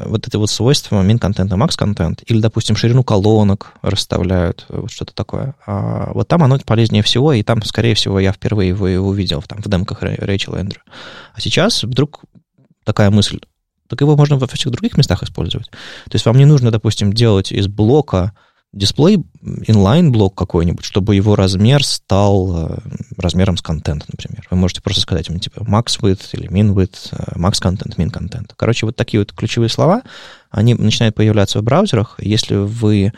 вот 0.06 0.28
это 0.28 0.38
вот 0.38 0.52
свойство 0.52 1.02
min 1.02 1.18
контент 1.18 1.52
и 1.52 1.56
max 1.56 1.76
контент, 1.76 2.22
или, 2.28 2.40
допустим, 2.40 2.76
ширину 2.76 3.04
колонок 3.04 3.74
расставляют, 3.82 4.66
вот 4.70 4.92
что-то 4.92 5.16
такое. 5.16 5.56
А 5.66 6.12
вот 6.14 6.28
там 6.28 6.44
оно 6.44 6.60
полезнее 6.60 7.02
всего, 7.02 7.34
и 7.34 7.42
там, 7.42 7.64
скорее 7.64 7.96
всего, 7.96 8.20
я 8.20 8.32
впервые 8.32 8.70
его, 8.70 8.88
его 8.88 9.08
увидел 9.08 9.42
там, 9.42 9.64
в 9.64 9.68
демках 9.68 10.04
Рэйчел 10.04 10.54
Эндрю. 10.54 10.82
А 11.34 11.42
сейчас 11.42 11.84
вдруг 11.84 12.22
такая 12.84 13.10
мысль, 13.10 13.40
так 13.88 14.00
его 14.00 14.16
можно 14.16 14.38
во 14.38 14.46
всех 14.46 14.72
других 14.72 14.96
местах 14.96 15.24
использовать. 15.24 15.72
То 15.72 16.14
есть 16.14 16.26
вам 16.28 16.38
не 16.38 16.46
нужно, 16.46 16.70
допустим, 16.70 17.14
делать 17.14 17.52
из 17.52 17.68
блока 17.68 18.34
дисплей 18.74 19.24
inline 19.44 20.10
блок 20.10 20.36
какой-нибудь, 20.36 20.84
чтобы 20.84 21.16
его 21.16 21.36
размер 21.36 21.86
стал 21.86 22.70
э, 22.70 22.78
размером 23.18 23.56
с 23.56 23.62
контента, 23.62 24.08
например. 24.10 24.46
Вы 24.50 24.58
можете 24.58 24.82
просто 24.82 25.02
сказать 25.02 25.28
ему 25.30 25.40
типа 25.40 25.60
max 25.60 26.00
width 26.02 26.30
или 26.34 26.50
min 26.50 26.74
width, 26.74 27.10
э, 27.12 27.38
max 27.38 27.62
content, 27.62 27.96
min 27.98 28.12
content. 28.12 28.52
Короче, 28.56 28.88
вот 28.88 28.96
такие 28.96 29.22
вот 29.22 29.32
ключевые 29.32 29.70
слова, 29.70 30.02
они 30.50 30.74
начинают 30.74 31.16
появляться 31.16 31.60
в 31.60 31.64
браузерах. 31.64 32.16
Если 32.20 32.56
вы 32.56 33.14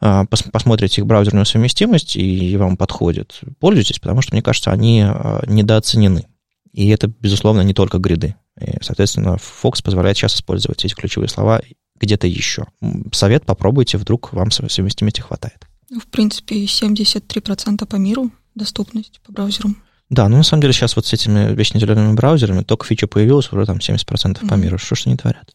э, 0.00 0.24
посмотрите 0.52 1.00
их 1.00 1.06
браузерную 1.06 1.46
совместимость 1.46 2.14
и 2.16 2.56
вам 2.58 2.76
подходит, 2.76 3.40
пользуйтесь, 3.58 3.98
потому 3.98 4.20
что, 4.20 4.34
мне 4.34 4.42
кажется, 4.42 4.70
они 4.70 5.06
недооценены. 5.46 6.26
И 6.72 6.88
это, 6.90 7.08
безусловно, 7.08 7.62
не 7.62 7.72
только 7.72 7.98
гриды. 7.98 8.36
И, 8.60 8.76
соответственно, 8.82 9.36
Fox 9.36 9.82
позволяет 9.82 10.18
сейчас 10.18 10.34
использовать 10.34 10.84
эти 10.84 10.94
ключевые 10.94 11.28
слова 11.28 11.60
где-то 12.00 12.26
еще. 12.26 12.66
Совет 13.12 13.44
попробуйте, 13.46 13.98
вдруг 13.98 14.32
вам 14.32 14.50
совместимости 14.50 15.20
хватает. 15.20 15.66
Ну, 15.90 16.00
в 16.00 16.06
принципе, 16.06 16.64
73% 16.64 17.86
по 17.86 17.96
миру 17.96 18.30
доступность 18.54 19.20
по 19.24 19.32
браузерам. 19.32 19.82
Да, 20.10 20.28
ну 20.28 20.38
на 20.38 20.42
самом 20.42 20.62
деле 20.62 20.72
сейчас 20.72 20.96
вот 20.96 21.06
с 21.06 21.12
этими 21.12 21.54
вечно 21.54 21.78
зелеными 21.78 22.14
браузерами 22.14 22.62
только 22.62 22.86
фича 22.86 23.06
появилась, 23.06 23.52
уже 23.52 23.66
там 23.66 23.76
70% 23.76 24.06
mm-hmm. 24.06 24.48
по 24.48 24.54
миру. 24.54 24.78
Что 24.78 24.94
ж 24.94 25.06
они 25.06 25.16
творят? 25.16 25.54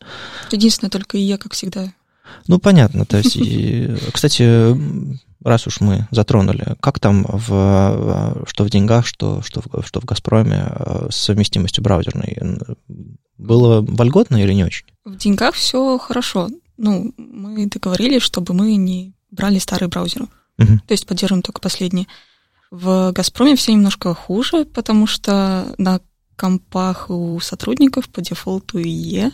Единственное, 0.51 0.91
только 0.91 1.17
и 1.17 1.21
я, 1.21 1.37
как 1.37 1.53
всегда. 1.53 1.91
Ну, 2.47 2.59
понятно. 2.59 3.05
То 3.05 3.17
есть, 3.17 3.37
кстати, 4.11 4.75
раз 5.43 5.67
уж 5.67 5.81
мы 5.81 6.07
затронули, 6.11 6.75
как 6.79 6.99
там 6.99 7.25
в, 7.27 8.43
что 8.47 8.63
в 8.63 8.69
деньгах, 8.69 9.05
что, 9.05 9.41
что, 9.41 9.61
в, 9.61 9.85
что 9.85 9.99
в 9.99 10.05
Газпроме 10.05 10.65
э, 10.67 11.07
с 11.09 11.15
совместимостью 11.15 11.83
браузерной? 11.83 12.37
Было 13.37 13.81
вольготно 13.81 14.41
или 14.41 14.53
не 14.53 14.63
очень? 14.63 14.85
В 15.03 15.17
деньгах 15.17 15.55
все 15.55 15.97
хорошо. 15.97 16.49
Ну, 16.77 17.13
мы 17.17 17.67
договорились, 17.67 18.21
чтобы 18.21 18.53
мы 18.53 18.75
не 18.75 19.13
брали 19.31 19.59
старые 19.59 19.89
браузеры. 19.89 20.27
Угу. 20.59 20.79
То 20.87 20.91
есть 20.91 21.05
поддерживаем 21.05 21.41
только 21.41 21.61
последние. 21.61 22.07
В 22.71 23.11
«Газпроме» 23.11 23.55
все 23.55 23.71
немножко 23.73 24.13
хуже, 24.13 24.65
потому 24.65 25.07
что 25.07 25.75
на 25.77 25.99
компах 26.35 27.09
у 27.09 27.39
сотрудников 27.39 28.09
по 28.09 28.21
дефолту 28.21 28.79
ИЕ. 28.79 29.31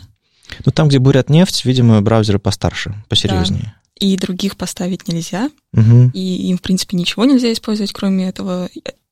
Ну, 0.64 0.72
там, 0.72 0.88
где 0.88 0.98
бурят 0.98 1.30
нефть, 1.30 1.64
видимо, 1.64 2.00
браузеры 2.02 2.38
постарше, 2.38 2.94
посерьезнее. 3.08 3.62
Да. 3.64 4.06
И 4.06 4.16
других 4.16 4.56
поставить 4.56 5.08
нельзя. 5.08 5.50
Угу. 5.74 6.12
И 6.14 6.48
им, 6.48 6.58
в 6.58 6.62
принципе, 6.62 6.96
ничего 6.96 7.24
нельзя 7.24 7.52
использовать, 7.52 7.92
кроме 7.92 8.28
этого 8.28 8.68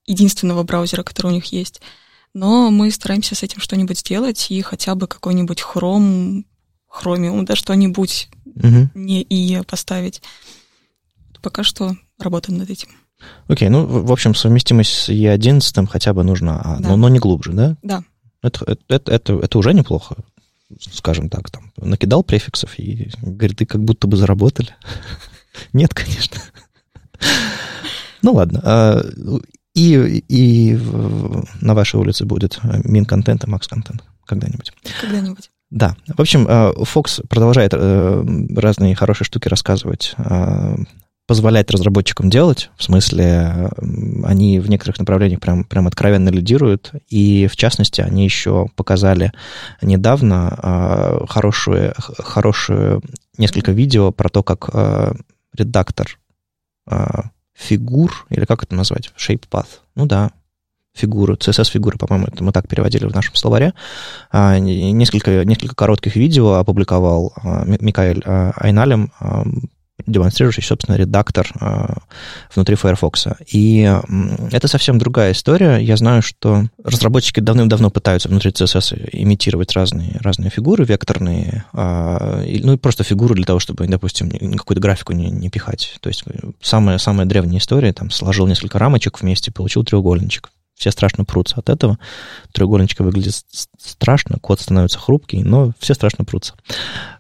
единственного 0.07 0.63
браузера, 0.63 1.03
который 1.03 1.29
у 1.29 1.35
них 1.35 1.47
есть. 1.47 1.81
Но 2.35 2.71
мы 2.71 2.91
стараемся 2.91 3.35
с 3.35 3.43
этим 3.43 3.61
что-нибудь 3.61 3.99
сделать, 3.99 4.51
и 4.51 4.61
хотя 4.63 4.95
бы 4.95 5.07
какой-нибудь 5.07 5.61
хром, 5.61 6.45
хромиум, 6.89 7.45
да 7.45 7.57
что-нибудь 7.57 8.29
угу. 8.45 8.91
не 8.95 9.23
и 9.23 9.63
поставить. 9.65 10.23
Пока 11.43 11.63
что 11.63 11.97
работаем 12.19 12.59
над 12.59 12.71
этим. 12.71 12.89
Окей, 13.49 13.69
okay, 13.69 13.71
ну, 13.71 13.85
в 13.87 14.13
общем, 14.13 14.35
совместимость 14.35 14.93
с 14.93 15.09
E11 15.09 15.87
хотя 15.89 16.13
бы 16.13 16.23
нужна, 16.23 16.61
а, 16.63 16.79
да. 16.79 16.91
но, 16.91 16.97
но 16.97 17.09
не 17.09 17.19
глубже, 17.19 17.53
да? 17.53 17.77
Да. 17.83 18.05
Это, 18.43 18.77
это, 18.89 19.13
это, 19.13 19.39
это 19.41 19.59
уже 19.59 19.75
неплохо, 19.75 20.17
скажем 20.79 21.29
так. 21.29 21.51
Там, 21.51 21.73
накидал 21.77 22.23
префиксов 22.23 22.79
и 22.79 23.11
говорит, 23.21 23.59
ты 23.59 23.67
как 23.67 23.83
будто 23.83 24.07
бы 24.07 24.17
заработали. 24.17 24.75
Нет, 25.73 25.95
конечно. 25.95 26.41
Ну 28.23 28.33
ладно. 28.33 28.61
А, 28.65 29.03
и, 29.75 30.25
и 30.29 30.77
на 31.61 31.75
вашей 31.75 31.97
улице 31.97 32.25
будет 32.25 32.61
мин-контент 32.85 33.45
и 33.45 33.51
макс-контент 33.51 34.05
когда-нибудь. 34.27 34.73
Когда-нибудь. 35.01 35.51
Да. 35.71 35.97
В 36.07 36.21
общем, 36.21 36.47
Fox 36.47 37.27
продолжает 37.29 37.73
э, 37.75 38.25
разные 38.57 38.95
хорошие 38.95 39.27
штуки 39.27 39.49
рассказывать 39.49 40.15
позволять 41.29 41.71
разработчикам 41.71 42.31
делать, 42.31 42.71
в 42.79 42.83
смысле, 42.83 43.71
они 44.25 44.61
в 44.61 44.71
некоторых 44.71 44.99
направлениях 44.99 45.41
прям, 45.41 45.63
прям 45.63 45.87
откровенно 45.87 46.31
лидируют, 46.31 46.93
и 47.11 47.47
в 47.49 47.55
частности, 47.55 48.01
они 48.01 48.25
еще 48.25 48.69
показали 48.77 49.33
недавно 49.83 50.59
э, 50.61 51.27
хорошую, 51.29 51.93
хорошую 51.99 53.03
несколько 53.37 53.73
видео 53.73 54.11
про 54.11 54.31
то, 54.31 54.43
как 54.43 54.71
э, 54.73 55.13
редактор 55.55 56.19
э, 56.91 57.07
фигур, 57.53 58.27
или 58.31 58.47
как 58.47 58.63
это 58.63 58.75
назвать, 58.75 59.13
shape 59.19 59.45
path, 59.51 59.69
ну 59.97 60.07
да, 60.07 60.31
фигуры, 60.95 61.35
CSS-фигуры, 61.35 61.99
по-моему, 61.99 62.29
это 62.33 62.43
мы 62.43 62.53
так 62.53 62.67
переводили 62.67 63.05
в 63.05 63.15
нашем 63.15 63.35
словаре. 63.35 63.75
Несколько, 64.33 65.45
несколько 65.45 65.77
коротких 65.77 66.17
видео 66.17 66.55
опубликовал 66.55 67.35
Микаэль 67.45 68.23
Айналем 68.25 69.13
демонстрирующий, 70.07 70.63
собственно, 70.63 70.97
редактор 70.97 71.51
э, 71.61 71.95
внутри 72.55 72.77
Firefox. 72.77 73.27
И 73.53 73.91
это 74.53 74.69
совсем 74.69 74.99
другая 74.99 75.33
история. 75.33 75.79
Я 75.79 75.97
знаю, 75.97 76.23
что 76.23 76.65
разработчики 76.83 77.41
давным-давно 77.41 77.91
пытаются 77.91 78.29
внутри 78.29 78.51
CSS 78.51 79.11
имитировать 79.13 79.73
разные, 79.73 80.19
разные 80.21 80.51
фигуры 80.51 80.85
векторные, 80.85 81.65
э, 81.73 82.61
ну 82.63 82.73
и 82.75 82.77
просто 82.77 83.05
фигуры 83.05 83.35
для 83.35 83.45
того, 83.45 83.59
чтобы, 83.59 83.87
допустим, 83.87 84.31
какую-то 84.57 84.81
графику 84.81 85.13
не, 85.13 85.31
не 85.31 85.51
пихать. 85.51 85.97
То 86.01 86.09
есть 86.09 86.25
самая, 86.61 86.99
самая 86.99 87.27
древняя 87.27 87.59
история, 87.59 87.93
там, 87.93 88.11
сложил 88.11 88.47
несколько 88.47 88.79
рамочек 88.79 89.21
вместе, 89.21 89.53
получил 89.53 89.85
треугольничек. 89.85 90.51
Все 90.79 90.93
страшно 90.93 91.25
прутся 91.25 91.57
от 91.57 91.69
этого. 91.71 91.99
Треугольничка 92.53 93.03
выглядит 93.03 93.35
страшно, 93.79 94.39
код 94.41 94.61
становится 94.61 94.99
хрупкий, 94.99 95.43
но 95.43 95.73
все 95.81 95.93
страшно 95.93 96.25
прутся. 96.25 96.55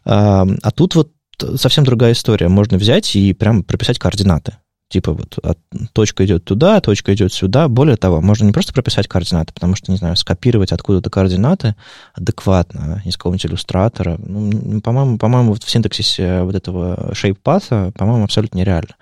А, 0.04 0.46
а 0.62 0.70
тут 0.70 0.94
вот 0.94 1.10
совсем 1.56 1.84
другая 1.84 2.12
история. 2.12 2.48
Можно 2.48 2.78
взять 2.78 3.14
и 3.16 3.32
прям 3.32 3.62
прописать 3.62 3.98
координаты. 3.98 4.56
Типа 4.90 5.12
вот 5.12 5.38
от, 5.42 5.58
точка 5.92 6.24
идет 6.24 6.46
туда, 6.46 6.80
точка 6.80 7.12
идет 7.12 7.30
сюда. 7.34 7.68
Более 7.68 7.96
того, 7.96 8.22
можно 8.22 8.46
не 8.46 8.52
просто 8.52 8.72
прописать 8.72 9.06
координаты, 9.06 9.52
потому 9.52 9.74
что, 9.74 9.90
не 9.90 9.98
знаю, 9.98 10.16
скопировать 10.16 10.72
откуда-то 10.72 11.10
координаты 11.10 11.76
адекватно 12.14 13.02
из 13.04 13.18
какого-нибудь 13.18 13.44
иллюстратора. 13.44 14.16
Ну, 14.18 14.80
по-моему, 14.80 15.18
по-моему, 15.18 15.50
вот 15.50 15.62
в 15.62 15.68
синтаксисе 15.68 16.40
вот 16.40 16.54
этого 16.54 17.12
shape 17.12 17.36
path, 17.44 17.92
по-моему, 17.92 18.24
абсолютно 18.24 18.56
нереально. 18.56 18.94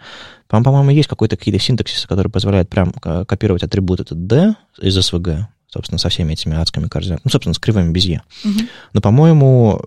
По-моему, 0.48 0.90
есть 0.90 1.08
какой-то 1.08 1.36
какие-то 1.36 1.62
синтаксисы, 1.62 2.08
которые 2.08 2.32
позволяют 2.32 2.68
прям 2.68 2.92
копировать 2.92 3.62
атрибут 3.62 4.00
этот 4.00 4.26
D 4.26 4.56
из 4.80 4.98
SVG, 4.98 5.44
собственно, 5.76 5.98
со 5.98 6.08
всеми 6.08 6.32
этими 6.32 6.56
адскими 6.56 6.88
координатами, 6.88 7.22
ну, 7.24 7.30
собственно, 7.30 7.54
с 7.54 7.58
кривыми 7.58 7.92
без 7.92 8.04
Е. 8.04 8.22
Угу. 8.44 8.60
Но, 8.94 9.00
по-моему, 9.00 9.80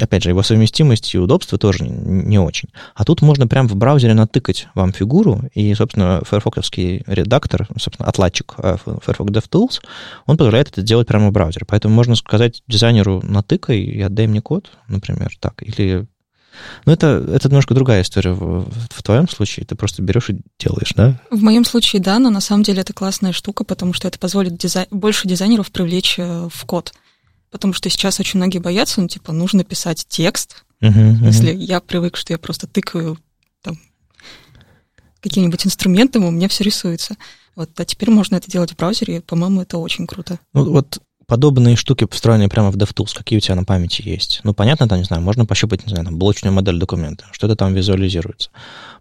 опять 0.00 0.22
же, 0.22 0.30
его 0.30 0.42
совместимость 0.42 1.14
и 1.14 1.18
удобство 1.18 1.58
тоже 1.58 1.84
не 1.84 2.38
очень. 2.38 2.68
А 2.94 3.04
тут 3.04 3.22
можно 3.22 3.46
прямо 3.46 3.68
в 3.68 3.76
браузере 3.76 4.14
натыкать 4.14 4.68
вам 4.74 4.92
фигуру, 4.92 5.42
и, 5.54 5.74
собственно, 5.74 6.22
Firefox 6.28 6.70
редактор, 7.06 7.68
собственно, 7.78 8.08
отладчик 8.08 8.54
э, 8.58 8.76
Firefox 8.84 9.30
DevTools, 9.30 9.80
он 10.26 10.36
позволяет 10.36 10.68
это 10.68 10.82
делать 10.82 11.06
прямо 11.06 11.28
в 11.28 11.32
браузере. 11.32 11.66
Поэтому 11.68 11.94
можно 11.94 12.14
сказать 12.16 12.62
дизайнеру 12.68 13.20
натыкай 13.22 13.78
и 13.78 14.00
отдай 14.00 14.26
мне 14.26 14.40
код, 14.40 14.70
например, 14.88 15.32
так, 15.40 15.62
или 15.62 16.06
ну, 16.84 16.92
это, 16.92 17.24
это 17.32 17.48
немножко 17.48 17.74
другая 17.74 18.02
история 18.02 18.32
в, 18.32 18.68
в 18.90 19.02
твоем 19.02 19.28
случае. 19.28 19.66
Ты 19.66 19.74
просто 19.74 20.02
берешь 20.02 20.30
и 20.30 20.40
делаешь, 20.58 20.92
да? 20.96 21.20
В 21.30 21.42
моем 21.42 21.64
случае, 21.64 22.02
да, 22.02 22.18
но 22.18 22.30
на 22.30 22.40
самом 22.40 22.62
деле 22.62 22.80
это 22.80 22.92
классная 22.92 23.32
штука, 23.32 23.64
потому 23.64 23.92
что 23.92 24.08
это 24.08 24.18
позволит 24.18 24.56
дизай... 24.56 24.86
больше 24.90 25.28
дизайнеров 25.28 25.70
привлечь 25.70 26.18
э, 26.18 26.48
в 26.52 26.64
код. 26.64 26.92
Потому 27.50 27.72
что 27.72 27.90
сейчас 27.90 28.20
очень 28.20 28.38
многие 28.38 28.58
боятся, 28.58 29.00
ну, 29.00 29.08
типа, 29.08 29.32
нужно 29.32 29.64
писать 29.64 30.06
текст. 30.08 30.64
Uh-huh, 30.80 31.24
Если 31.24 31.52
uh-huh. 31.52 31.64
я 31.64 31.80
привык, 31.80 32.16
что 32.16 32.32
я 32.32 32.38
просто 32.38 32.66
тыкаю 32.66 33.18
там 33.62 33.78
каким-нибудь 35.20 35.66
инструментом, 35.66 36.24
у 36.24 36.30
меня 36.30 36.48
все 36.48 36.64
рисуется. 36.64 37.16
Вот, 37.56 37.78
а 37.78 37.84
теперь 37.84 38.10
можно 38.10 38.36
это 38.36 38.50
делать 38.50 38.72
в 38.72 38.76
браузере, 38.76 39.16
и, 39.16 39.20
по-моему, 39.20 39.62
это 39.62 39.78
очень 39.78 40.06
круто. 40.06 40.38
Ну, 40.54 40.70
вот 40.70 41.00
подобные 41.30 41.76
штуки 41.76 42.08
встроенные 42.10 42.48
прямо 42.48 42.72
в 42.72 42.76
DevTools, 42.76 43.16
какие 43.16 43.36
у 43.36 43.40
тебя 43.40 43.54
на 43.54 43.62
памяти 43.62 44.02
есть. 44.04 44.40
Ну, 44.42 44.52
понятно, 44.52 44.88
там, 44.88 44.98
не 44.98 45.04
знаю, 45.04 45.22
можно 45.22 45.46
пощупать, 45.46 45.86
не 45.86 45.90
знаю, 45.90 46.04
там, 46.04 46.18
блочную 46.18 46.52
модель 46.52 46.76
документа, 46.76 47.26
что-то 47.30 47.54
там 47.54 47.72
визуализируется. 47.72 48.50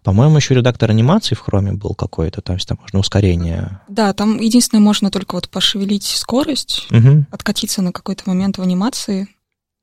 По-моему, 0.03 0.37
еще 0.37 0.53
редактор 0.53 0.91
анимации 0.91 1.33
в 1.33 1.43
Chrome 1.43 1.73
был 1.73 1.95
какой-то, 1.95 2.41
то 2.41 2.53
есть 2.53 2.67
там 2.67 2.77
можно 2.79 2.99
ускорение. 2.99 3.81
Да, 3.87 4.13
там 4.13 4.39
единственное, 4.39 4.79
можно 4.81 5.09
только 5.09 5.33
вот 5.33 5.49
пошевелить 5.49 6.05
скорость, 6.05 6.85
угу. 6.91 7.25
откатиться 7.31 7.81
на 7.81 7.91
какой-то 7.91 8.21
момент 8.27 8.59
в 8.59 8.61
анимации, 8.61 9.27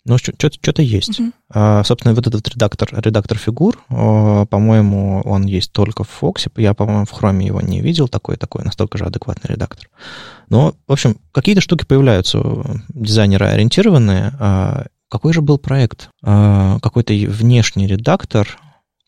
ну, 0.06 0.18
что-то 0.18 0.82
есть. 0.82 1.20
Uh-huh. 1.20 1.32
А, 1.52 1.84
собственно, 1.84 2.14
вот 2.14 2.26
этот 2.26 2.48
редактор, 2.48 2.88
редактор 2.92 3.38
фигур, 3.38 3.78
по-моему, 3.88 5.20
он 5.24 5.44
есть 5.46 5.72
только 5.72 6.04
в 6.04 6.22
Fox. 6.22 6.50
Я, 6.56 6.74
по-моему, 6.74 7.04
в 7.06 7.12
Chrome 7.12 7.42
его 7.42 7.60
не 7.60 7.80
видел, 7.80 8.08
такой, 8.08 8.36
такой 8.36 8.64
настолько 8.64 8.98
же 8.98 9.04
адекватный 9.04 9.54
редактор. 9.54 9.88
Но, 10.48 10.74
в 10.86 10.92
общем, 10.92 11.16
какие-то 11.32 11.60
штуки 11.60 11.84
появляются, 11.84 12.40
дизайнеры 12.88 13.46
ориентированные. 13.46 14.32
А 14.38 14.86
какой 15.08 15.32
же 15.32 15.40
был 15.40 15.58
проект? 15.58 16.08
А, 16.22 16.78
какой-то 16.80 17.12
внешний 17.12 17.86
редактор, 17.86 18.58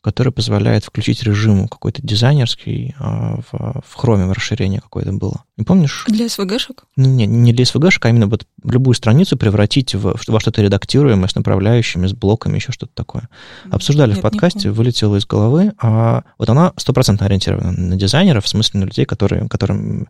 который 0.01 0.31
позволяет 0.31 0.85
включить 0.85 1.23
режим 1.23 1.67
какой-то 1.67 2.01
дизайнерский 2.01 2.95
а, 2.99 3.39
в, 3.51 3.81
в 3.85 3.97
Chrome, 3.97 4.27
в 4.27 4.31
расширение 4.31 4.79
какое-то 4.79 5.11
было. 5.11 5.43
Не 5.57 5.65
помнишь? 5.65 6.05
Для 6.07 6.27
SVG-шек? 6.27 6.83
Не, 6.95 7.25
не 7.25 7.51
для 7.51 7.65
SVG-шек, 7.65 8.05
а 8.05 8.09
именно 8.09 8.27
вот 8.27 8.47
любую 8.63 8.95
страницу 8.95 9.35
превратить 9.35 9.95
в, 9.95 10.15
во 10.25 10.39
что-то 10.39 10.61
редактируемое 10.61 11.27
с 11.27 11.35
направляющими, 11.35 12.07
с 12.07 12.13
блоками, 12.13 12.55
еще 12.55 12.71
что-то 12.71 12.93
такое. 12.95 13.27
Обсуждали 13.69 14.11
Нет, 14.11 14.19
в 14.19 14.21
подкасте, 14.21 14.71
вылетело 14.71 15.17
из 15.17 15.25
головы. 15.25 15.73
А 15.81 16.23
вот 16.37 16.49
она 16.49 16.71
стопроцентно 16.77 17.25
ориентирована 17.25 17.71
на 17.71 17.95
дизайнеров, 17.97 18.45
в 18.45 18.49
смысле 18.49 18.79
на 18.79 18.85
людей, 18.85 19.05
которые, 19.05 19.49
которым, 19.49 20.07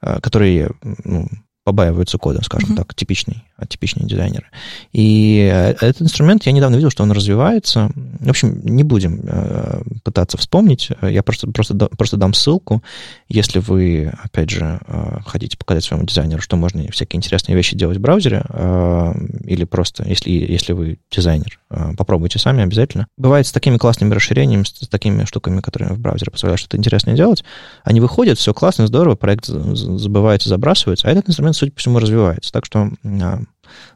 а, 0.00 0.20
которые 0.20 0.70
ну, 1.04 1.28
побаиваются 1.64 2.18
кода, 2.18 2.42
скажем 2.44 2.70
mm-hmm. 2.70 2.76
так, 2.76 2.94
типичный, 2.94 3.44
типичные 3.68 4.06
дизайнеры. 4.06 4.46
И 4.92 5.48
э, 5.52 5.70
этот 5.72 6.02
инструмент, 6.02 6.44
я 6.44 6.52
недавно 6.52 6.76
видел, 6.76 6.90
что 6.90 7.04
он 7.04 7.12
развивается. 7.12 7.90
В 7.94 8.28
общем, 8.28 8.60
не 8.64 8.82
будем 8.82 9.20
э, 9.22 9.82
пытаться 10.02 10.36
вспомнить, 10.38 10.90
я 11.02 11.22
просто, 11.22 11.46
просто, 11.48 11.74
просто 11.74 12.16
дам 12.16 12.34
ссылку, 12.34 12.82
если 13.28 13.60
вы, 13.60 14.12
опять 14.22 14.50
же, 14.50 14.80
э, 14.86 15.18
хотите 15.24 15.56
показать 15.56 15.84
своему 15.84 16.04
дизайнеру, 16.04 16.42
что 16.42 16.56
можно 16.56 16.90
всякие 16.90 17.18
интересные 17.18 17.54
вещи 17.54 17.76
делать 17.76 17.98
в 17.98 18.00
браузере, 18.00 18.44
э, 18.48 19.12
или 19.44 19.64
просто, 19.64 20.04
если, 20.08 20.30
если 20.30 20.72
вы 20.72 20.98
дизайнер, 21.10 21.60
э, 21.70 21.92
попробуйте 21.96 22.40
сами 22.40 22.64
обязательно. 22.64 23.06
Бывает 23.16 23.46
с 23.46 23.52
такими 23.52 23.76
классными 23.76 24.12
расширениями, 24.12 24.64
с 24.64 24.88
такими 24.88 25.24
штуками, 25.24 25.60
которые 25.60 25.92
в 25.92 26.00
браузере 26.00 26.32
позволяют 26.32 26.58
что-то 26.58 26.76
интересное 26.76 27.14
делать, 27.14 27.44
они 27.84 28.00
выходят, 28.00 28.38
все 28.38 28.52
классно, 28.52 28.88
здорово, 28.88 29.14
проект 29.14 29.46
забывается, 29.46 30.48
забрасывается, 30.48 31.06
а 31.06 31.10
этот 31.12 31.28
инструмент 31.28 31.51
инструмент, 31.52 31.56
судя 31.56 31.72
по 31.72 31.78
всему, 31.78 31.98
развивается. 31.98 32.52
Так 32.52 32.64
что 32.64 32.90
а, 33.04 33.40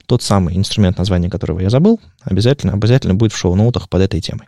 тот 0.07 0.23
самый 0.23 0.57
инструмент, 0.57 0.99
название 0.99 1.31
которого 1.31 1.61
я 1.61 1.71
забыл, 1.71 2.01
обязательно, 2.23 2.73
обязательно 2.73 3.15
будет 3.15 3.33
в 3.33 3.37
шоу-ноутах 3.37 3.89
под 3.89 4.03
этой 4.03 4.21
темой. 4.21 4.47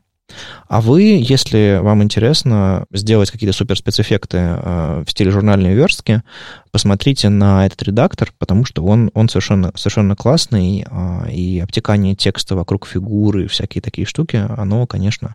А 0.69 0.83
вы, 0.83 1.19
если 1.27 1.81
вам 1.83 2.03
интересно 2.03 2.85
сделать 2.93 3.31
какие-то 3.31 3.57
суперспецэффекты 3.57 4.37
э, 4.37 5.05
в 5.07 5.11
стиле 5.11 5.31
журнальной 5.31 5.75
верстки, 5.75 6.23
посмотрите 6.71 7.31
на 7.31 7.65
этот 7.65 7.83
редактор, 7.83 8.31
потому 8.39 8.67
что 8.67 8.85
он, 8.85 9.11
он 9.15 9.31
совершенно, 9.31 9.73
совершенно 9.75 10.17
классный, 10.17 10.85
э, 10.87 11.31
и 11.33 11.61
обтекание 11.61 12.15
текста 12.15 12.57
вокруг 12.57 12.87
фигуры, 12.87 13.49
всякие 13.49 13.81
такие 13.81 14.07
штуки, 14.07 14.37
оно, 14.57 14.87
конечно... 14.87 15.35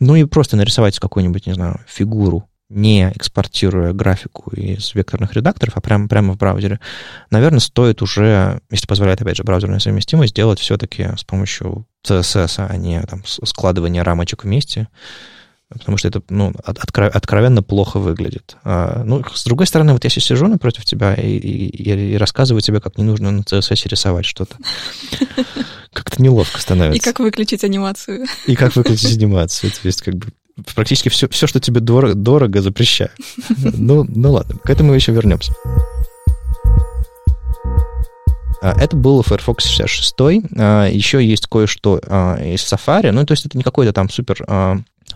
Ну 0.00 0.16
и 0.16 0.24
просто 0.24 0.56
нарисовать 0.56 0.98
какую-нибудь, 0.98 1.46
не 1.46 1.54
знаю, 1.54 1.78
фигуру 1.86 2.48
не 2.72 3.12
экспортируя 3.14 3.92
графику 3.92 4.50
из 4.52 4.94
векторных 4.94 5.34
редакторов, 5.34 5.76
а 5.76 5.80
прямо, 5.80 6.08
прямо 6.08 6.32
в 6.32 6.38
браузере, 6.38 6.80
наверное, 7.30 7.60
стоит 7.60 8.02
уже, 8.02 8.60
если 8.70 8.86
позволяет, 8.86 9.20
опять 9.20 9.36
же, 9.36 9.44
браузерная 9.44 9.78
совместимость, 9.78 10.30
сделать 10.30 10.58
все-таки 10.58 11.10
с 11.16 11.24
помощью 11.24 11.86
CSS, 12.06 12.66
а 12.68 12.76
не 12.76 13.00
там, 13.02 13.22
складывания 13.26 14.02
рамочек 14.02 14.44
вместе. 14.44 14.88
потому 15.68 15.98
что 15.98 16.08
это 16.08 16.22
ну, 16.30 16.52
откровенно 16.64 17.62
плохо 17.62 17.98
выглядит. 17.98 18.56
А, 18.64 19.02
ну, 19.04 19.22
с 19.32 19.44
другой 19.44 19.66
стороны, 19.66 19.92
вот 19.92 20.04
я 20.04 20.10
сейчас 20.10 20.24
сижу 20.24 20.48
напротив 20.48 20.84
тебя 20.84 21.14
и, 21.14 21.36
и, 21.36 22.12
и 22.12 22.16
рассказываю 22.16 22.62
тебе, 22.62 22.80
как 22.80 22.98
не 22.98 23.04
нужно 23.04 23.30
на 23.30 23.40
CSS 23.40 23.88
рисовать 23.88 24.24
что-то. 24.24 24.56
Как-то 25.92 26.22
неловко 26.22 26.58
становится. 26.58 26.96
И 26.96 27.00
как 27.00 27.20
выключить 27.20 27.64
анимацию. 27.64 28.24
И 28.46 28.56
как 28.56 28.76
выключить 28.76 29.14
анимацию. 29.18 29.70
То 29.70 29.86
есть, 29.86 30.00
как 30.00 30.14
бы, 30.14 30.28
практически 30.74 31.08
все, 31.08 31.28
все 31.28 31.46
что 31.46 31.60
тебе 31.60 31.80
дорого, 31.80 32.14
дорого 32.14 32.62
запрещаю. 32.62 33.10
Ну, 33.74 34.04
ну 34.08 34.32
ладно, 34.32 34.56
к 34.58 34.70
этому 34.70 34.92
еще 34.92 35.12
вернемся. 35.12 35.52
А, 38.62 38.72
это 38.80 38.96
был 38.96 39.22
Firefox 39.22 39.66
66. 39.66 40.14
А, 40.56 40.86
еще 40.86 41.24
есть 41.24 41.46
кое-что 41.46 42.00
а, 42.06 42.36
из 42.36 42.60
Safari. 42.60 43.10
Ну, 43.10 43.26
то 43.26 43.32
есть 43.32 43.44
это 43.44 43.58
не 43.58 43.64
какой-то 43.64 43.92
там 43.92 44.08
супер 44.08 44.44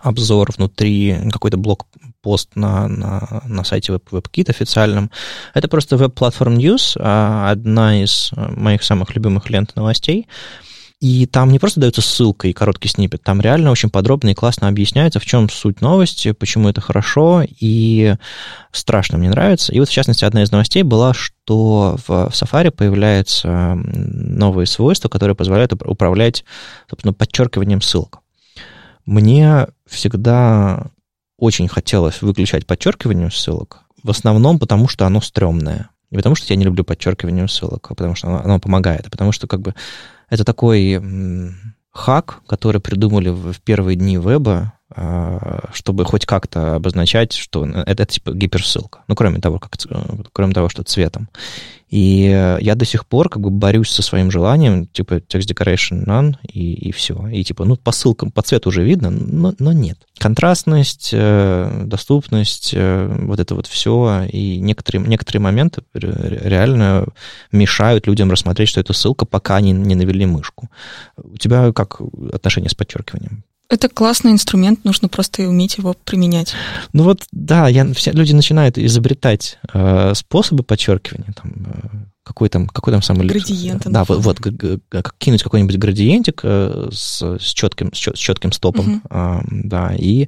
обзор 0.03 0.51
внутри, 0.55 1.17
какой-то 1.31 1.57
блог-пост 1.57 2.55
на, 2.55 2.87
на, 2.87 3.41
на 3.45 3.63
сайте 3.63 3.93
WebKit 3.93 4.49
официальном. 4.49 5.09
Это 5.55 5.67
просто 5.67 5.95
Web 5.95 6.13
Platform 6.13 6.55
News, 6.55 7.01
одна 7.01 8.03
из 8.03 8.31
моих 8.35 8.83
самых 8.83 9.15
любимых 9.15 9.49
лент 9.49 9.75
новостей. 9.75 10.27
И 10.99 11.27
там 11.27 11.51
не 11.51 11.59
просто 11.59 11.79
дается 11.79 12.01
ссылка 12.01 12.47
и 12.47 12.53
короткий 12.53 12.89
снипет, 12.89 13.21
там 13.21 13.39
реально 13.39 13.69
очень 13.69 13.91
подробно 13.91 14.29
и 14.29 14.33
классно 14.33 14.67
объясняется, 14.67 15.19
в 15.19 15.25
чем 15.25 15.47
суть 15.47 15.79
новости, 15.79 16.31
почему 16.31 16.69
это 16.69 16.81
хорошо 16.81 17.43
и 17.47 18.15
страшно 18.71 19.19
мне 19.19 19.29
нравится. 19.29 19.71
И 19.73 19.79
вот, 19.79 19.89
в 19.89 19.91
частности, 19.91 20.25
одна 20.25 20.41
из 20.41 20.51
новостей 20.51 20.81
была, 20.81 21.13
что 21.13 21.97
в 22.07 22.31
Safari 22.33 22.71
появляются 22.71 23.75
новые 23.75 24.65
свойства, 24.65 25.07
которые 25.07 25.35
позволяют 25.35 25.71
управлять, 25.73 26.43
собственно, 26.89 27.13
подчеркиванием 27.13 27.81
ссылок. 27.81 28.21
Мне 29.05 29.67
всегда 29.85 30.87
очень 31.37 31.67
хотелось 31.67 32.23
выключать 32.23 32.65
подчеркивание 32.65 33.29
ссылок, 33.29 33.83
в 34.01 34.09
основном 34.09 34.57
потому, 34.57 34.87
что 34.87 35.05
оно 35.05 35.21
стрёмное. 35.21 35.89
Не 36.09 36.17
потому, 36.17 36.33
что 36.33 36.51
я 36.51 36.55
не 36.55 36.65
люблю 36.65 36.83
подчеркивание 36.83 37.47
ссылок, 37.47 37.85
а 37.91 37.93
потому 37.93 38.15
что 38.15 38.29
оно, 38.29 38.41
оно 38.43 38.59
помогает, 38.59 39.05
а 39.05 39.09
потому 39.11 39.31
что 39.31 39.45
как 39.45 39.61
бы 39.61 39.75
это 40.29 40.43
такой 40.43 41.01
хак, 41.91 42.41
который 42.47 42.81
придумали 42.81 43.29
в 43.29 43.59
первые 43.61 43.95
дни 43.95 44.17
веба, 44.17 44.73
чтобы 45.73 46.05
хоть 46.05 46.25
как-то 46.25 46.75
обозначать, 46.75 47.33
что 47.33 47.65
это, 47.65 47.83
это 47.85 48.05
типа 48.05 48.31
гиперссылка. 48.31 48.99
Ну, 49.07 49.15
кроме 49.15 49.39
того, 49.39 49.59
как, 49.59 49.73
кроме 50.31 50.53
того, 50.53 50.69
что 50.69 50.83
цветом. 50.83 51.29
И 51.89 52.57
я 52.61 52.75
до 52.75 52.85
сих 52.85 53.05
пор 53.05 53.29
как 53.29 53.41
бы 53.41 53.49
борюсь 53.49 53.91
со 53.91 54.01
своим 54.01 54.29
желанием, 54.29 54.87
типа 54.87 55.15
text 55.15 55.47
decoration 55.47 56.05
none, 56.05 56.35
и, 56.43 56.73
и 56.73 56.91
все. 56.91 57.27
И 57.27 57.43
типа, 57.43 57.63
ну, 57.63 57.77
по 57.77 57.91
ссылкам, 57.91 58.31
по 58.31 58.41
цвету 58.41 58.69
уже 58.69 58.83
видно, 58.83 59.09
но, 59.09 59.53
но 59.59 59.71
нет. 59.71 59.97
Контрастность, 60.19 61.11
э, 61.13 61.83
доступность, 61.85 62.71
э, 62.73 63.17
вот 63.23 63.39
это 63.39 63.55
вот 63.55 63.67
все, 63.67 64.23
и 64.29 64.59
некоторые, 64.59 65.07
некоторые 65.07 65.41
моменты 65.41 65.83
реально 65.93 67.07
мешают 67.53 68.07
людям 68.07 68.31
рассмотреть, 68.31 68.69
что 68.69 68.81
это 68.81 68.91
ссылка, 68.91 69.25
пока 69.25 69.55
они 69.55 69.71
не 69.71 69.95
навели 69.95 70.25
мышку. 70.25 70.69
У 71.15 71.37
тебя 71.37 71.71
как 71.71 72.01
отношение 72.33 72.69
с 72.69 72.75
подчеркиванием? 72.75 73.43
Это 73.69 73.89
классный 73.89 74.31
инструмент, 74.31 74.85
нужно 74.85 75.09
просто 75.09 75.43
уметь 75.43 75.77
его 75.77 75.93
применять. 76.05 76.53
Ну 76.93 77.03
вот, 77.03 77.23
да, 77.31 77.67
я, 77.67 77.91
все 77.93 78.11
люди 78.11 78.33
начинают 78.33 78.77
изобретать 78.77 79.59
э, 79.73 80.13
способы 80.15 80.63
подчеркивания, 80.63 81.33
там, 81.33 81.53
э, 81.65 82.05
какой 82.27 82.49
там, 82.49 82.67
какой 82.67 82.91
там 82.91 83.01
самый... 83.01 83.27
Градиент. 83.27 83.83
Да, 83.85 84.03
вот, 84.03 84.19
вот 84.19 84.39
кинуть 85.17 85.43
какой-нибудь 85.43 85.77
градиентик 85.77 86.41
э, 86.43 86.89
с, 86.91 87.21
с, 87.21 87.53
четким, 87.53 87.93
с 87.93 87.97
четким 87.97 88.51
стопом, 88.51 89.01
э, 89.09 89.39
да, 89.49 89.95
и 89.97 90.27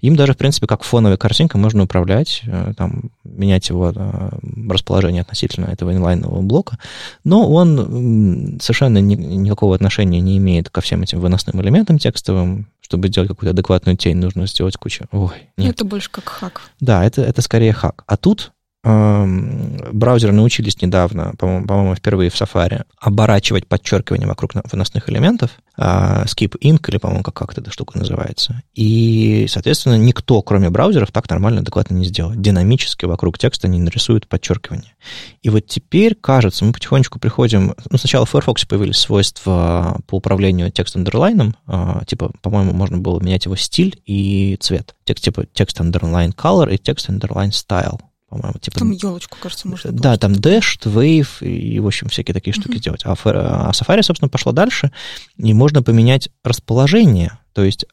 им 0.00 0.16
даже, 0.16 0.34
в 0.34 0.36
принципе, 0.36 0.66
как 0.66 0.84
фоновая 0.84 1.16
картинка 1.16 1.58
можно 1.58 1.82
управлять, 1.82 2.42
э, 2.46 2.72
там, 2.76 3.10
менять 3.24 3.68
его 3.68 3.92
э, 3.94 4.30
расположение 4.68 5.22
относительно 5.22 5.66
этого 5.66 5.92
инлайнового 5.92 6.40
блока, 6.42 6.78
но 7.24 7.50
он 7.50 8.58
совершенно 8.62 8.98
ни, 8.98 9.14
никакого 9.14 9.74
отношения 9.74 10.20
не 10.20 10.38
имеет 10.38 10.70
ко 10.70 10.80
всем 10.80 11.02
этим 11.02 11.20
выносным 11.20 11.60
элементам 11.60 11.98
текстовым, 11.98 12.68
чтобы 12.80 13.08
сделать 13.08 13.28
какую-то 13.28 13.50
адекватную 13.50 13.96
тень, 13.96 14.16
нужно 14.16 14.46
сделать 14.46 14.76
кучу. 14.76 15.06
Ой, 15.12 15.48
нет. 15.56 15.74
Это 15.74 15.84
больше 15.84 16.10
как 16.10 16.28
хак. 16.28 16.62
Да, 16.80 17.04
это, 17.04 17.22
это 17.22 17.42
скорее 17.42 17.72
хак. 17.72 18.04
А 18.06 18.16
тут 18.16 18.52
браузеры 18.82 20.32
научились 20.32 20.80
недавно, 20.80 21.34
по-моему, 21.38 21.66
по 21.66 21.94
впервые 21.94 22.30
в 22.30 22.34
Safari, 22.34 22.84
оборачивать 22.98 23.66
подчеркивание 23.66 24.26
вокруг 24.26 24.52
выносных 24.70 25.10
элементов, 25.10 25.50
а, 25.76 26.24
skip 26.24 26.56
ink, 26.60 26.88
или, 26.88 26.98
по-моему, 26.98 27.22
как, 27.22 27.56
эта 27.56 27.70
штука 27.70 27.98
называется. 27.98 28.62
И, 28.74 29.46
соответственно, 29.48 29.98
никто, 29.98 30.40
кроме 30.42 30.70
браузеров, 30.70 31.12
так 31.12 31.28
нормально, 31.28 31.60
адекватно 31.60 31.94
не 31.94 32.04
сделает. 32.04 32.40
Динамически 32.40 33.04
вокруг 33.04 33.38
текста 33.38 33.68
не 33.68 33.80
нарисуют 33.80 34.28
подчеркивание. 34.28 34.94
И 35.42 35.50
вот 35.50 35.66
теперь, 35.66 36.14
кажется, 36.14 36.64
мы 36.64 36.72
потихонечку 36.72 37.18
приходим... 37.18 37.74
Ну, 37.90 37.98
сначала 37.98 38.24
в 38.24 38.30
Firefox 38.30 38.64
появились 38.64 38.96
свойства 38.96 40.00
по 40.06 40.16
управлению 40.16 40.70
текст 40.70 40.96
underline, 40.96 41.54
а, 41.66 42.02
типа, 42.06 42.32
по-моему, 42.40 42.72
можно 42.72 42.98
было 42.98 43.20
менять 43.20 43.44
его 43.44 43.56
стиль 43.56 44.00
и 44.06 44.56
цвет. 44.60 44.94
Типа 45.04 45.44
текст 45.52 45.80
underline 45.80 46.34
color 46.34 46.72
и 46.72 46.78
текст 46.78 47.10
underline 47.10 47.50
style 47.50 48.00
по-моему. 48.30 48.58
Типа, 48.60 48.78
там 48.78 48.92
елочку, 48.92 49.36
кажется, 49.40 49.68
можно 49.68 49.92
Да, 49.92 50.16
там 50.16 50.32
Dash, 50.32 50.78
Wave 50.84 51.46
и, 51.46 51.78
в 51.80 51.86
общем, 51.86 52.08
всякие 52.08 52.32
такие 52.32 52.54
штуки 52.54 52.76
uh-huh. 52.76 52.80
делать. 52.80 53.02
А, 53.04 53.12
а 53.12 53.70
Safari, 53.72 54.02
собственно, 54.02 54.28
пошло 54.28 54.52
дальше, 54.52 54.92
и 55.36 55.52
можно 55.52 55.82
поменять 55.82 56.30
расположение, 56.44 57.38
то 57.52 57.64
есть 57.64 57.84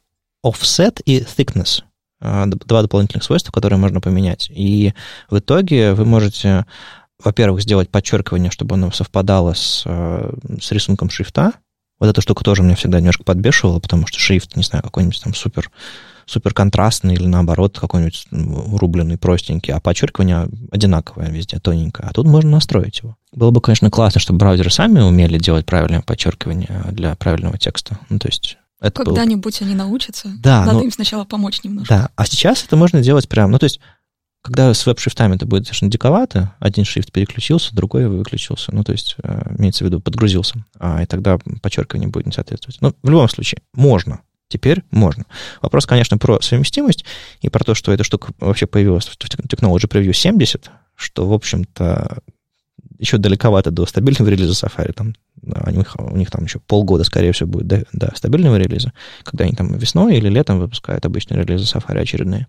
offset 0.46 1.02
и 1.06 1.20
thickness. 1.20 1.82
А, 2.20 2.46
два 2.46 2.82
дополнительных 2.82 3.24
свойства, 3.24 3.52
которые 3.52 3.80
можно 3.80 4.00
поменять. 4.00 4.50
И 4.54 4.94
в 5.30 5.40
итоге 5.40 5.94
вы 5.94 6.06
можете, 6.06 6.66
во-первых, 7.24 7.62
сделать 7.62 7.90
подчеркивание, 7.90 8.52
чтобы 8.52 8.76
оно 8.76 8.92
совпадало 8.92 9.54
с, 9.54 9.84
э, 9.86 10.34
с 10.62 10.72
рисунком 10.72 11.10
шрифта. 11.10 11.54
Вот 12.00 12.08
эта 12.08 12.22
штука 12.22 12.44
тоже 12.44 12.64
меня 12.64 12.76
всегда 12.76 13.00
немножко 13.00 13.24
подбешивала, 13.24 13.80
потому 13.80 14.08
что 14.08 14.20
шрифт, 14.20 14.56
не 14.56 14.64
знаю, 14.64 14.84
какой-нибудь 14.84 15.22
там 15.22 15.34
супер 15.34 15.72
супер 16.28 16.54
контрастный 16.54 17.16
или 17.16 17.26
наоборот 17.26 17.80
какой-нибудь 17.80 18.28
рубленый, 18.32 19.18
простенький, 19.18 19.74
а 19.74 19.80
подчеркивание 19.80 20.48
одинаковое 20.72 21.30
везде, 21.30 21.60
тоненькое. 21.60 22.10
А 22.10 22.14
тут 22.14 22.28
можно 22.28 22.52
настроить 22.52 23.00
его. 23.00 23.16
Было 23.32 23.52
бы, 23.52 23.62
конечно, 23.62 23.90
классно, 23.90 24.20
чтобы 24.20 24.40
браузеры 24.40 24.70
сами 24.70 25.00
умели 25.00 25.40
делать 25.40 25.66
правильное 25.66 26.02
подчеркивание 26.02 26.86
для 26.92 27.16
правильного 27.16 27.58
текста. 27.58 28.00
Ну, 28.10 28.20
то 28.20 28.28
есть 28.28 28.58
это 28.80 29.04
Когда-нибудь 29.04 29.60
было... 29.60 29.68
они 29.68 29.76
научатся. 29.76 30.30
Да, 30.40 30.66
Надо 30.66 30.80
ну, 30.80 30.84
им 30.84 30.92
сначала 30.92 31.26
помочь 31.26 31.64
немножко. 31.64 31.94
Да, 31.94 32.10
а 32.16 32.26
сейчас 32.26 32.64
это 32.64 32.76
можно 32.76 33.02
делать 33.02 33.28
прям, 33.28 33.52
ну, 33.52 33.58
то 33.58 33.64
есть 33.64 33.80
когда 34.48 34.74
с 34.74 34.86
веб-шрифтами 34.86 35.36
это 35.36 35.46
будет 35.46 35.66
совершенно 35.66 35.92
диковато, 35.92 36.56
один 36.60 36.86
шрифт 36.86 37.12
переключился, 37.12 37.76
другой 37.76 38.08
выключился, 38.08 38.74
ну, 38.74 38.84
то 38.84 38.94
есть, 38.94 39.18
э, 39.22 39.56
имеется 39.58 39.84
в 39.84 39.88
виду, 39.88 40.00
подгрузился, 40.00 40.64
а, 40.80 41.04
и 41.04 41.06
тогда 41.06 41.38
подчеркивание 41.62 42.08
будет 42.08 42.28
не 42.28 42.32
соответствовать. 42.32 42.80
Но 42.80 42.94
в 43.04 43.10
любом 43.10 43.28
случае, 43.28 43.62
можно. 43.74 44.22
Теперь 44.50 44.84
можно. 44.92 45.26
Вопрос, 45.62 45.86
конечно, 45.86 46.18
про 46.18 46.42
совместимость 46.42 47.04
и 47.42 47.50
про 47.50 47.64
то, 47.64 47.76
что 47.76 47.92
эта 47.92 48.04
штука 48.04 48.34
вообще 48.40 48.66
появилась 48.66 49.06
в 49.06 49.18
Technology 49.18 49.88
Preview 49.88 50.14
70, 50.14 50.72
что, 50.96 51.28
в 51.28 51.34
общем-то, 51.34 52.20
еще 53.00 53.18
далековато 53.18 53.72
до 53.72 53.86
стабильного 53.86 54.30
релиза 54.30 54.54
Safari. 54.54 54.94
Там, 54.94 55.14
у, 55.42 55.70
них, 55.70 55.96
у 55.98 56.18
них 56.18 56.32
там 56.32 56.46
еще 56.46 56.60
полгода, 56.60 57.04
скорее 57.04 57.32
всего, 57.32 57.50
будет 57.50 57.68
до, 57.68 57.84
до 57.94 58.12
стабильного 58.16 58.58
релиза, 58.58 58.92
когда 59.24 59.46
они 59.46 59.54
там 59.54 59.78
весной 59.78 60.18
или 60.18 60.30
летом 60.30 60.60
выпускают 60.60 61.06
обычные 61.06 61.44
релизы 61.44 61.66
Safari 61.66 62.00
очередные. 62.00 62.48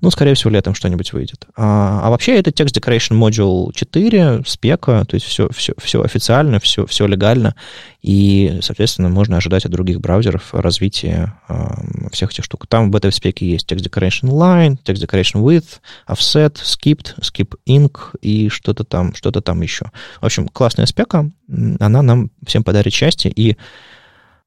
Ну, 0.00 0.10
скорее 0.10 0.34
всего, 0.34 0.50
летом 0.50 0.74
что-нибудь 0.74 1.12
выйдет. 1.12 1.46
А, 1.56 2.00
а 2.04 2.10
вообще 2.10 2.38
это 2.38 2.50
Text 2.50 2.74
Decoration 2.78 3.18
Module 3.18 3.72
4, 3.74 4.42
спека, 4.46 5.04
то 5.04 5.14
есть 5.14 5.26
все, 5.26 5.48
все, 5.54 5.72
все 5.78 6.02
официально, 6.02 6.58
все, 6.60 6.86
все 6.86 7.06
легально, 7.06 7.54
и, 8.06 8.60
соответственно, 8.62 9.08
можно 9.08 9.36
ожидать 9.36 9.64
от 9.64 9.72
других 9.72 10.00
браузеров 10.00 10.54
развития 10.54 11.34
э, 11.48 11.54
всех 12.12 12.30
этих 12.30 12.44
штук. 12.44 12.68
Там 12.68 12.92
в 12.92 12.96
этой 12.96 13.10
спеке 13.10 13.50
есть 13.50 13.70
Text 13.70 13.84
Decoration 13.84 14.30
Line, 14.30 14.78
Text 14.84 15.04
Decoration 15.04 15.42
Width, 15.42 15.80
Offset, 16.08 16.54
Skipped, 16.62 17.18
Skip 17.20 17.56
Ink 17.68 18.16
и 18.22 18.48
что-то 18.48 18.84
там, 18.84 19.12
что-то 19.12 19.40
там 19.40 19.60
еще. 19.60 19.75
В 20.20 20.24
общем, 20.24 20.48
классная 20.48 20.86
спека, 20.86 21.30
она 21.48 22.02
нам 22.02 22.30
всем 22.46 22.64
подарит 22.64 22.92
счастье 22.92 23.30
и 23.30 23.56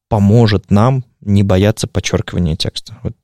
поможет 0.07 0.71
нам 0.71 1.03
не 1.21 1.43
бояться 1.43 1.87
подчеркивания 1.87 2.55
текста. 2.55 2.97
Вот, 3.03 3.15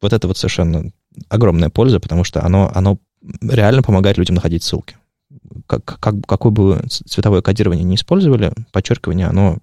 вот 0.00 0.12
это 0.12 0.28
вот 0.28 0.36
совершенно 0.36 0.90
огромная 1.28 1.70
польза, 1.70 2.00
потому 2.00 2.24
что 2.24 2.44
оно, 2.44 2.70
оно 2.74 2.98
реально 3.42 3.82
помогает 3.82 4.18
людям 4.18 4.34
находить 4.34 4.62
ссылки. 4.62 4.96
Как, 5.66 5.84
как, 5.84 6.14
какое 6.26 6.52
бы 6.52 6.82
цветовое 6.88 7.42
кодирование 7.42 7.84
не 7.84 7.94
использовали, 7.94 8.52
подчеркивание, 8.72 9.26
оно 9.26 9.58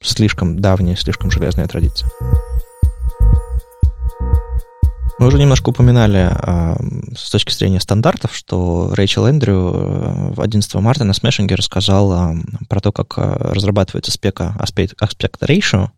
слишком 0.00 0.58
давняя, 0.58 0.96
слишком 0.96 1.30
железная 1.30 1.66
традиция. 1.66 2.10
Мы 5.18 5.26
уже 5.26 5.38
немножко 5.38 5.70
упоминали 5.70 6.30
а, 6.30 6.76
с 7.16 7.30
точки 7.30 7.52
зрения 7.52 7.80
стандартов, 7.80 8.34
что 8.36 8.90
Рэйчел 8.94 9.26
Эндрю 9.26 10.32
11 10.36 10.74
э, 10.74 10.78
марта 10.78 11.02
на 11.02 11.12
смешинге 11.12 11.56
рассказала 11.56 12.36
про 12.68 12.80
то, 12.80 12.92
как 12.92 13.14
э, 13.18 13.52
разрабатывается 13.52 14.12
спека 14.12 14.56
aspect, 14.60 14.94
aspect 15.00 15.40
ratio, 15.40 15.88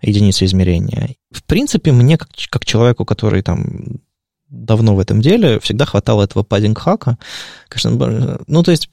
единицы 0.00 0.46
измерения. 0.46 1.16
В 1.30 1.44
принципе, 1.44 1.92
мне, 1.92 2.16
как, 2.16 2.30
как 2.48 2.64
человеку, 2.64 3.04
который 3.04 3.42
там 3.42 4.00
давно 4.48 4.94
в 4.94 4.98
этом 4.98 5.20
деле, 5.20 5.60
всегда 5.60 5.84
хватало 5.84 6.22
этого 6.22 6.42
паддинг-хака. 6.42 7.18
Конечно, 7.68 8.38
ну, 8.46 8.62
то 8.62 8.70
есть 8.70 8.88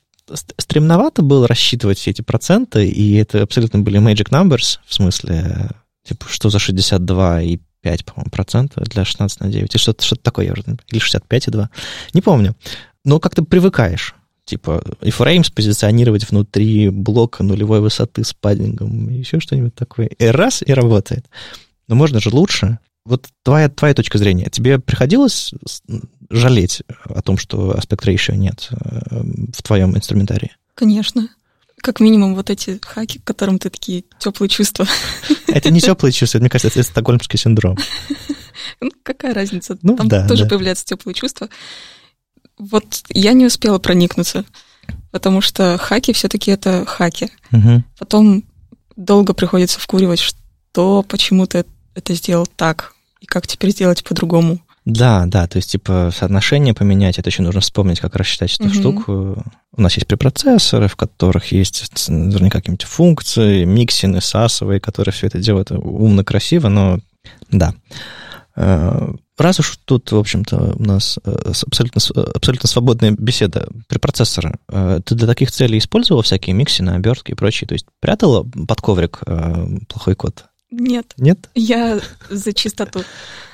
стремновато 0.57 1.21
было 1.21 1.47
рассчитывать 1.47 1.97
все 1.97 2.11
эти 2.11 2.21
проценты, 2.21 2.87
и 2.87 3.15
это 3.15 3.43
абсолютно 3.43 3.79
были 3.79 4.01
magic 4.01 4.31
numbers, 4.31 4.79
в 4.85 4.93
смысле, 4.93 5.69
типа, 6.03 6.25
что 6.29 6.49
за 6.49 6.59
62 6.59 7.41
и 7.43 7.59
5, 7.81 8.05
по-моему, 8.05 8.29
процента 8.29 8.81
для 8.81 9.05
16 9.05 9.39
на 9.39 9.49
9. 9.49 9.75
И 9.75 9.77
что-то, 9.77 10.03
что 10.03 10.15
такое, 10.15 10.47
я 10.47 10.53
уже, 10.53 10.63
или 10.89 11.01
65,2. 11.01 11.67
Не 12.13 12.21
помню. 12.21 12.55
Но 13.03 13.19
как 13.19 13.35
то 13.35 13.43
привыкаешь. 13.43 14.15
Типа, 14.45 14.83
и 15.01 15.09
frames 15.09 15.53
позиционировать 15.53 16.29
внутри 16.29 16.89
блока 16.89 17.43
нулевой 17.43 17.79
высоты 17.79 18.23
с 18.23 18.33
паддингом, 18.33 19.09
еще 19.09 19.39
что-нибудь 19.39 19.75
такое. 19.75 20.07
И 20.07 20.25
раз, 20.25 20.63
и 20.65 20.73
работает. 20.73 21.27
Но 21.87 21.95
можно 21.95 22.19
же 22.19 22.29
лучше. 22.29 22.79
Вот 23.05 23.27
твоя, 23.43 23.69
твоя 23.69 23.93
точка 23.93 24.17
зрения. 24.17 24.49
Тебе 24.51 24.79
приходилось 24.79 25.53
жалеть 26.29 26.83
о 27.05 27.21
том, 27.21 27.37
что 27.37 27.77
аспект 27.77 28.05
ratio 28.05 28.35
нет 28.35 28.69
э, 28.71 29.23
в 29.53 29.63
твоем 29.63 29.95
инструментарии? 29.95 30.51
Конечно. 30.75 31.29
Как 31.81 31.99
минимум 31.99 32.35
вот 32.35 32.49
эти 32.49 32.79
хаки, 32.83 33.19
к 33.19 33.23
которым 33.23 33.57
ты 33.57 33.69
такие 33.69 34.03
теплые 34.19 34.49
чувства. 34.49 34.87
Это 35.47 35.71
не 35.71 35.81
теплые 35.81 36.11
чувства, 36.11 36.39
мне 36.39 36.49
кажется, 36.49 36.79
это 36.79 36.87
стокгольмский 36.87 37.39
синдром. 37.39 37.77
Ну, 38.79 38.91
какая 39.03 39.33
разница? 39.33 39.77
Ну, 39.81 39.95
Там 39.95 40.07
да, 40.07 40.27
тоже 40.27 40.43
да. 40.43 40.49
появляются 40.49 40.85
теплые 40.85 41.15
чувства. 41.15 41.49
Вот 42.57 42.85
я 43.09 43.33
не 43.33 43.45
успела 43.45 43.79
проникнуться, 43.79 44.45
потому 45.11 45.41
что 45.41 45.77
хаки 45.77 46.13
все-таки 46.13 46.51
это 46.51 46.85
хаки. 46.85 47.29
Угу. 47.51 47.83
Потом 47.97 48.43
долго 48.95 49.33
приходится 49.33 49.79
вкуривать, 49.79 50.19
что 50.19 51.03
почему 51.03 51.47
ты 51.47 51.65
это 51.95 52.13
сделал 52.13 52.45
так, 52.45 52.93
и 53.19 53.25
как 53.25 53.47
теперь 53.47 53.71
сделать 53.71 54.03
по-другому. 54.03 54.59
Да, 54.85 55.25
да, 55.27 55.47
то 55.47 55.57
есть, 55.57 55.71
типа, 55.71 56.11
соотношение 56.15 56.73
поменять, 56.73 57.19
это 57.19 57.29
еще 57.29 57.43
нужно 57.43 57.61
вспомнить, 57.61 57.99
как 57.99 58.15
рассчитать 58.15 58.55
эту 58.55 58.65
угу. 58.65 58.73
штуку. 58.73 59.43
У 59.77 59.81
нас 59.81 59.93
есть 59.93 60.07
препроцессоры, 60.07 60.87
в 60.87 60.95
которых 60.95 61.51
есть 61.51 62.09
наверняка 62.09 62.59
какие-нибудь 62.59 62.87
функции, 62.87 63.63
миксины, 63.63 64.21
сасовые, 64.21 64.79
которые 64.79 65.13
все 65.13 65.27
это 65.27 65.39
делают 65.39 65.71
умно, 65.71 66.23
красиво, 66.23 66.67
но 66.67 66.99
да. 67.51 67.75
Э, 68.55 69.13
раз 69.37 69.59
уж 69.59 69.77
тут, 69.85 70.11
в 70.11 70.17
общем-то, 70.17 70.75
у 70.77 70.83
нас 70.83 71.19
э, 71.23 71.51
абсолютно, 71.67 72.01
абсолютно 72.33 72.67
свободная 72.67 73.11
беседа 73.11 73.69
при 73.87 73.97
процессоре, 73.97 74.55
э, 74.69 74.99
ты 75.05 75.15
для 75.15 75.27
таких 75.27 75.51
целей 75.51 75.77
использовал 75.77 76.21
всякие 76.21 76.53
миксины, 76.53 76.91
обертки 76.91 77.31
и 77.31 77.35
прочее? 77.35 77.67
То 77.67 77.73
есть 77.73 77.85
прятала 77.99 78.43
под 78.43 78.81
коврик 78.81 79.21
плохой 79.87 80.15
код? 80.15 80.45
Нет. 80.71 81.13
Нет? 81.17 81.49
Я 81.53 81.99
за 82.29 82.53
чистоту. 82.53 83.03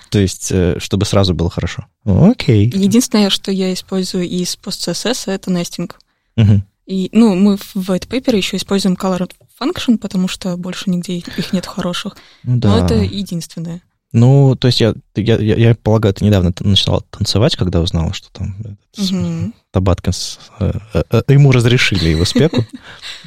То 0.09 0.19
есть, 0.19 0.51
э, 0.51 0.75
чтобы 0.79 1.05
сразу 1.05 1.33
было 1.33 1.49
хорошо. 1.49 1.85
Окей. 2.05 2.65
Единственное, 2.73 3.29
что 3.29 3.51
я 3.51 3.73
использую 3.73 4.27
из 4.27 4.57
PostCSS, 4.61 5.31
это 5.31 5.51
нестинг. 5.51 5.99
Угу. 6.37 6.61
И, 6.87 7.09
ну, 7.11 7.35
мы 7.35 7.57
в 7.57 7.75
white 7.75 8.07
paper 8.07 8.35
еще 8.35 8.57
используем 8.57 8.95
color 8.95 9.29
function, 9.59 9.97
потому 9.97 10.27
что 10.27 10.55
больше 10.55 10.89
нигде 10.89 11.17
их 11.17 11.51
нет 11.51 11.65
хороших. 11.65 12.15
Да. 12.43 12.69
Но 12.69 12.85
это 12.85 12.95
единственное. 12.95 13.81
Ну, 14.13 14.55
то 14.55 14.67
есть 14.67 14.79
я, 14.79 14.93
я, 15.15 15.37
я, 15.37 15.55
я 15.55 15.75
полагаю, 15.75 16.13
ты 16.13 16.23
недавно 16.23 16.53
начала 16.61 17.01
танцевать, 17.09 17.57
когда 17.57 17.81
узнала, 17.81 18.13
что 18.13 18.31
там 18.31 18.55
угу. 18.97 19.53
Табаткинс, 19.71 20.39
э, 20.59 20.73
э, 20.93 21.03
э, 21.11 21.21
ему 21.27 21.51
разрешили 21.51 22.09
его 22.09 22.25
спеку. 22.25 22.65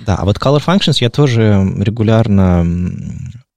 Да, 0.06 0.16
а 0.16 0.24
вот 0.24 0.38
Color 0.38 0.64
Functions 0.64 0.96
я 1.00 1.10
тоже 1.10 1.62
регулярно 1.78 2.66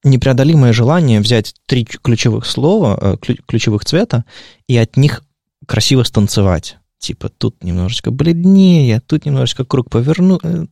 непреодолимое 0.04 0.72
желание 0.72 1.20
взять 1.20 1.54
три 1.66 1.84
ключевых 1.84 2.46
слова, 2.46 2.98
э, 3.00 3.34
ключевых 3.46 3.84
цвета, 3.84 4.24
и 4.68 4.76
от 4.76 4.96
них 4.96 5.22
красиво 5.66 6.02
станцевать. 6.02 6.76
Типа 6.98 7.28
тут 7.28 7.62
немножечко 7.64 8.10
бледнее, 8.10 9.00
тут 9.00 9.26
немножечко 9.26 9.64
круг 9.64 9.90
поверну. 9.90 10.38
Э. 10.42 10.66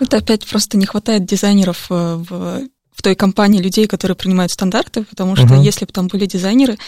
Это 0.00 0.18
опять 0.18 0.46
просто 0.46 0.76
не 0.76 0.86
хватает 0.86 1.24
дизайнеров 1.24 1.86
э, 1.90 2.16
в, 2.16 2.68
в 2.92 3.02
той 3.02 3.14
компании 3.14 3.60
людей, 3.60 3.86
которые 3.86 4.16
принимают 4.16 4.52
стандарты, 4.52 5.04
потому 5.04 5.36
что 5.36 5.46
угу. 5.46 5.62
если 5.62 5.84
бы 5.84 5.92
там 5.92 6.08
были 6.08 6.26
дизайнеры, 6.26 6.78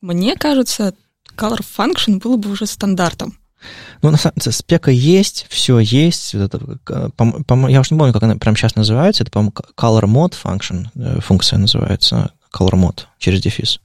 мне 0.00 0.36
кажется, 0.36 0.94
Color 1.36 1.60
Function 1.76 2.18
было 2.18 2.36
бы 2.36 2.50
уже 2.50 2.66
стандартом. 2.66 3.38
Ну, 4.02 4.10
на 4.10 4.16
самом 4.16 4.34
деле, 4.36 4.52
спека 4.52 4.90
есть, 4.90 5.46
все 5.48 5.78
есть. 5.78 6.34
Это, 6.34 6.58
по, 7.16 7.32
по, 7.42 7.68
я 7.68 7.80
уж 7.80 7.90
не 7.90 7.98
помню, 7.98 8.12
как 8.12 8.22
она 8.22 8.36
прямо 8.36 8.56
сейчас 8.56 8.76
называется. 8.76 9.22
Это, 9.22 9.32
по-моему, 9.32 9.52
color 9.76 10.04
mode 10.04 10.34
function, 10.42 10.88
э, 10.94 11.20
функция 11.20 11.58
называется, 11.58 12.30
color 12.54 12.74
mode 12.74 13.04
через 13.18 13.40
дефис. 13.40 13.80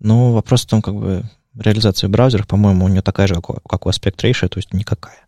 Но 0.00 0.32
вопрос 0.32 0.64
в 0.64 0.68
том, 0.68 0.82
как 0.82 0.94
бы, 0.94 1.24
реализация 1.58 2.08
в 2.08 2.10
браузерах, 2.10 2.46
по-моему, 2.46 2.84
у 2.84 2.88
нее 2.88 3.02
такая 3.02 3.26
же, 3.26 3.34
как 3.34 3.62
как 3.66 3.86
у 3.86 3.90
Aspect 3.90 4.16
Ratio, 4.16 4.48
то 4.48 4.58
есть 4.58 4.72
никакая. 4.72 5.26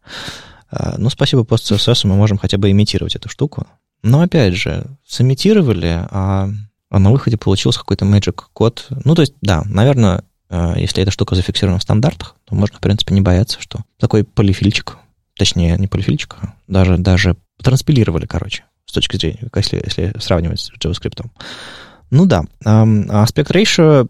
А, 0.71 0.97
ну, 0.99 1.09
спасибо 1.11 1.43
PostCSS, 1.43 2.07
мы 2.07 2.15
можем 2.15 2.39
хотя 2.39 2.59
бы 2.59 2.71
имитировать 2.71 3.17
эту 3.17 3.29
штуку. 3.29 3.67
Но, 4.03 4.21
опять 4.21 4.55
же, 4.55 4.87
сымитировали, 5.07 6.07
а, 6.11 6.51
а 6.91 6.99
на 6.99 7.11
выходе 7.11 7.37
получился 7.37 7.81
какой-то 7.81 8.05
magic 8.05 8.43
код. 8.53 8.87
Ну, 9.05 9.15
то 9.15 9.23
есть, 9.23 9.35
да, 9.41 9.63
наверное, 9.65 10.25
если 10.51 11.03
эта 11.03 11.11
штука 11.11 11.35
зафиксирована 11.35 11.79
в 11.79 11.83
стандартах, 11.83 12.37
то 12.45 12.55
можно, 12.55 12.79
в 12.79 12.81
принципе, 12.81 13.15
не 13.15 13.21
бояться, 13.21 13.61
что 13.61 13.81
такой 13.99 14.25
полифильчик, 14.25 14.97
точнее, 15.37 15.77
не 15.77 15.89
полифильчик, 15.89 16.37
а 16.41 16.55
даже, 16.67 16.97
даже 16.97 17.37
транспилировали, 17.63 18.27
короче, 18.27 18.65
с 18.87 18.93
точки 18.93 19.17
зрения, 19.17 19.49
если, 19.55 19.83
если 19.85 20.15
сравнивать 20.19 20.61
с 20.61 20.73
JavaScript. 20.73 21.25
Ну 22.11 22.27
да, 22.27 22.45
аспект 22.65 23.51
ratio 23.51 24.09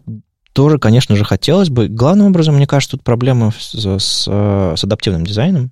тоже, 0.53 0.77
конечно 0.79 1.15
же, 1.15 1.25
хотелось 1.25 1.69
бы. 1.69 1.87
Главным 1.87 2.27
образом, 2.27 2.55
мне 2.55 2.67
кажется, 2.67 2.97
тут 2.97 3.03
проблема 3.03 3.51
с, 3.51 3.73
с, 3.73 3.99
с 4.25 4.83
адаптивным 4.83 5.25
дизайном, 5.25 5.71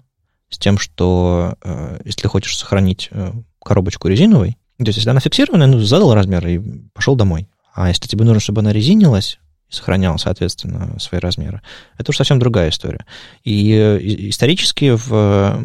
с 0.50 0.58
тем, 0.58 0.78
что 0.78 1.56
если 2.04 2.28
хочешь 2.28 2.58
сохранить 2.58 3.10
коробочку 3.64 4.08
резиновой, 4.08 4.58
то 4.78 4.86
есть 4.86 4.98
если 4.98 5.10
она 5.10 5.20
фиксированная, 5.20 5.68
ну, 5.68 5.80
задал 5.80 6.14
размер 6.14 6.46
и 6.48 6.60
пошел 6.94 7.16
домой. 7.16 7.48
А 7.74 7.88
если 7.88 8.08
тебе 8.08 8.26
нужно, 8.26 8.40
чтобы 8.40 8.62
она 8.62 8.72
резинилась, 8.72 9.40
и 9.70 9.74
сохранял, 9.74 10.18
соответственно, 10.18 11.00
свои 11.00 11.20
размеры. 11.20 11.62
Это 11.98 12.12
уж 12.12 12.18
совсем 12.18 12.40
другая 12.40 12.70
история. 12.70 13.06
И 13.44 13.72
исторически 14.30 14.96
в, 14.96 15.60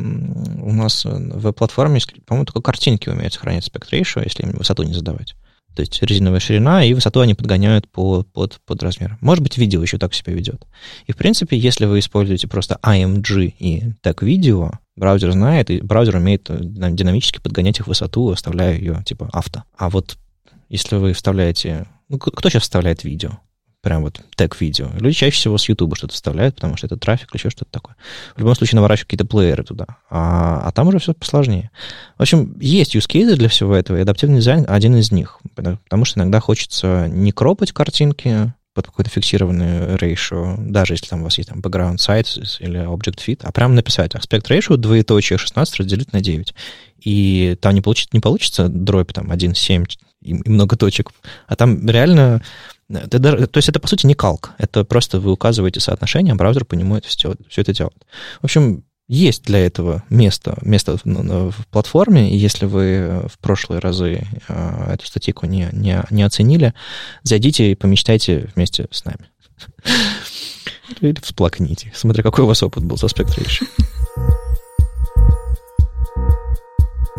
у 0.62 0.73
нас 0.73 1.05
в 1.05 1.53
платформе, 1.53 2.01
по-моему, 2.27 2.47
только 2.47 2.61
картинки 2.61 3.09
умеют 3.09 3.35
сохранять 3.35 3.69
aspect 3.69 3.91
ratio, 3.91 4.23
если 4.25 4.43
им 4.43 4.53
высоту 4.53 4.83
не 4.83 4.95
задавать. 4.95 5.35
То 5.75 5.81
есть 5.81 6.03
резиновая 6.03 6.41
ширина, 6.41 6.85
и 6.85 6.93
высоту 6.93 7.21
они 7.21 7.35
подгоняют 7.35 7.88
по, 7.88 8.25
под, 8.25 8.61
под 8.67 8.83
размер. 8.83 9.17
Может 9.21 9.43
быть, 9.43 9.57
видео 9.57 9.81
еще 9.81 9.97
так 9.97 10.12
себя 10.12 10.35
ведет. 10.35 10.67
И, 11.07 11.12
в 11.12 11.17
принципе, 11.17 11.57
если 11.57 11.87
вы 11.87 12.01
используете 12.01 12.47
просто 12.47 12.79
IMG 12.83 13.55
и 13.59 13.93
так 14.03 14.23
видео, 14.23 14.73
браузер 14.97 15.33
знает, 15.33 15.71
и 15.71 15.81
браузер 15.81 16.17
умеет 16.17 16.51
динамически 16.51 17.41
подгонять 17.41 17.81
их 17.81 17.87
высоту, 17.87 18.31
оставляя 18.31 18.77
ее 18.77 19.03
типа 19.07 19.31
авто. 19.33 19.62
А 19.77 19.88
вот 19.88 20.19
если 20.69 20.97
вы 20.97 21.15
вставляете... 21.15 21.87
Ну, 22.09 22.19
кто 22.19 22.51
сейчас 22.51 22.65
вставляет 22.65 23.05
видео? 23.05 23.38
Прям 23.83 24.03
вот 24.03 24.21
тег 24.37 24.59
видео. 24.61 24.88
Люди 24.99 25.16
чаще 25.16 25.37
всего 25.37 25.59
с 25.59 25.68
YouTube 25.68 25.97
что-то 25.97 26.14
вставляют, 26.14 26.55
потому 26.55 26.77
что 26.77 26.87
это 26.87 26.97
трафик 26.97 27.29
или 27.33 27.38
еще 27.38 27.51
что-то 27.51 27.71
такое. 27.71 27.97
В 28.37 28.38
любом 28.38 28.55
случае 28.55 28.77
наворачивают 28.77 29.09
какие-то 29.09 29.27
плееры 29.27 29.64
туда. 29.64 29.87
А, 30.09 30.62
а 30.64 30.73
там 30.73 30.88
уже 30.88 31.01
все 31.01 31.12
посложнее. 31.12 31.71
В 32.16 32.23
общем, 32.23 32.57
есть 32.61 32.95
use 32.95 33.09
cases 33.09 33.35
для 33.35 33.49
всего 33.49 33.75
этого, 33.75 33.99
и 33.99 34.01
адаптивный 34.01 34.38
дизайн 34.38 34.64
один 34.68 34.97
из 34.97 35.11
них. 35.11 35.40
Потому 35.55 36.05
что 36.05 36.21
иногда 36.21 36.38
хочется 36.40 37.09
не 37.11 37.33
кропать 37.33 37.73
картинки 37.73 38.55
под 38.73 38.87
какой-то 38.87 39.11
фиксированный 39.11 39.97
ratio, 39.97 40.57
даже 40.59 40.95
если 40.95 41.07
там 41.07 41.21
у 41.21 41.25
вас 41.25 41.37
есть 41.37 41.51
там 41.51 41.59
background 41.59 41.97
size 41.97 42.40
или 42.61 42.81
object 42.81 43.18
fit, 43.27 43.40
а 43.42 43.53
прям 43.53 43.75
написать 43.75 44.14
aspect 44.14 44.49
ratio 44.49 44.77
двоеточие 44.77 45.38
16 45.38 45.81
разделить 45.81 46.12
на 46.12 46.21
9. 46.21 46.55
И 47.01 47.59
там 47.61 47.75
не 47.75 47.81
получится, 47.81 48.11
не 48.12 48.21
получится 48.21 48.68
дробь 48.68 49.12
там 49.12 49.31
1,7 49.31 49.87
и 50.23 50.35
много 50.49 50.77
точек, 50.77 51.11
а 51.49 51.57
там 51.57 51.87
реально 51.88 52.42
это, 52.98 53.46
то 53.46 53.59
есть 53.59 53.68
это, 53.68 53.81
по 53.81 53.88
сути, 53.88 54.07
не 54.07 54.14
калк. 54.14 54.52
Это 54.59 54.85
просто 54.85 55.20
вы 55.20 55.33
указываете 55.33 55.81
соотношение, 55.81 56.33
а 56.33 56.37
браузер 56.37 56.64
по 56.64 56.74
нему 56.74 56.96
это 56.96 57.09
все, 57.09 57.35
все 57.48 57.62
это 57.62 57.72
делает. 57.72 58.07
В 58.40 58.44
общем, 58.44 58.85
есть 59.09 59.44
для 59.44 59.59
этого 59.59 60.05
место, 60.09 60.57
место 60.62 60.96
в, 61.05 61.67
платформе, 61.71 62.33
и 62.33 62.37
если 62.37 62.67
вы 62.67 63.27
в 63.29 63.38
прошлые 63.38 63.81
разы 63.81 64.27
э, 64.48 64.92
эту 64.94 65.06
статейку 65.06 65.46
не, 65.46 65.69
не, 65.73 66.02
не 66.10 66.23
оценили, 66.23 66.73
зайдите 67.23 67.73
и 67.73 67.75
помечтайте 67.75 68.50
вместе 68.54 68.87
с 68.90 69.04
нами. 69.04 69.29
Или 71.00 71.17
всплакните, 71.21 71.92
смотря 71.94 72.23
какой 72.23 72.44
у 72.44 72.48
вас 72.48 72.62
опыт 72.62 72.85
был 72.85 72.96
с 72.96 73.04
Aspect 73.04 73.38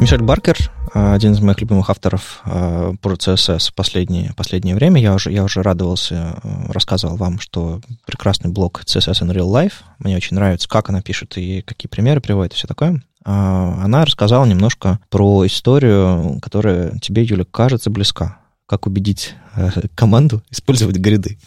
Мишель 0.04 0.22
Баркер 0.22 0.58
один 0.94 1.32
из 1.32 1.40
моих 1.40 1.62
любимых 1.62 1.90
авторов 1.90 2.42
про 2.44 3.14
CSS 3.14 3.72
последнее, 3.74 4.34
последнее 4.36 4.76
время. 4.76 5.00
Я 5.00 5.14
уже, 5.14 5.32
я 5.32 5.46
уже 5.46 5.64
радовался, 5.64 6.42
рассказывал 6.68 7.16
вам, 7.16 7.40
что 7.40 7.80
прекрасный 8.06 8.52
блог 8.52 8.82
CSS 8.84 9.22
in 9.22 9.34
Real 9.34 9.50
Life. 9.50 9.76
Мне 10.00 10.18
очень 10.18 10.36
нравится, 10.36 10.68
как 10.68 10.90
она 10.90 11.02
пишет 11.02 11.38
и 11.38 11.62
какие 11.62 11.88
примеры 11.88 12.20
приводит 12.20 12.52
и 12.52 12.56
все 12.58 12.68
такое. 12.68 13.02
Она 13.24 14.04
рассказала 14.04 14.44
немножко 14.44 15.00
про 15.10 15.46
историю, 15.46 16.38
которая 16.42 17.00
тебе, 17.00 17.24
Юля, 17.24 17.46
кажется 17.50 17.90
близка 17.90 18.40
как 18.66 18.88
убедить 18.88 19.36
э, 19.56 19.70
команду 19.96 20.42
использовать 20.52 20.98
гриды. 20.98 21.38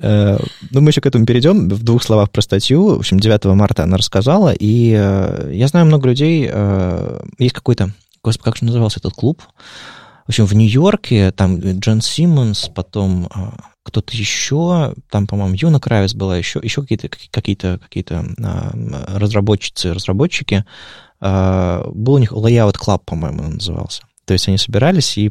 Э, 0.00 0.38
ну, 0.70 0.80
мы 0.80 0.90
еще 0.90 1.00
к 1.00 1.06
этому 1.06 1.26
перейдем. 1.26 1.68
В 1.68 1.82
двух 1.82 2.02
словах 2.02 2.30
про 2.30 2.42
статью. 2.42 2.96
В 2.96 2.98
общем, 2.98 3.20
9 3.20 3.44
марта 3.56 3.84
она 3.84 3.96
рассказала, 3.96 4.52
и 4.52 4.94
э, 4.96 5.50
я 5.54 5.68
знаю 5.68 5.86
много 5.86 6.08
людей, 6.08 6.50
есть 7.38 7.54
какой-то, 7.54 7.92
господи, 8.22 8.44
как 8.44 8.56
же 8.56 8.64
назывался 8.64 9.00
этот 9.00 9.14
клуб? 9.14 9.42
В 10.26 10.30
общем, 10.30 10.44
в 10.44 10.52
Нью-Йорке 10.54 11.30
там 11.30 11.58
Джен 11.58 12.02
Симмонс, 12.02 12.70
потом 12.74 13.30
кто-то 13.82 14.14
еще, 14.14 14.94
там, 15.08 15.26
по-моему, 15.26 15.54
Юна 15.58 15.80
Кравец 15.80 16.12
была, 16.12 16.36
еще, 16.36 16.60
еще 16.62 16.82
какие-то 16.82 17.08
какие-то 17.08 17.78
какие-то 17.82 18.26
разработчицы, 19.08 19.94
разработчики. 19.94 20.66
Был 21.20 22.12
у 22.14 22.18
них 22.18 22.32
Layout 22.32 22.74
Club, 22.74 23.00
по-моему, 23.06 23.44
назывался. 23.44 24.02
То 24.26 24.34
есть 24.34 24.46
они 24.48 24.58
собирались 24.58 25.16
и 25.16 25.30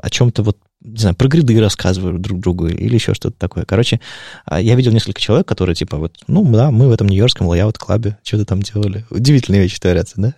о 0.00 0.10
чем-то 0.10 0.42
вот 0.42 0.58
не 0.84 0.98
знаю, 0.98 1.16
про 1.16 1.28
гриды 1.28 1.58
рассказывают 1.60 2.20
друг 2.20 2.40
другу 2.40 2.66
или 2.66 2.94
еще 2.94 3.14
что-то 3.14 3.36
такое. 3.38 3.64
Короче, 3.64 4.00
а, 4.44 4.60
я 4.60 4.74
видел 4.74 4.92
несколько 4.92 5.20
человек, 5.20 5.48
которые 5.48 5.74
типа 5.74 5.96
вот, 5.96 6.18
ну 6.26 6.44
да, 6.52 6.70
мы 6.70 6.88
в 6.88 6.92
этом 6.92 7.08
нью-йоркском 7.08 7.46
Layout 7.46 7.82
Club-е 7.82 8.18
что-то 8.22 8.44
там 8.44 8.60
делали. 8.60 9.06
Удивительные 9.10 9.62
вещи 9.62 9.80
творятся, 9.80 10.14
да? 10.18 10.34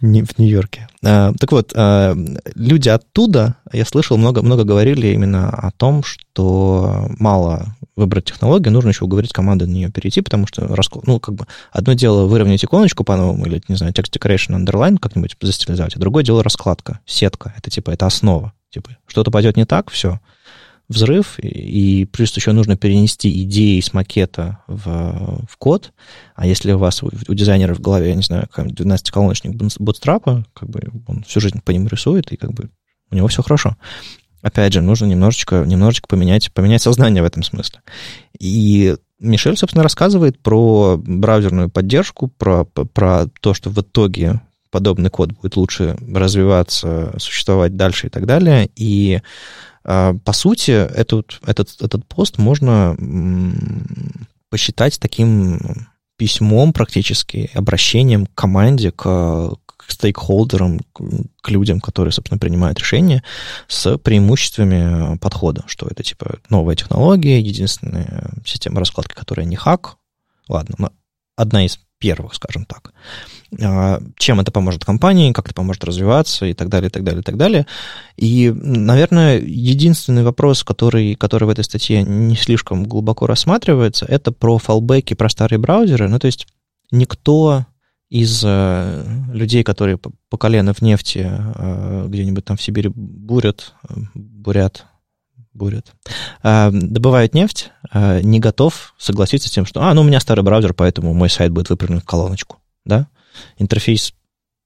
Не 0.00 0.22
в 0.22 0.38
Нью-Йорке. 0.38 0.88
А, 1.04 1.32
так 1.38 1.52
вот, 1.52 1.72
а, 1.74 2.14
люди 2.54 2.88
оттуда, 2.88 3.56
я 3.72 3.84
слышал, 3.84 4.16
много, 4.16 4.42
много 4.42 4.64
говорили 4.64 5.08
именно 5.08 5.48
о 5.48 5.70
том, 5.70 6.02
что 6.02 7.06
мало 7.18 7.76
выбрать 7.98 8.26
технологию, 8.26 8.72
нужно 8.72 8.90
еще 8.90 9.04
уговорить 9.04 9.32
команду 9.32 9.66
на 9.66 9.72
нее 9.72 9.90
перейти, 9.90 10.20
потому 10.20 10.46
что, 10.46 10.74
ну, 11.04 11.20
как 11.20 11.34
бы, 11.34 11.46
одно 11.72 11.92
дело 11.92 12.26
выровнять 12.26 12.64
иконочку 12.64 13.04
по-новому, 13.04 13.46
или, 13.46 13.60
не 13.68 13.74
знаю, 13.74 13.92
text 13.92 14.12
decoration 14.12 14.56
underline 14.56 14.98
как-нибудь 14.98 15.36
застилизовать, 15.40 15.96
а 15.96 15.98
другое 15.98 16.22
дело 16.24 16.42
раскладка, 16.42 17.00
сетка, 17.04 17.52
это, 17.56 17.70
типа, 17.70 17.90
это 17.90 18.06
основа. 18.06 18.52
Типа, 18.70 18.96
что-то 19.06 19.30
пойдет 19.30 19.56
не 19.56 19.64
так, 19.64 19.90
все, 19.90 20.20
взрыв, 20.88 21.38
и 21.38 22.06
плюс 22.06 22.34
еще 22.36 22.52
нужно 22.52 22.76
перенести 22.76 23.42
идеи 23.42 23.80
с 23.80 23.92
макета 23.92 24.58
в, 24.66 25.44
в 25.48 25.56
код, 25.58 25.92
а 26.34 26.46
если 26.46 26.72
у 26.72 26.78
вас, 26.78 27.02
у, 27.02 27.10
у 27.28 27.34
дизайнера 27.34 27.74
в 27.74 27.80
голове, 27.80 28.10
я 28.10 28.14
не 28.14 28.22
знаю, 28.22 28.48
12-колоночник 28.56 29.56
бутстрапа, 29.78 30.46
как 30.54 30.70
бы 30.70 30.82
он 31.06 31.24
всю 31.24 31.40
жизнь 31.40 31.60
по 31.64 31.72
ним 31.72 31.88
рисует, 31.88 32.32
и 32.32 32.36
как 32.36 32.52
бы 32.52 32.70
у 33.10 33.16
него 33.16 33.26
все 33.28 33.42
хорошо 33.42 33.76
опять 34.42 34.72
же, 34.72 34.80
нужно 34.80 35.06
немножечко, 35.06 35.64
немножечко 35.66 36.08
поменять, 36.08 36.52
поменять 36.52 36.82
сознание 36.82 37.22
в 37.22 37.26
этом 37.26 37.42
смысле. 37.42 37.80
И 38.38 38.96
Мишель, 39.20 39.56
собственно, 39.56 39.82
рассказывает 39.82 40.38
про 40.38 40.96
браузерную 40.96 41.70
поддержку, 41.70 42.28
про, 42.28 42.64
про 42.64 43.26
то, 43.40 43.54
что 43.54 43.70
в 43.70 43.80
итоге 43.80 44.40
подобный 44.70 45.10
код 45.10 45.32
будет 45.32 45.56
лучше 45.56 45.96
развиваться, 46.12 47.14
существовать 47.18 47.76
дальше 47.76 48.06
и 48.06 48.10
так 48.10 48.26
далее. 48.26 48.70
И 48.76 49.20
а, 49.84 50.14
по 50.24 50.32
сути, 50.32 50.70
этот, 50.70 51.40
этот, 51.46 51.80
этот 51.80 52.06
пост 52.06 52.38
можно 52.38 52.96
посчитать 54.50 55.00
таким 55.00 55.88
письмом 56.16 56.72
практически, 56.72 57.50
обращением 57.54 58.26
к 58.26 58.34
команде, 58.34 58.90
к, 58.90 59.54
к 59.88 59.92
стейкхолдерам, 59.92 60.80
к 61.40 61.48
людям, 61.48 61.80
которые, 61.80 62.12
собственно, 62.12 62.38
принимают 62.38 62.78
решения, 62.78 63.22
с 63.68 63.96
преимуществами 63.96 65.16
подхода, 65.16 65.64
что 65.66 65.86
это, 65.86 66.02
типа, 66.02 66.40
новая 66.50 66.76
технология, 66.76 67.40
единственная 67.40 68.30
система 68.44 68.80
раскладки, 68.80 69.14
которая 69.14 69.46
не 69.46 69.56
хак, 69.56 69.96
ладно, 70.46 70.90
одна 71.36 71.64
из 71.64 71.78
первых, 71.98 72.34
скажем 72.34 72.66
так. 72.66 72.92
А, 73.62 74.02
чем 74.18 74.40
это 74.40 74.52
поможет 74.52 74.84
компании, 74.84 75.32
как 75.32 75.46
это 75.46 75.54
поможет 75.54 75.84
развиваться 75.84 76.44
и 76.44 76.52
так 76.52 76.68
далее, 76.68 76.88
и 76.88 76.92
так 76.92 77.02
далее, 77.02 77.20
и 77.20 77.24
так 77.24 77.38
далее. 77.38 77.66
И, 78.16 78.52
наверное, 78.54 79.40
единственный 79.40 80.22
вопрос, 80.22 80.64
который, 80.64 81.14
который 81.14 81.44
в 81.44 81.48
этой 81.48 81.64
статье 81.64 82.02
не 82.02 82.36
слишком 82.36 82.84
глубоко 82.84 83.26
рассматривается, 83.26 84.04
это 84.04 84.32
про 84.32 84.58
фалбеки, 84.58 85.14
про 85.14 85.30
старые 85.30 85.58
браузеры. 85.58 86.08
Ну, 86.08 86.18
то 86.18 86.26
есть 86.26 86.46
никто 86.90 87.64
из 88.10 88.42
э, 88.44 89.04
людей, 89.32 89.62
которые 89.62 89.98
по 89.98 90.38
колено 90.38 90.72
в 90.72 90.80
нефти 90.80 91.30
э, 91.30 92.06
где-нибудь 92.08 92.44
там 92.44 92.56
в 92.56 92.62
Сибири 92.62 92.90
бурят, 92.94 93.74
э, 93.88 93.94
бурят, 94.14 94.86
бурят, 95.52 95.92
добывают 96.42 97.34
нефть, 97.34 97.72
не 97.92 98.38
готов 98.38 98.94
согласиться 98.96 99.48
с 99.48 99.50
тем, 99.50 99.66
что, 99.66 99.82
а, 99.82 99.92
ну, 99.92 100.02
у 100.02 100.04
меня 100.04 100.20
старый 100.20 100.44
браузер, 100.44 100.72
поэтому 100.72 101.14
мой 101.14 101.28
сайт 101.28 101.50
будет 101.50 101.68
выпрыгнут 101.68 102.04
в 102.04 102.06
колоночку, 102.06 102.58
да? 102.84 103.08
Интерфейс, 103.56 104.14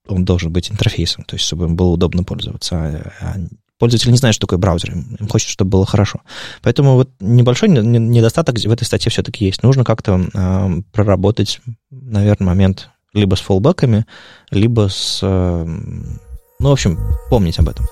он 0.07 0.27
должен 0.27 0.53
быть 0.53 0.71
интерфейсом, 0.71 1.25
то 1.25 1.35
есть, 1.35 1.47
чтобы 1.47 1.65
им 1.65 1.77
было 1.77 1.89
удобно 1.89 2.25
пользоваться. 2.25 2.77
А, 2.77 3.13
а 3.23 3.37
пользователь 3.79 4.11
не 4.11 4.19
знает, 4.19 4.35
что 4.35 4.47
такое 4.47 4.59
браузер, 4.59 4.93
им 4.93 5.29
хочет, 5.29 5.49
чтобы 5.49 5.71
было 5.71 5.87
хорошо. 5.87 6.21
Поэтому 6.61 6.95
вот 6.95 7.11
небольшой 7.21 7.71
недостаток 7.71 8.59
в 8.59 8.71
этой 8.71 8.85
статье 8.85 9.11
все-таки 9.11 9.47
есть. 9.47 9.63
Нужно 9.63 9.85
как-то 9.85 10.83
проработать, 10.93 11.61
наверное, 11.91 12.49
момент 12.49 12.92
либо 13.15 13.35
с 13.35 13.41
фоллбеками, 13.41 14.07
либо 14.51 14.89
с... 14.89 15.21
Э, 15.23 15.65
ну, 15.65 16.69
в 16.69 16.73
общем, 16.73 16.99
помнить 17.29 17.59
об 17.59 17.69
этом. 17.69 17.87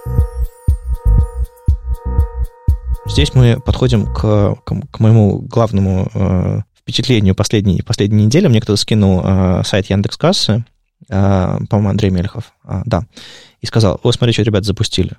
Здесь 3.06 3.34
мы 3.34 3.60
подходим 3.60 4.06
к, 4.06 4.56
к, 4.64 4.80
к 4.90 5.00
моему 5.00 5.40
главному 5.40 6.08
э, 6.14 6.60
впечатлению 6.76 7.34
последней, 7.34 7.82
последней 7.82 8.24
недели. 8.24 8.46
Мне 8.46 8.60
кто-то 8.60 8.76
скинул 8.76 9.20
э, 9.24 9.62
сайт 9.64 9.90
Яндекс.Кассы, 9.90 10.64
э, 11.08 11.58
по-моему, 11.68 11.90
Андрей 11.90 12.10
Мельхов, 12.10 12.52
э, 12.64 12.82
да, 12.86 13.06
и 13.60 13.66
сказал, 13.66 14.00
о, 14.02 14.12
смотри, 14.12 14.32
что 14.32 14.42
ребята 14.42 14.66
запустили. 14.66 15.16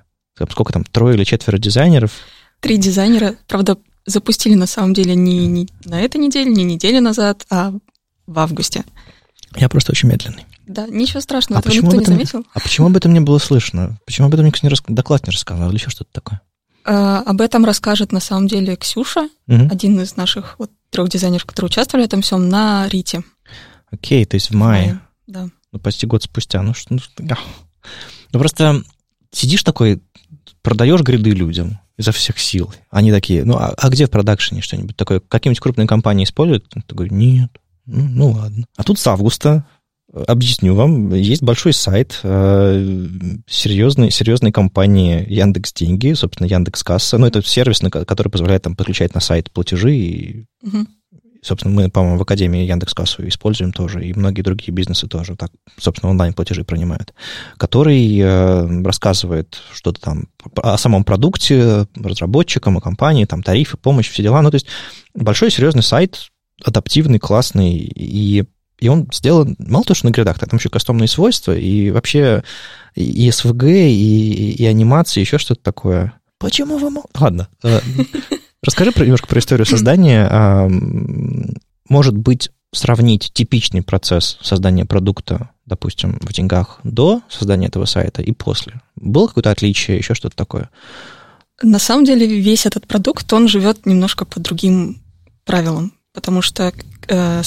Сколько 0.50 0.72
там, 0.72 0.84
трое 0.84 1.14
или 1.14 1.24
четверо 1.24 1.58
дизайнеров? 1.58 2.12
Три 2.60 2.78
дизайнера, 2.78 3.36
правда, 3.46 3.76
запустили 4.06 4.54
на 4.54 4.66
самом 4.66 4.94
деле 4.94 5.14
не, 5.14 5.46
не 5.46 5.68
на 5.84 6.00
этой 6.00 6.16
неделе, 6.16 6.50
не 6.50 6.64
неделю 6.64 7.00
назад, 7.00 7.46
а 7.50 7.72
в 8.26 8.38
августе. 8.38 8.84
Я 9.56 9.68
просто 9.68 9.92
очень 9.92 10.08
медленный. 10.08 10.46
Да, 10.66 10.86
ничего 10.86 11.20
страшного, 11.20 11.58
а 11.58 11.60
этого 11.60 11.74
никто 11.74 11.88
этом, 11.88 11.98
не 11.98 12.04
заметил. 12.04 12.46
А 12.54 12.60
почему 12.60 12.86
об 12.86 12.96
этом 12.96 13.12
не 13.12 13.20
было 13.20 13.38
слышно? 13.38 13.98
Почему 14.06 14.28
об 14.28 14.34
этом 14.34 14.46
никто 14.46 14.60
не 14.62 14.70
рас... 14.70 14.82
доклад 14.86 15.26
не 15.26 15.32
рассказал 15.32 15.68
или 15.68 15.76
еще 15.76 15.90
что-то 15.90 16.10
такое? 16.12 16.40
А, 16.84 17.20
об 17.20 17.40
этом 17.40 17.64
расскажет 17.64 18.12
на 18.12 18.20
самом 18.20 18.48
деле 18.48 18.76
Ксюша, 18.76 19.28
угу. 19.48 19.68
один 19.70 20.00
из 20.00 20.16
наших 20.16 20.58
вот 20.58 20.70
трех 20.90 21.08
дизайнеров, 21.08 21.44
которые 21.44 21.68
участвовали 21.68 22.04
в 22.04 22.08
этом 22.08 22.22
всем 22.22 22.48
на 22.48 22.88
Рите. 22.88 23.22
Окей, 23.90 24.24
то 24.24 24.36
есть 24.36 24.50
в 24.50 24.54
мае. 24.54 25.00
Да. 25.26 25.48
Ну, 25.72 25.78
почти 25.78 26.06
год 26.06 26.22
спустя. 26.22 26.62
Ну, 26.62 26.74
что, 26.74 26.94
ну, 26.94 27.00
ну, 28.32 28.38
просто 28.38 28.82
сидишь 29.30 29.62
такой, 29.62 30.02
продаешь 30.62 31.00
гриды 31.02 31.30
людям 31.30 31.78
изо 31.96 32.12
всех 32.12 32.38
сил. 32.38 32.72
Они 32.90 33.12
такие, 33.12 33.44
ну, 33.44 33.56
а, 33.56 33.74
а 33.76 33.88
где 33.88 34.06
в 34.06 34.10
продакшене 34.10 34.60
что-нибудь 34.60 34.96
такое? 34.96 35.20
Какие-нибудь 35.20 35.60
крупные 35.60 35.86
компании 35.86 36.24
используют? 36.24 36.68
Ты 36.68 36.94
говоришь, 36.94 37.12
нет. 37.12 37.50
Ну, 37.86 38.30
ладно. 38.30 38.64
А 38.76 38.84
тут 38.84 38.98
с 38.98 39.06
августа 39.06 39.66
Объясню 40.12 40.74
вам. 40.74 41.14
Есть 41.14 41.42
большой 41.42 41.72
сайт 41.72 42.20
э, 42.22 43.06
серьезной, 43.48 44.10
серьезной 44.10 44.52
компании 44.52 45.24
Яндекс 45.26 45.72
Деньги, 45.72 46.12
собственно, 46.12 46.46
Яндекс 46.46 46.84
Касса. 46.84 47.16
Ну, 47.16 47.26
это 47.26 47.42
сервис, 47.42 47.80
который 47.80 48.28
позволяет 48.28 48.62
там 48.62 48.76
подключать 48.76 49.14
на 49.14 49.22
сайт 49.22 49.50
платежи. 49.50 49.96
И, 49.96 50.44
угу. 50.62 50.86
собственно, 51.40 51.74
мы, 51.74 51.88
по-моему, 51.88 52.18
в 52.18 52.22
Академии 52.22 52.66
Яндекс 52.66 52.92
Кассу 52.92 53.26
используем 53.26 53.72
тоже, 53.72 54.04
и 54.04 54.12
многие 54.12 54.42
другие 54.42 54.74
бизнесы 54.74 55.06
тоже 55.06 55.34
так, 55.34 55.50
собственно, 55.78 56.10
онлайн-платежи 56.10 56.62
принимают, 56.62 57.14
который 57.56 58.18
э, 58.18 58.82
рассказывает 58.82 59.62
что-то 59.72 59.98
там 59.98 60.28
о 60.56 60.76
самом 60.76 61.04
продукте, 61.04 61.86
разработчикам, 61.94 62.76
о 62.76 62.82
компании, 62.82 63.24
там, 63.24 63.42
тарифы, 63.42 63.78
помощь, 63.78 64.10
все 64.10 64.22
дела. 64.22 64.42
Ну, 64.42 64.50
то 64.50 64.56
есть 64.56 64.66
большой 65.14 65.50
серьезный 65.50 65.82
сайт, 65.82 66.31
адаптивный, 66.64 67.18
классный, 67.18 67.76
и, 67.76 68.44
и 68.78 68.88
он 68.88 69.08
сделан, 69.12 69.56
мало 69.58 69.84
того, 69.84 69.94
что 69.94 70.06
на 70.06 70.12
гридах, 70.12 70.38
там 70.38 70.58
еще 70.58 70.68
кастомные 70.68 71.08
свойства, 71.08 71.56
и 71.56 71.90
вообще 71.90 72.42
и 72.94 73.28
SVG, 73.28 73.88
и, 73.88 74.52
и 74.52 74.66
анимация, 74.66 75.20
еще 75.22 75.38
что-то 75.38 75.62
такое. 75.62 76.14
Почему 76.38 76.78
вы 76.78 76.90
мол... 76.90 77.04
Ладно. 77.18 77.48
Э, 77.62 77.80
расскажи 78.62 78.92
немножко 78.96 79.28
про 79.28 79.38
историю 79.38 79.66
создания. 79.66 80.68
Может 81.88 82.16
быть, 82.16 82.50
сравнить 82.72 83.30
типичный 83.32 83.82
процесс 83.82 84.38
создания 84.40 84.84
продукта, 84.84 85.50
допустим, 85.66 86.18
в 86.20 86.32
деньгах 86.32 86.80
до 86.82 87.22
создания 87.28 87.68
этого 87.68 87.84
сайта 87.84 88.22
и 88.22 88.32
после? 88.32 88.80
Было 88.96 89.28
какое-то 89.28 89.50
отличие, 89.50 89.98
еще 89.98 90.14
что-то 90.14 90.36
такое? 90.36 90.70
На 91.62 91.78
самом 91.78 92.04
деле 92.04 92.26
весь 92.26 92.66
этот 92.66 92.86
продукт, 92.88 93.30
он 93.32 93.46
живет 93.46 93.86
немножко 93.86 94.24
по 94.24 94.40
другим 94.40 95.02
правилам 95.44 95.92
потому 96.12 96.42
что 96.42 96.72
э, 97.08 97.42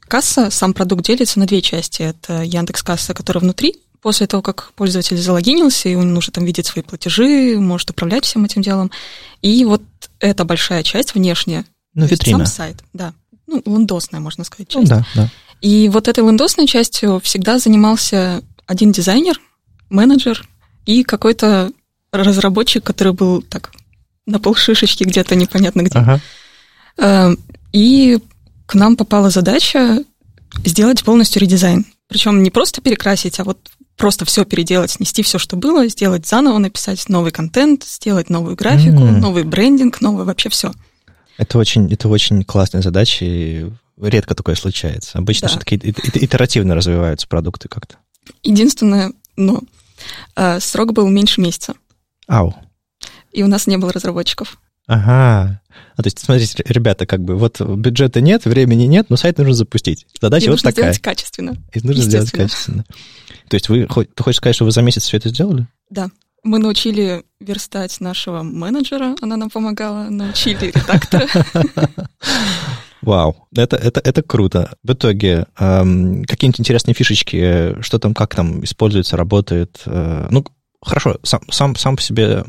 касса, 0.00 0.50
сам 0.50 0.74
продукт 0.74 1.04
делится 1.04 1.38
на 1.38 1.46
две 1.46 1.62
части. 1.62 2.02
Это 2.02 2.42
Яндекс 2.42 2.82
Касса, 2.82 3.14
которая 3.14 3.42
внутри 3.42 3.76
после 4.00 4.26
того, 4.26 4.42
как 4.42 4.72
пользователь 4.74 5.16
залогинился, 5.16 5.88
и 5.88 5.94
он 5.94 6.16
уже 6.16 6.30
там 6.30 6.44
видит 6.44 6.66
свои 6.66 6.82
платежи, 6.82 7.58
может 7.58 7.90
управлять 7.90 8.24
всем 8.24 8.44
этим 8.44 8.62
делом. 8.62 8.90
И 9.42 9.64
вот 9.64 9.82
эта 10.20 10.44
большая 10.44 10.82
часть 10.82 11.14
внешняя, 11.14 11.64
ну, 11.94 12.06
витрина. 12.06 12.38
сам 12.38 12.46
сайт, 12.46 12.84
да, 12.92 13.12
ну, 13.46 13.62
лендосная, 13.66 14.20
можно 14.20 14.44
сказать, 14.44 14.68
часть. 14.68 14.90
Ну, 14.90 14.96
да, 14.96 15.06
да. 15.14 15.30
И 15.60 15.88
вот 15.88 16.06
этой 16.06 16.24
лендосной 16.24 16.66
частью 16.66 17.20
всегда 17.20 17.58
занимался 17.58 18.42
один 18.66 18.92
дизайнер, 18.92 19.40
менеджер 19.90 20.48
и 20.86 21.02
какой-то 21.02 21.72
разработчик, 22.12 22.84
который 22.84 23.12
был 23.12 23.42
так 23.42 23.72
на 24.26 24.38
полшишечки 24.38 25.04
где-то 25.04 25.34
непонятно 25.34 25.82
где. 25.82 25.98
Ага. 25.98 26.20
И 27.72 28.18
к 28.66 28.74
нам 28.74 28.96
попала 28.96 29.30
задача 29.30 30.02
сделать 30.64 31.04
полностью 31.04 31.42
редизайн. 31.42 31.86
Причем 32.08 32.42
не 32.42 32.50
просто 32.50 32.80
перекрасить, 32.80 33.38
а 33.40 33.44
вот 33.44 33.58
просто 33.96 34.24
все 34.24 34.44
переделать, 34.44 34.92
снести 34.92 35.22
все, 35.22 35.38
что 35.38 35.56
было, 35.56 35.88
сделать 35.88 36.26
заново, 36.26 36.58
написать 36.58 37.08
новый 37.08 37.32
контент, 37.32 37.84
сделать 37.84 38.30
новую 38.30 38.56
графику, 38.56 39.02
mm. 39.02 39.18
новый 39.18 39.44
брендинг, 39.44 40.00
новый 40.00 40.24
вообще 40.24 40.48
все. 40.48 40.72
Это 41.36 41.58
очень, 41.58 41.92
это 41.92 42.08
очень 42.08 42.44
классная 42.44 42.80
задача, 42.80 43.24
и 43.24 43.70
редко 44.00 44.34
такое 44.34 44.54
случается. 44.54 45.18
Обычно 45.18 45.48
да. 45.48 45.50
все-таки 45.50 45.76
итеративно 45.76 46.74
развиваются 46.74 47.28
продукты 47.28 47.68
как-то. 47.68 47.96
Единственное, 48.42 49.12
но 49.36 49.60
э, 50.36 50.60
срок 50.60 50.92
был 50.92 51.08
меньше 51.08 51.40
месяца. 51.40 51.74
Ау. 52.26 52.54
И 53.32 53.42
у 53.42 53.46
нас 53.46 53.66
не 53.66 53.76
было 53.76 53.92
разработчиков. 53.92 54.58
Ага. 54.88 55.60
А, 55.96 56.02
то 56.02 56.06
есть, 56.06 56.18
смотрите, 56.18 56.64
ребята, 56.66 57.06
как 57.06 57.22
бы 57.22 57.36
вот 57.36 57.60
бюджета 57.60 58.20
нет, 58.20 58.46
времени 58.46 58.84
нет, 58.84 59.10
но 59.10 59.16
сайт 59.16 59.38
нужно 59.38 59.52
запустить. 59.52 60.06
Задача 60.20 60.46
и 60.46 60.48
вот 60.48 60.54
нужно 60.54 60.70
такая. 60.70 60.92
сделать 60.92 61.02
качественно. 61.02 61.56
И 61.74 61.80
нужно 61.86 62.02
сделать 62.02 62.30
качественно. 62.30 62.84
То 63.48 63.54
есть 63.54 63.68
вы, 63.68 63.86
ты 63.86 64.22
хочешь 64.22 64.38
сказать, 64.38 64.56
что 64.56 64.64
вы 64.64 64.72
за 64.72 64.82
месяц 64.82 65.04
все 65.04 65.18
это 65.18 65.28
сделали? 65.28 65.68
Да. 65.90 66.08
Мы 66.42 66.58
научили 66.58 67.24
верстать 67.40 68.00
нашего 68.00 68.42
менеджера, 68.42 69.14
она 69.20 69.36
нам 69.36 69.50
помогала, 69.50 70.08
научили 70.08 70.72
редактора. 70.74 71.26
Вау, 73.02 73.48
это, 73.54 73.76
это, 73.76 74.00
это 74.00 74.22
круто. 74.22 74.76
В 74.82 74.92
итоге, 74.92 75.46
эм, 75.58 76.24
какие-нибудь 76.24 76.60
интересные 76.60 76.94
фишечки, 76.94 77.80
что 77.82 77.98
там, 77.98 78.14
как 78.14 78.34
там 78.34 78.64
используется, 78.64 79.16
работает. 79.16 79.82
Э, 79.86 80.28
ну, 80.30 80.44
хорошо, 80.80 81.18
сам, 81.22 81.42
сам, 81.50 81.76
сам 81.76 81.96
по 81.96 82.02
себе 82.02 82.44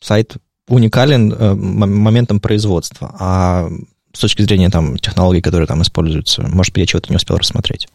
сайт 0.00 0.36
уникален 0.68 1.32
э, 1.32 1.54
моментом 1.54 2.40
производства, 2.40 3.14
а 3.18 3.68
с 4.12 4.20
точки 4.20 4.42
зрения 4.42 4.70
там, 4.70 4.98
технологий, 4.98 5.40
которые 5.40 5.66
там 5.66 5.82
используются, 5.82 6.42
может 6.42 6.72
быть, 6.72 6.82
я 6.82 6.86
чего-то 6.86 7.10
не 7.10 7.16
успел 7.16 7.36
рассмотреть. 7.36 7.88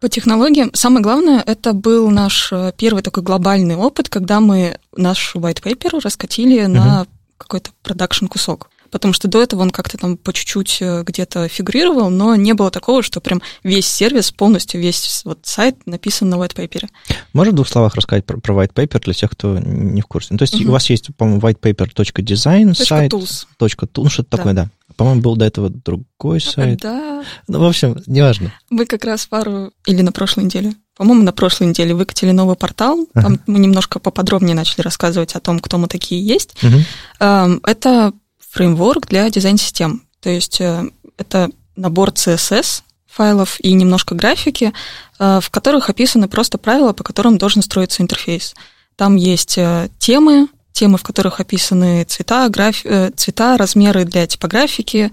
По 0.00 0.08
технологиям, 0.08 0.70
самое 0.74 1.02
главное, 1.02 1.42
это 1.46 1.72
был 1.72 2.10
наш 2.10 2.52
э, 2.52 2.72
первый 2.76 3.02
такой 3.02 3.22
глобальный 3.22 3.76
опыт, 3.76 4.08
когда 4.08 4.40
мы 4.40 4.78
наш 4.96 5.34
white 5.34 5.62
paper 5.62 6.00
раскатили 6.02 6.64
uh-huh. 6.64 6.68
на 6.68 7.06
какой-то 7.38 7.70
продакшн 7.82 8.26
кусок 8.26 8.68
потому 8.94 9.12
что 9.12 9.26
до 9.26 9.42
этого 9.42 9.62
он 9.62 9.70
как-то 9.70 9.98
там 9.98 10.16
по 10.16 10.32
чуть-чуть 10.32 10.78
э, 10.80 11.02
где-то 11.02 11.48
фигурировал, 11.48 12.10
но 12.10 12.36
не 12.36 12.52
было 12.52 12.70
такого, 12.70 13.02
что 13.02 13.20
прям 13.20 13.42
весь 13.64 13.88
сервис, 13.88 14.30
полностью 14.30 14.80
весь 14.80 15.22
вот 15.24 15.40
сайт 15.42 15.84
написан 15.84 16.28
на 16.28 16.36
white 16.36 16.54
paper. 16.54 16.86
Можно 17.32 17.50
в 17.50 17.56
двух 17.56 17.66
словах 17.66 17.96
рассказать 17.96 18.24
про, 18.24 18.38
про 18.38 18.54
white 18.54 18.72
paper 18.72 19.02
для 19.02 19.12
тех, 19.12 19.32
кто 19.32 19.58
не 19.58 20.00
в 20.00 20.06
курсе? 20.06 20.28
Ну, 20.30 20.38
то 20.38 20.42
есть 20.42 20.54
угу. 20.54 20.68
у 20.68 20.70
вас 20.70 20.88
есть, 20.90 21.08
по-моему, 21.16 21.40
whitepaper.design 21.40 22.72
сайт. 22.74 23.12
.tools. 23.12 23.46
.tools, 23.58 23.88
ну, 23.96 24.08
что-то 24.08 24.28
да. 24.30 24.36
такое, 24.36 24.52
да. 24.52 24.70
По-моему, 24.94 25.22
был 25.22 25.34
до 25.34 25.44
этого 25.44 25.70
другой 25.70 26.40
сайт. 26.40 26.78
Да. 26.80 27.24
Ну, 27.48 27.58
в 27.58 27.64
общем, 27.64 27.96
неважно. 28.06 28.52
Мы 28.70 28.86
как 28.86 29.04
раз 29.04 29.26
пару 29.26 29.72
или 29.86 30.02
на 30.02 30.12
прошлой 30.12 30.44
неделе 30.44 30.72
по-моему, 30.96 31.24
на 31.24 31.32
прошлой 31.32 31.66
неделе 31.66 31.92
выкатили 31.92 32.30
новый 32.30 32.54
портал. 32.54 33.08
Там 33.14 33.34
uh-huh. 33.34 33.40
мы 33.48 33.58
немножко 33.58 33.98
поподробнее 33.98 34.54
начали 34.54 34.82
рассказывать 34.82 35.34
о 35.34 35.40
том, 35.40 35.58
кто 35.58 35.76
мы 35.76 35.88
такие 35.88 36.24
есть. 36.24 36.54
Uh-huh. 36.62 37.60
Это 37.64 38.12
фреймворк 38.54 39.08
для 39.08 39.28
дизайн-систем. 39.28 40.02
То 40.20 40.30
есть 40.30 40.60
э, 40.60 40.84
это 41.18 41.50
набор 41.74 42.10
CSS 42.10 42.82
файлов 43.06 43.58
и 43.60 43.72
немножко 43.72 44.14
графики, 44.14 44.72
э, 45.18 45.40
в 45.42 45.50
которых 45.50 45.90
описаны 45.90 46.28
просто 46.28 46.56
правила, 46.56 46.92
по 46.92 47.02
которым 47.02 47.36
должен 47.36 47.62
строиться 47.62 48.02
интерфейс. 48.02 48.54
Там 48.94 49.16
есть 49.16 49.58
э, 49.58 49.88
темы, 49.98 50.46
темы, 50.72 50.98
в 50.98 51.02
которых 51.02 51.40
описаны 51.40 52.04
цвета, 52.04 52.48
граф... 52.48 52.82
цвета, 53.16 53.56
размеры 53.56 54.04
для 54.04 54.26
типографики, 54.26 55.12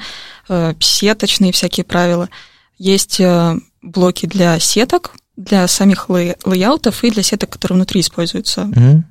сеточные 0.79 1.51
всякие 1.51 1.83
правила. 1.83 2.29
Есть 2.79 3.21
блоки 3.83 4.25
для 4.25 4.59
сеток, 4.59 5.11
для 5.37 5.67
самих 5.67 6.09
лей... 6.09 6.35
лейаутов 6.45 7.03
и 7.03 7.11
для 7.11 7.21
сеток, 7.21 7.51
которые 7.51 7.75
внутри 7.75 8.01
используются. 8.01 8.61
Mm-hmm. 8.61 9.01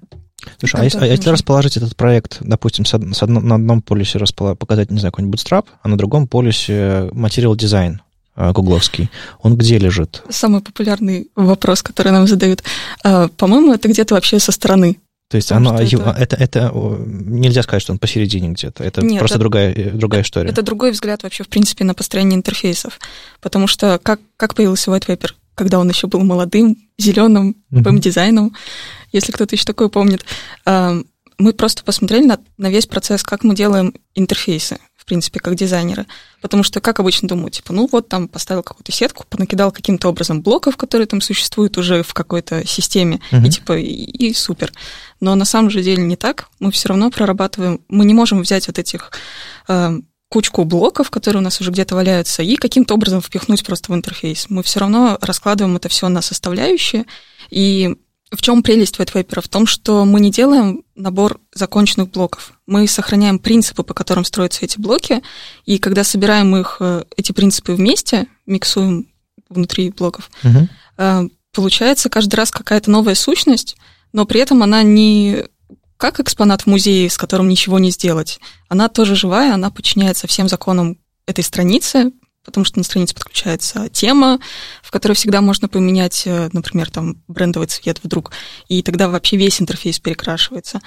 Слушай, 0.59 0.81
а, 0.81 0.85
если, 0.85 0.99
а 0.99 1.07
если 1.07 1.31
расположить 1.31 1.77
этот 1.77 1.97
проект, 1.97 2.39
допустим, 2.41 2.85
с, 2.85 2.91
с 2.91 3.23
одно, 3.23 3.41
на 3.41 3.55
одном 3.57 3.83
полюсе 3.83 4.19
расположить, 4.19 4.59
показать, 4.59 4.91
не 4.91 4.99
знаю, 4.99 5.13
какой-нибудь 5.13 5.41
Bootstrap, 5.41 5.67
а 5.83 5.89
на 5.89 5.97
другом 5.97 6.27
полюсе 6.27 7.09
Material 7.13 7.55
Design 7.57 7.99
э, 8.37 8.53
гугловский, 8.53 9.11
он 9.43 9.57
где 9.57 9.79
лежит? 9.79 10.23
Самый 10.29 10.61
популярный 10.61 11.29
вопрос, 11.37 11.83
который 11.83 12.13
нам 12.13 12.27
задают. 12.27 12.63
А, 13.05 13.29
по-моему, 13.29 13.73
это 13.73 13.89
где-то 13.89 14.15
вообще 14.15 14.39
со 14.39 14.53
стороны. 14.53 14.99
То 15.31 15.37
есть 15.37 15.53
оно, 15.53 15.79
это... 15.79 16.17
Это, 16.19 16.37
это 16.37 16.73
нельзя 16.75 17.63
сказать, 17.63 17.83
что 17.83 17.93
он 17.93 18.01
посередине 18.01 18.49
где-то. 18.49 18.83
Это 18.83 19.01
Нет, 19.01 19.21
просто 19.21 19.37
это, 19.37 19.41
другая, 19.41 19.73
э, 19.73 19.91
другая 19.91 20.23
история. 20.23 20.51
Это 20.51 20.63
другой 20.63 20.91
взгляд 20.91 21.23
вообще, 21.23 21.45
в 21.45 21.49
принципе, 21.49 21.85
на 21.85 21.95
построение 21.95 22.37
интерфейсов. 22.37 22.99
Потому 23.41 23.69
что 23.69 24.01
как, 24.03 24.21
как 24.37 24.57
появился 24.57 24.91
White 24.91 25.07
Paper? 25.07 25.31
Когда 25.55 25.79
он 25.79 25.89
еще 25.89 26.09
был 26.09 26.25
молодым, 26.25 26.77
зеленым, 26.99 27.55
бэм-дизайном 27.71 28.55
если 29.13 29.33
кто-то 29.33 29.55
еще 29.55 29.65
такое 29.65 29.89
помнит. 29.89 30.25
Мы 31.41 31.55
просто 31.55 31.83
посмотрели 31.83 32.27
на, 32.27 32.39
на 32.59 32.69
весь 32.69 32.87
процесс, 32.87 33.23
как 33.23 33.45
мы 33.45 33.55
делаем 33.55 33.95
интерфейсы, 34.15 34.79
в 34.95 35.07
принципе, 35.07 35.41
как 35.41 35.55
дизайнеры. 35.55 36.05
Потому 36.43 36.63
что, 36.63 36.83
как 36.83 37.01
обычно 37.01 37.29
думаю, 37.29 37.51
типа, 37.51 37.73
ну 37.73 37.89
вот 37.91 38.11
там 38.11 38.29
поставил 38.29 38.63
какую-то 38.63 38.93
сетку, 38.93 39.25
понакидал 39.27 39.73
каким-то 39.73 40.11
образом 40.11 40.43
блоков, 40.43 40.77
которые 40.77 41.07
там 41.07 41.23
существуют 41.23 41.79
уже 41.79 42.03
в 42.03 42.13
какой-то 42.13 42.67
системе, 42.67 43.21
uh-huh. 43.33 43.47
и 43.47 43.51
типа, 43.51 43.79
и, 43.79 43.87
и 43.87 44.35
супер. 44.35 44.71
Но 45.21 45.35
на 45.35 45.47
самом 45.47 45.71
же 45.71 45.83
деле 45.83 46.03
не 46.03 46.17
так. 46.17 46.49
Мы 46.59 46.71
все 46.73 46.91
равно 46.91 47.11
прорабатываем, 47.11 47.81
мы 47.89 48.05
не 48.05 48.13
можем 48.13 48.43
взять 48.43 48.67
вот 48.67 48.79
этих 48.79 49.11
э, 49.69 49.99
кучку 50.29 50.65
блоков, 50.65 51.11
которые 51.11 51.41
у 51.41 51.45
нас 51.45 51.59
уже 51.63 51.71
где-то 51.71 51.95
валяются, 51.95 52.43
и 52.43 52.57
каким-то 52.57 52.93
образом 52.93 53.23
впихнуть 53.23 53.65
просто 53.65 53.93
в 53.93 53.95
интерфейс. 53.95 54.51
Мы 54.51 54.63
все 54.63 54.81
равно 54.81 55.17
раскладываем 55.23 55.77
это 55.77 55.89
все 55.89 56.09
на 56.09 56.21
составляющие, 56.21 57.07
и 57.49 57.97
в 58.31 58.43
чем 58.43 58.63
прелесть 58.63 58.97
white 58.97 59.41
В 59.41 59.49
том, 59.49 59.67
что 59.67 60.05
мы 60.05 60.21
не 60.21 60.31
делаем 60.31 60.85
набор 60.95 61.41
законченных 61.53 62.11
блоков. 62.11 62.53
Мы 62.67 62.87
сохраняем 62.87 63.39
принципы, 63.39 63.83
по 63.83 63.95
которым 63.95 64.25
строятся 64.25 64.65
эти 64.65 64.79
блоки, 64.79 65.23
и 65.65 65.79
когда 65.79 66.05
собираем 66.05 66.57
их, 66.57 66.77
э, 66.81 67.05
эти 67.17 67.33
принципы 67.33 67.73
вместе, 67.73 68.27
миксуем 68.47 69.09
внутри 69.49 69.91
блоков, 69.91 70.31
угу. 70.45 71.31
получается 71.53 72.09
каждый 72.09 72.37
раз 72.37 72.53
какая-то 72.53 72.89
новая 72.89 73.17
сущность, 73.17 73.77
но 74.13 74.25
при 74.25 74.41
этом 74.41 74.63
она 74.63 74.85
не 74.85 75.47
как 75.97 76.21
экспонат 76.21 76.63
в 76.63 76.67
музее, 76.67 77.11
с 77.11 77.19
которым 77.19 77.49
ничего 77.49 77.79
не 77.79 77.91
сделать. 77.91 78.41
Она 78.69 78.89
тоже 78.89 79.17
живая, 79.17 79.53
она 79.53 79.71
подчиняется 79.71 80.27
всем 80.27 80.49
законам 80.49 80.99
этой 81.27 81.45
страницы, 81.45 82.13
потому 82.45 82.65
что 82.65 82.79
на 82.79 82.85
странице 82.85 83.15
подключается 83.15 83.89
тема, 83.89 84.39
в 84.83 84.91
которой 84.91 85.13
всегда 85.13 85.41
можно 85.41 85.69
поменять, 85.69 86.23
э, 86.27 86.49
например, 86.53 86.91
там 86.91 87.17
брендовый 87.29 87.69
цвет 87.69 88.01
вдруг, 88.03 88.33
и 88.69 88.83
тогда 88.83 89.09
вообще 89.09 89.37
весь 89.37 89.61
интерфейс 89.61 89.99
перекрашивается. 89.99 90.81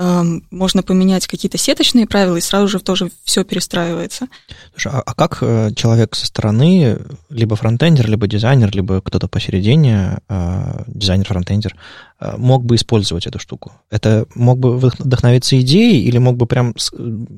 Эм, 0.00 0.46
можно 0.52 0.84
поменять 0.84 1.26
какие-то 1.26 1.58
сеточные 1.58 2.06
правила, 2.06 2.36
и 2.36 2.40
сразу 2.40 2.68
же 2.68 2.78
тоже 2.78 3.10
все 3.24 3.42
перестраивается. 3.42 4.28
Слушай, 4.70 4.92
а, 4.92 5.02
а 5.04 5.14
как 5.14 5.38
э, 5.40 5.72
человек 5.74 6.14
со 6.14 6.26
стороны, 6.26 6.98
либо 7.30 7.56
фронтендер, 7.56 8.08
либо 8.08 8.28
дизайнер, 8.28 8.70
либо 8.72 9.00
кто-то 9.00 9.26
посередине, 9.26 10.18
э, 10.28 10.84
дизайнер-фронтендер, 10.86 11.74
мог 12.36 12.64
бы 12.64 12.76
использовать 12.76 13.26
эту 13.26 13.38
штуку? 13.40 13.72
Это 13.90 14.26
мог 14.36 14.58
бы 14.58 14.76
вдохновиться 14.76 15.60
идеей 15.60 16.04
или 16.04 16.18
мог 16.18 16.36
бы 16.36 16.46
прям 16.46 16.74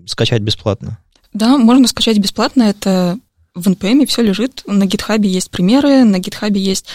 скачать 0.07 0.43
бесплатно? 0.43 0.99
Да, 1.33 1.57
можно 1.57 1.87
скачать 1.87 2.19
бесплатно. 2.19 2.65
Это 2.65 3.19
в 3.61 3.67
NPM 3.69 4.07
все 4.07 4.23
лежит. 4.23 4.63
На 4.67 4.85
GitHub 4.85 5.27
есть 5.27 5.51
примеры, 5.51 6.05
на 6.05 6.17
GitHub 6.17 6.57
есть 6.57 6.87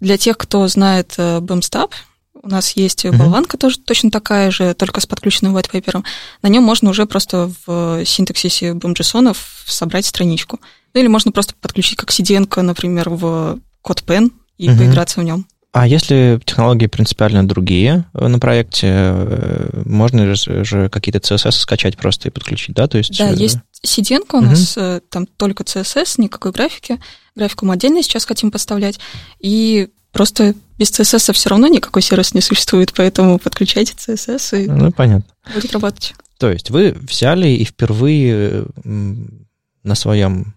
для 0.00 0.18
тех, 0.18 0.36
кто 0.36 0.66
знает 0.66 1.14
BAMSTAB, 1.16 1.90
э, 1.90 1.94
у 2.42 2.48
нас 2.48 2.72
есть 2.72 3.04
mm-hmm. 3.04 3.16
болванка 3.16 3.56
тоже 3.56 3.78
точно 3.78 4.10
такая 4.10 4.50
же, 4.50 4.74
только 4.74 5.00
с 5.00 5.06
подключенным 5.06 5.56
white 5.56 5.70
paper. 5.70 6.02
На 6.42 6.48
нем 6.48 6.64
можно 6.64 6.90
уже 6.90 7.06
просто 7.06 7.52
в 7.64 8.04
синтаксисе 8.04 8.72
BAM.json 8.72 9.36
собрать 9.66 10.06
страничку. 10.06 10.58
Ну 10.92 11.00
или 11.00 11.06
можно 11.06 11.30
просто 11.30 11.54
подключить 11.60 11.96
как 11.96 12.10
CDN, 12.10 12.62
например, 12.62 13.10
в 13.10 13.60
CodePen 13.84 14.32
и 14.58 14.68
mm-hmm. 14.68 14.78
поиграться 14.78 15.20
в 15.20 15.24
нем. 15.24 15.46
А 15.72 15.86
если 15.86 16.38
технологии 16.44 16.86
принципиально 16.86 17.48
другие 17.48 18.04
э, 18.12 18.28
на 18.28 18.38
проекте, 18.38 18.88
э, 18.90 19.82
можно 19.86 20.34
же 20.34 20.90
какие-то 20.90 21.18
CSS 21.18 21.52
скачать 21.52 21.96
просто 21.96 22.28
и 22.28 22.30
подключить, 22.30 22.74
да? 22.76 22.88
То 22.88 22.98
есть... 22.98 23.16
Да, 23.16 23.30
есть 23.30 23.58
CDN 23.84 24.24
у 24.32 24.36
угу. 24.36 24.46
нас, 24.46 24.78
там 25.08 25.26
только 25.26 25.64
CSS, 25.64 26.14
никакой 26.18 26.52
графики. 26.52 27.00
Графику 27.34 27.66
мы 27.66 27.74
отдельно 27.74 28.02
сейчас 28.02 28.24
хотим 28.24 28.50
поставлять. 28.50 29.00
И 29.40 29.88
Просто 30.12 30.54
без 30.78 30.90
CSS 30.90 31.32
все 31.32 31.48
равно 31.48 31.66
никакой 31.68 32.02
сервис 32.02 32.34
не 32.34 32.42
существует, 32.42 32.92
поэтому 32.94 33.38
подключайте 33.38 33.94
CSS 33.94 34.64
и 34.64 34.68
ну, 34.68 34.92
понятно. 34.92 35.24
будет 35.54 35.72
работать. 35.72 36.14
То 36.38 36.50
есть 36.50 36.70
вы 36.70 36.92
взяли 36.92 37.48
и 37.48 37.64
впервые 37.64 38.66
на 38.84 39.94
своем 39.94 40.54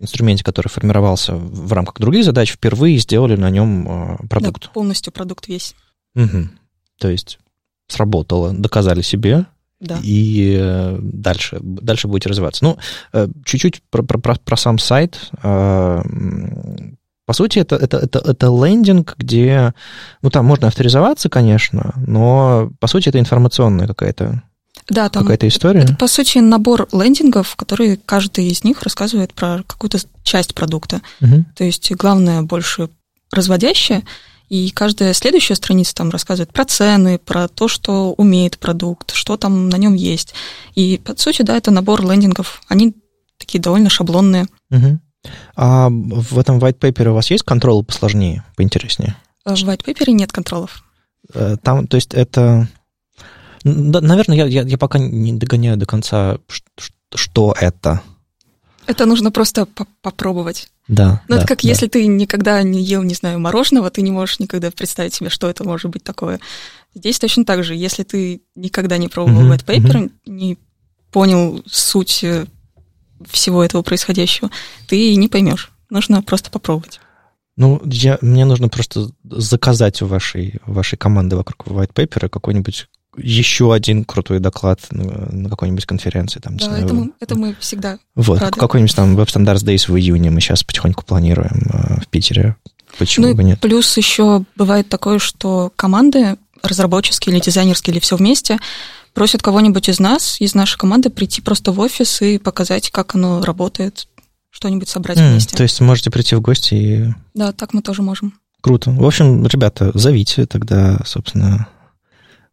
инструменте, 0.00 0.42
который 0.42 0.68
формировался 0.68 1.34
в 1.34 1.72
рамках 1.72 1.96
других 2.00 2.24
задач, 2.24 2.52
впервые 2.52 2.98
сделали 2.98 3.36
на 3.36 3.50
нем 3.50 3.86
а, 3.88 4.26
продукт. 4.28 4.64
Да, 4.64 4.68
полностью 4.70 5.12
продукт 5.12 5.48
весь. 5.48 5.74
Угу. 6.14 6.48
То 6.98 7.10
есть 7.10 7.38
сработало, 7.88 8.52
доказали 8.52 9.02
себе, 9.02 9.46
да. 9.84 9.98
и 10.02 10.56
э, 10.60 10.98
дальше, 11.00 11.58
дальше 11.60 12.08
будете 12.08 12.28
развиваться. 12.28 12.64
Ну, 12.64 12.78
э, 13.12 13.28
чуть-чуть 13.44 13.82
про, 13.90 14.02
про, 14.02 14.18
про, 14.18 14.34
про 14.36 14.56
сам 14.56 14.78
сайт. 14.78 15.30
А, 15.42 16.02
по 17.26 17.32
сути, 17.32 17.58
это, 17.58 17.76
это, 17.76 17.98
это, 17.98 18.18
это 18.18 18.46
лендинг, 18.46 19.14
где, 19.18 19.72
ну, 20.22 20.30
там 20.30 20.44
можно 20.44 20.68
авторизоваться, 20.68 21.28
конечно, 21.28 21.94
но, 22.06 22.70
по 22.80 22.86
сути, 22.86 23.08
это 23.08 23.18
информационная 23.18 23.86
какая-то 23.86 24.42
да, 24.88 25.08
там 25.08 25.22
какая-то 25.22 25.48
история. 25.48 25.80
Это, 25.80 25.94
по 25.94 26.06
сути, 26.08 26.38
набор 26.38 26.88
лендингов, 26.92 27.56
которые 27.56 27.96
каждый 27.96 28.48
из 28.48 28.64
них 28.64 28.82
рассказывает 28.82 29.32
про 29.32 29.62
какую-то 29.66 29.98
часть 30.22 30.54
продукта. 30.54 31.00
Угу. 31.22 31.44
То 31.56 31.64
есть 31.64 31.90
главное 31.92 32.42
больше 32.42 32.90
разводящее, 33.32 34.02
и 34.48 34.70
каждая 34.70 35.12
следующая 35.14 35.54
страница 35.54 35.94
там 35.94 36.10
рассказывает 36.10 36.52
про 36.52 36.64
цены, 36.64 37.18
про 37.18 37.48
то, 37.48 37.68
что 37.68 38.12
умеет 38.12 38.58
продукт, 38.58 39.12
что 39.14 39.36
там 39.36 39.68
на 39.68 39.76
нем 39.76 39.94
есть. 39.94 40.34
И, 40.74 40.98
по 40.98 41.16
сути, 41.16 41.42
да, 41.42 41.56
это 41.56 41.70
набор 41.70 42.02
лендингов. 42.02 42.62
Они 42.68 42.94
такие 43.38 43.60
довольно 43.60 43.90
шаблонные. 43.90 44.46
Угу. 44.70 44.98
А 45.56 45.88
в 45.90 46.38
этом 46.38 46.58
white 46.58 46.78
paper 46.78 47.08
у 47.08 47.14
вас 47.14 47.30
есть 47.30 47.44
контролы 47.44 47.82
посложнее, 47.82 48.44
поинтереснее? 48.56 49.16
В 49.44 49.52
white 49.52 49.84
paper 49.84 50.10
нет 50.10 50.32
контролов. 50.32 50.84
Э, 51.32 51.56
там, 51.62 51.86
то 51.86 51.96
есть 51.96 52.12
это 52.12 52.68
да, 53.64 54.02
наверное, 54.02 54.36
я, 54.36 54.44
я, 54.44 54.62
я 54.62 54.78
пока 54.78 54.98
не 54.98 55.32
догоняю 55.32 55.78
до 55.78 55.86
конца, 55.86 56.36
что 57.14 57.54
это. 57.58 58.02
Это 58.86 59.06
нужно 59.06 59.30
просто 59.30 59.66
по 59.66 59.86
попробовать. 60.02 60.68
Да. 60.88 61.22
Ну, 61.28 61.36
да, 61.36 61.42
это 61.42 61.48
как 61.48 61.62
да. 61.62 61.68
если 61.68 61.86
ты 61.86 62.06
никогда 62.06 62.62
не 62.62 62.82
ел, 62.82 63.02
не 63.02 63.14
знаю, 63.14 63.40
мороженого, 63.40 63.90
ты 63.90 64.02
не 64.02 64.10
можешь 64.10 64.38
никогда 64.38 64.70
представить 64.70 65.14
себе, 65.14 65.30
что 65.30 65.48
это 65.48 65.64
может 65.64 65.90
быть 65.90 66.04
такое. 66.04 66.40
Здесь 66.94 67.18
точно 67.18 67.44
так 67.44 67.64
же. 67.64 67.74
Если 67.74 68.02
ты 68.02 68.42
никогда 68.54 68.98
не 68.98 69.08
пробовал 69.08 69.42
uh-huh, 69.42 69.56
white 69.56 69.64
paper, 69.64 69.92
uh-huh. 69.92 70.12
не 70.26 70.58
понял 71.10 71.62
суть 71.66 72.22
э, 72.22 72.46
всего 73.26 73.64
этого 73.64 73.82
происходящего, 73.82 74.50
ты 74.86 75.14
не 75.16 75.28
поймешь. 75.28 75.72
Нужно 75.90 76.22
просто 76.22 76.50
попробовать. 76.50 77.00
Ну, 77.56 77.80
я, 77.84 78.18
мне 78.20 78.44
нужно 78.44 78.68
просто 78.68 79.10
заказать 79.22 80.02
у 80.02 80.06
вашей, 80.06 80.60
вашей 80.66 80.96
команды 80.96 81.36
вокруг 81.36 81.66
white 81.66 81.92
paper 81.92 82.28
какой-нибудь 82.28 82.88
еще 83.16 83.72
один 83.72 84.04
крутой 84.04 84.40
доклад 84.40 84.80
на 84.90 85.48
какой-нибудь 85.48 85.86
конференции. 85.86 86.40
Там, 86.40 86.56
да, 86.56 86.66
знаю, 86.66 86.84
это, 86.84 86.94
мы, 86.94 87.12
это 87.20 87.34
мы 87.36 87.56
всегда 87.60 87.98
Вот, 88.14 88.40
рады. 88.40 88.58
какой-нибудь 88.58 88.94
там 88.94 89.18
Web 89.18 89.26
Standards 89.26 89.64
Days 89.64 89.90
в 89.90 89.96
июне 89.96 90.30
мы 90.30 90.40
сейчас 90.40 90.64
потихоньку 90.64 91.04
планируем 91.04 91.70
э, 91.72 92.00
в 92.00 92.08
Питере. 92.08 92.56
Почему 92.98 93.28
ну, 93.28 93.34
бы 93.34 93.44
нет? 93.44 93.60
Плюс 93.60 93.96
еще 93.96 94.44
бывает 94.56 94.88
такое, 94.88 95.18
что 95.18 95.72
команды 95.76 96.36
разработческие 96.62 97.34
или 97.34 97.42
дизайнерские, 97.42 97.94
или 97.94 98.00
все 98.00 98.16
вместе, 98.16 98.58
просят 99.12 99.42
кого-нибудь 99.42 99.88
из 99.88 100.00
нас, 100.00 100.40
из 100.40 100.54
нашей 100.54 100.78
команды, 100.78 101.10
прийти 101.10 101.40
просто 101.40 101.72
в 101.72 101.80
офис 101.80 102.22
и 102.22 102.38
показать, 102.38 102.90
как 102.90 103.14
оно 103.14 103.42
работает, 103.42 104.08
что-нибудь 104.50 104.88
собрать 104.88 105.18
mm, 105.18 105.30
вместе. 105.30 105.56
То 105.56 105.62
есть 105.62 105.80
можете 105.80 106.10
прийти 106.10 106.36
в 106.36 106.40
гости 106.40 106.74
и... 106.74 107.14
Да, 107.34 107.52
так 107.52 107.74
мы 107.74 107.82
тоже 107.82 108.02
можем. 108.02 108.34
Круто. 108.60 108.90
В 108.90 109.04
общем, 109.04 109.46
ребята, 109.46 109.90
зовите 109.94 110.46
тогда, 110.46 110.98
собственно, 111.04 111.68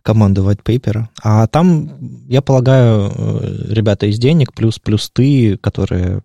команду 0.02 0.50
white 0.50 0.64
paper. 0.64 1.06
А 1.24 1.48
там, 1.48 2.26
я 2.28 2.42
полагаю, 2.42 3.12
э, 3.16 3.74
ребята 3.74 4.06
из 4.08 4.20
денег, 4.20 4.54
плюс, 4.54 4.80
плюс 4.80 5.10
ты, 5.10 5.58
которые... 5.58 6.24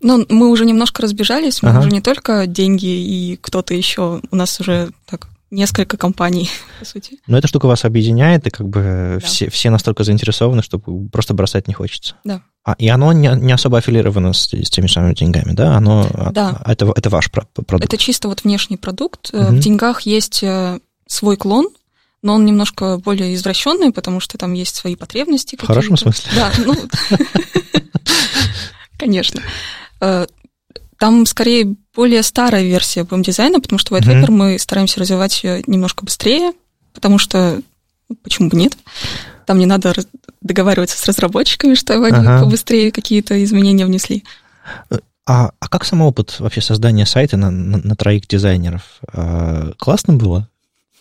Ну, 0.00 0.24
мы 0.28 0.50
уже 0.50 0.66
немножко 0.66 1.02
разбежались, 1.02 1.62
мы 1.62 1.70
ага. 1.70 1.80
уже 1.80 1.90
не 1.90 2.00
только 2.00 2.46
деньги 2.46 2.86
и 2.86 3.36
кто-то 3.36 3.74
еще, 3.74 4.20
у 4.30 4.36
нас 4.36 4.60
уже 4.60 4.90
так 5.06 5.28
несколько 5.50 5.96
компаний, 5.96 6.50
по 6.78 6.84
сути. 6.84 7.18
Но 7.26 7.38
эта 7.38 7.48
штука 7.48 7.66
вас 7.66 7.84
объединяет, 7.84 8.46
и 8.46 8.50
как 8.50 8.68
бы 8.68 9.18
да. 9.20 9.26
все, 9.26 9.48
все 9.50 9.70
настолько 9.70 10.04
заинтересованы, 10.04 10.62
что 10.62 10.78
просто 10.78 11.34
бросать 11.34 11.68
не 11.68 11.74
хочется. 11.74 12.16
Да. 12.24 12.42
А, 12.64 12.74
и 12.78 12.88
оно 12.88 13.12
не, 13.12 13.28
не 13.28 13.52
особо 13.52 13.78
аффилировано 13.78 14.32
с, 14.32 14.52
с 14.52 14.70
теми 14.70 14.88
самыми 14.88 15.14
деньгами, 15.14 15.52
да? 15.52 15.76
Оно, 15.76 16.08
да. 16.32 16.60
А, 16.64 16.72
это, 16.72 16.92
это 16.94 17.10
ваш 17.10 17.30
продукт? 17.30 17.84
Это 17.84 17.96
чисто 17.96 18.28
вот 18.28 18.44
внешний 18.44 18.76
продукт. 18.76 19.30
Угу. 19.32 19.44
В 19.44 19.58
деньгах 19.60 20.02
есть 20.02 20.42
э, 20.42 20.80
свой 21.06 21.36
клон, 21.36 21.68
но 22.22 22.34
он 22.34 22.44
немножко 22.44 22.98
более 22.98 23.34
извращенный, 23.34 23.92
потому 23.92 24.20
что 24.20 24.38
там 24.38 24.52
есть 24.52 24.74
свои 24.74 24.96
потребности. 24.96 25.56
В 25.56 25.66
хорошем 25.66 25.96
смысле? 25.96 26.30
Да, 26.34 26.52
ну, 26.64 26.74
конечно. 28.98 29.42
Э, 30.00 30.26
там 30.98 31.26
скорее 31.26 31.76
более 31.94 32.22
старая 32.22 32.62
версия 32.62 33.02
BM-дизайна, 33.02 33.60
потому 33.60 33.78
что 33.78 33.96
White 33.96 34.06
Paper 34.06 34.30
мы 34.30 34.58
стараемся 34.58 35.00
развивать 35.00 35.42
немножко 35.66 36.04
быстрее, 36.04 36.52
потому 36.94 37.18
что 37.18 37.60
ну, 38.08 38.16
почему 38.22 38.48
бы 38.48 38.56
нет? 38.56 38.76
Там 39.46 39.58
не 39.58 39.66
надо 39.66 39.94
договариваться 40.40 40.98
с 40.98 41.06
разработчиками, 41.06 41.74
чтобы 41.74 42.06
они 42.06 42.18
ага. 42.18 42.42
побыстрее 42.42 42.90
какие-то 42.90 43.42
изменения 43.44 43.86
внесли. 43.86 44.24
А, 45.28 45.50
а 45.58 45.68
как 45.68 45.84
сам 45.84 46.02
опыт 46.02 46.38
вообще 46.38 46.60
создания 46.60 47.04
сайта 47.04 47.36
на, 47.36 47.50
на, 47.50 47.78
на 47.78 47.96
троих 47.96 48.28
дизайнеров? 48.28 49.00
А, 49.12 49.72
классно 49.78 50.14
было? 50.14 50.48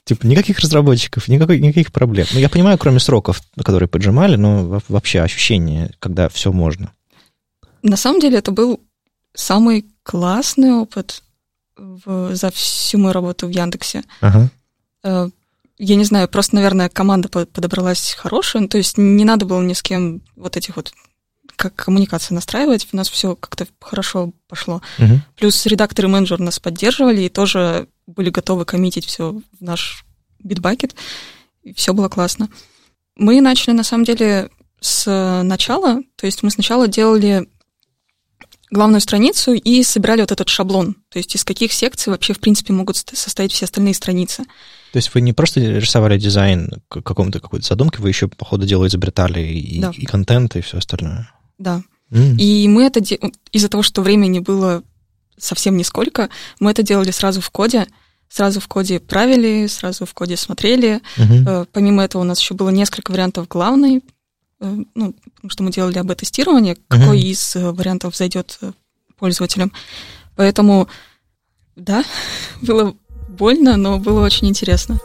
Типа 0.06 0.28
никаких 0.28 0.60
разработчиков, 0.60 1.28
никакой, 1.28 1.60
никаких 1.60 1.92
проблем. 1.92 2.28
Ну, 2.32 2.40
я 2.40 2.48
понимаю, 2.48 2.78
кроме 2.78 3.00
сроков, 3.00 3.42
которые 3.58 3.90
поджимали, 3.90 4.36
но 4.36 4.80
вообще 4.88 5.22
ощущение, 5.22 5.92
когда 6.00 6.30
все 6.30 6.52
можно. 6.52 6.92
На 7.82 7.98
самом 7.98 8.20
деле 8.20 8.38
это 8.38 8.52
был 8.52 8.80
самый 9.34 9.86
классный 10.04 10.74
опыт 10.74 11.24
в, 11.76 12.36
за 12.36 12.52
всю 12.52 13.00
мою 13.00 13.14
работу 13.14 13.48
в 13.48 13.50
Яндексе. 13.50 14.04
Ага. 14.22 14.50
Э, 15.04 15.30
я 15.78 15.96
не 15.96 16.06
знаю, 16.06 16.28
просто, 16.28 16.56
наверное, 16.56 16.88
команда 16.88 17.28
подобралась 17.28 18.14
хорошая, 18.14 18.62
ну, 18.62 18.68
то 18.68 18.78
есть 18.78 18.98
не 18.98 19.26
надо 19.26 19.46
было 19.46 19.62
ни 19.62 19.74
с 19.74 19.82
кем 19.82 20.22
вот 20.36 20.56
этих 20.56 20.76
вот 20.78 20.94
как 21.56 21.76
коммуникации 21.76 22.34
настраивать, 22.34 22.88
у 22.92 22.98
нас 22.98 23.10
все 23.10 23.36
как-то 23.36 23.68
хорошо 23.82 24.32
пошло. 24.48 24.82
Угу. 25.00 25.22
Плюс 25.38 25.66
редактор 25.66 26.06
и 26.06 26.08
менеджер 26.08 26.40
нас 26.40 26.60
поддерживали 26.60 27.22
и 27.22 27.30
тоже 27.30 27.88
были 28.08 28.30
готовы 28.30 28.66
коммитить 28.66 29.06
все 29.06 29.32
в 29.32 29.62
наш 29.62 30.06
битбакет, 30.40 30.96
и 31.64 31.74
все 31.74 31.94
было 31.94 32.10
классно. 32.10 32.50
Мы 33.16 33.42
начали, 33.42 33.74
на 33.74 33.84
самом 33.84 34.04
деле, 34.04 34.50
с 34.80 35.42
начала, 35.44 36.02
то 36.16 36.26
есть 36.26 36.44
мы 36.44 36.52
сначала 36.52 36.88
делали 36.88 37.48
главную 38.72 39.02
страницу 39.02 39.54
и 39.54 39.84
собирали 39.84 40.22
вот 40.22 40.32
этот 40.32 40.50
шаблон, 40.50 40.96
то 41.10 41.18
есть 41.18 41.36
из 41.36 41.44
каких 41.44 41.72
секций 41.72 42.12
вообще, 42.12 42.34
в 42.34 42.40
принципе, 42.40 42.74
могут 42.74 42.98
состоять 42.98 43.52
все 43.52 43.66
остальные 43.66 43.94
страницы. 43.94 44.44
То 44.92 44.98
есть 44.98 45.14
вы 45.14 45.22
не 45.22 45.34
просто 45.34 45.60
рисовали 45.60 46.18
дизайн 46.18 46.70
к 46.88 47.02
какому-то 47.02 47.40
какой-то 47.40 47.66
задумке, 47.66 48.00
вы 48.00 48.10
еще, 48.10 48.28
по 48.28 48.46
ходу 48.46 48.66
дела, 48.66 48.88
изобретали 48.88 49.42
и, 49.42 49.80
да. 49.80 49.92
и 49.96 50.06
контент, 50.06 50.56
и 50.56 50.62
все 50.62 50.78
остальное. 50.78 51.30
Да. 51.58 51.82
Mm. 52.12 52.38
И 52.38 52.68
мы 52.68 52.84
это 52.84 53.00
де... 53.00 53.20
из-за 53.52 53.70
того, 53.70 53.84
что 53.84 54.02
времени 54.02 54.40
было 54.40 54.84
совсем 55.38 55.78
нисколько, 55.78 56.30
мы 56.60 56.72
это 56.72 56.84
делали 56.84 57.12
сразу 57.12 57.42
в 57.42 57.50
коде, 57.50 57.88
сразу 58.30 58.60
в 58.60 58.68
коде 58.68 59.00
правили, 59.00 59.68
сразу 59.68 60.06
в 60.06 60.14
коде 60.14 60.38
смотрели. 60.38 61.02
Uh-huh. 61.18 61.68
Помимо 61.72 62.04
этого 62.04 62.22
у 62.22 62.26
нас 62.26 62.40
еще 62.40 62.54
было 62.54 62.70
несколько 62.70 63.12
вариантов 63.12 63.48
главной, 63.48 63.98
э, 63.98 64.76
ну, 64.96 65.14
потому 65.36 65.50
что 65.50 65.64
мы 65.64 65.72
делали 65.72 65.98
АБ-тестирование, 65.98 66.78
какой 66.88 67.20
uh-huh. 67.20 67.32
из 67.32 67.56
э, 67.56 67.72
вариантов 67.72 68.16
зайдет 68.16 68.60
пользователям. 69.18 69.72
Поэтому, 70.36 70.88
да, 71.76 72.04
было 72.62 72.96
больно, 73.30 73.78
но 73.78 74.00
было 74.00 74.24
очень 74.24 74.48
интересно. 74.48 75.00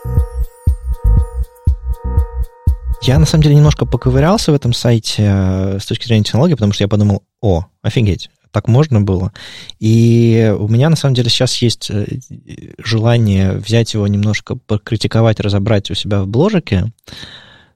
Я, 3.02 3.18
на 3.18 3.24
самом 3.24 3.42
деле, 3.42 3.54
немножко 3.54 3.86
поковырялся 3.86 4.52
в 4.52 4.54
этом 4.54 4.74
сайте 4.74 5.22
э, 5.26 5.78
с 5.80 5.86
точки 5.86 6.06
зрения 6.06 6.24
технологии, 6.24 6.54
потому 6.54 6.72
что 6.72 6.84
я 6.84 6.88
подумал, 6.88 7.22
о, 7.40 7.64
офигеть, 7.82 8.28
так 8.50 8.68
можно 8.68 9.00
было. 9.00 9.32
И 9.78 10.54
у 10.58 10.68
меня, 10.68 10.90
на 10.90 10.96
самом 10.96 11.14
деле, 11.14 11.30
сейчас 11.30 11.56
есть 11.62 11.90
э, 11.90 12.06
желание 12.78 13.52
взять 13.52 13.94
его 13.94 14.06
немножко 14.06 14.54
покритиковать, 14.54 15.40
разобрать 15.40 15.90
у 15.90 15.94
себя 15.94 16.22
в 16.22 16.28
бложике. 16.28 16.92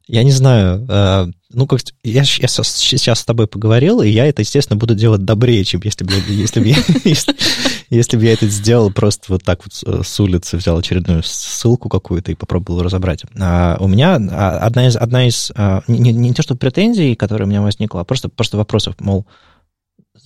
Я 0.06 0.22
не 0.24 0.32
знаю, 0.32 0.86
э, 0.86 1.26
ну, 1.54 1.66
как 1.66 1.80
я, 2.02 2.20
я 2.20 2.24
сейчас 2.24 3.18
с 3.18 3.24
тобой 3.24 3.46
поговорил, 3.46 4.02
и 4.02 4.10
я 4.10 4.26
это, 4.26 4.42
естественно, 4.42 4.76
буду 4.76 4.94
делать 4.94 5.24
добрее, 5.24 5.64
чем 5.64 5.80
если 5.84 6.04
бы, 6.04 6.12
если 6.28 6.60
бы, 6.60 6.66
если, 7.90 8.16
бы 8.16 8.24
я 8.24 8.32
это 8.32 8.46
сделал 8.48 8.90
просто 8.90 9.26
вот 9.28 9.42
так 9.42 9.60
вот 9.64 10.04
с 10.06 10.20
улицы, 10.20 10.56
взял 10.56 10.78
очередную 10.78 11.22
ссылку 11.22 11.88
какую-то 11.88 12.32
и 12.32 12.34
попробовал 12.34 12.82
разобрать. 12.82 13.24
А 13.40 13.76
у 13.80 13.88
меня 13.88 14.16
а, 14.16 14.58
одна 14.58 14.86
из, 14.86 14.96
одна 14.96 15.26
из 15.26 15.52
а, 15.54 15.82
не, 15.88 16.12
не, 16.12 16.32
то, 16.32 16.42
что 16.42 16.56
претензий, 16.56 17.14
которая 17.14 17.46
у 17.46 17.50
меня 17.50 17.62
возникла, 17.62 18.00
а 18.00 18.04
просто, 18.04 18.28
просто 18.28 18.56
вопросов, 18.56 18.94
мол, 18.98 19.26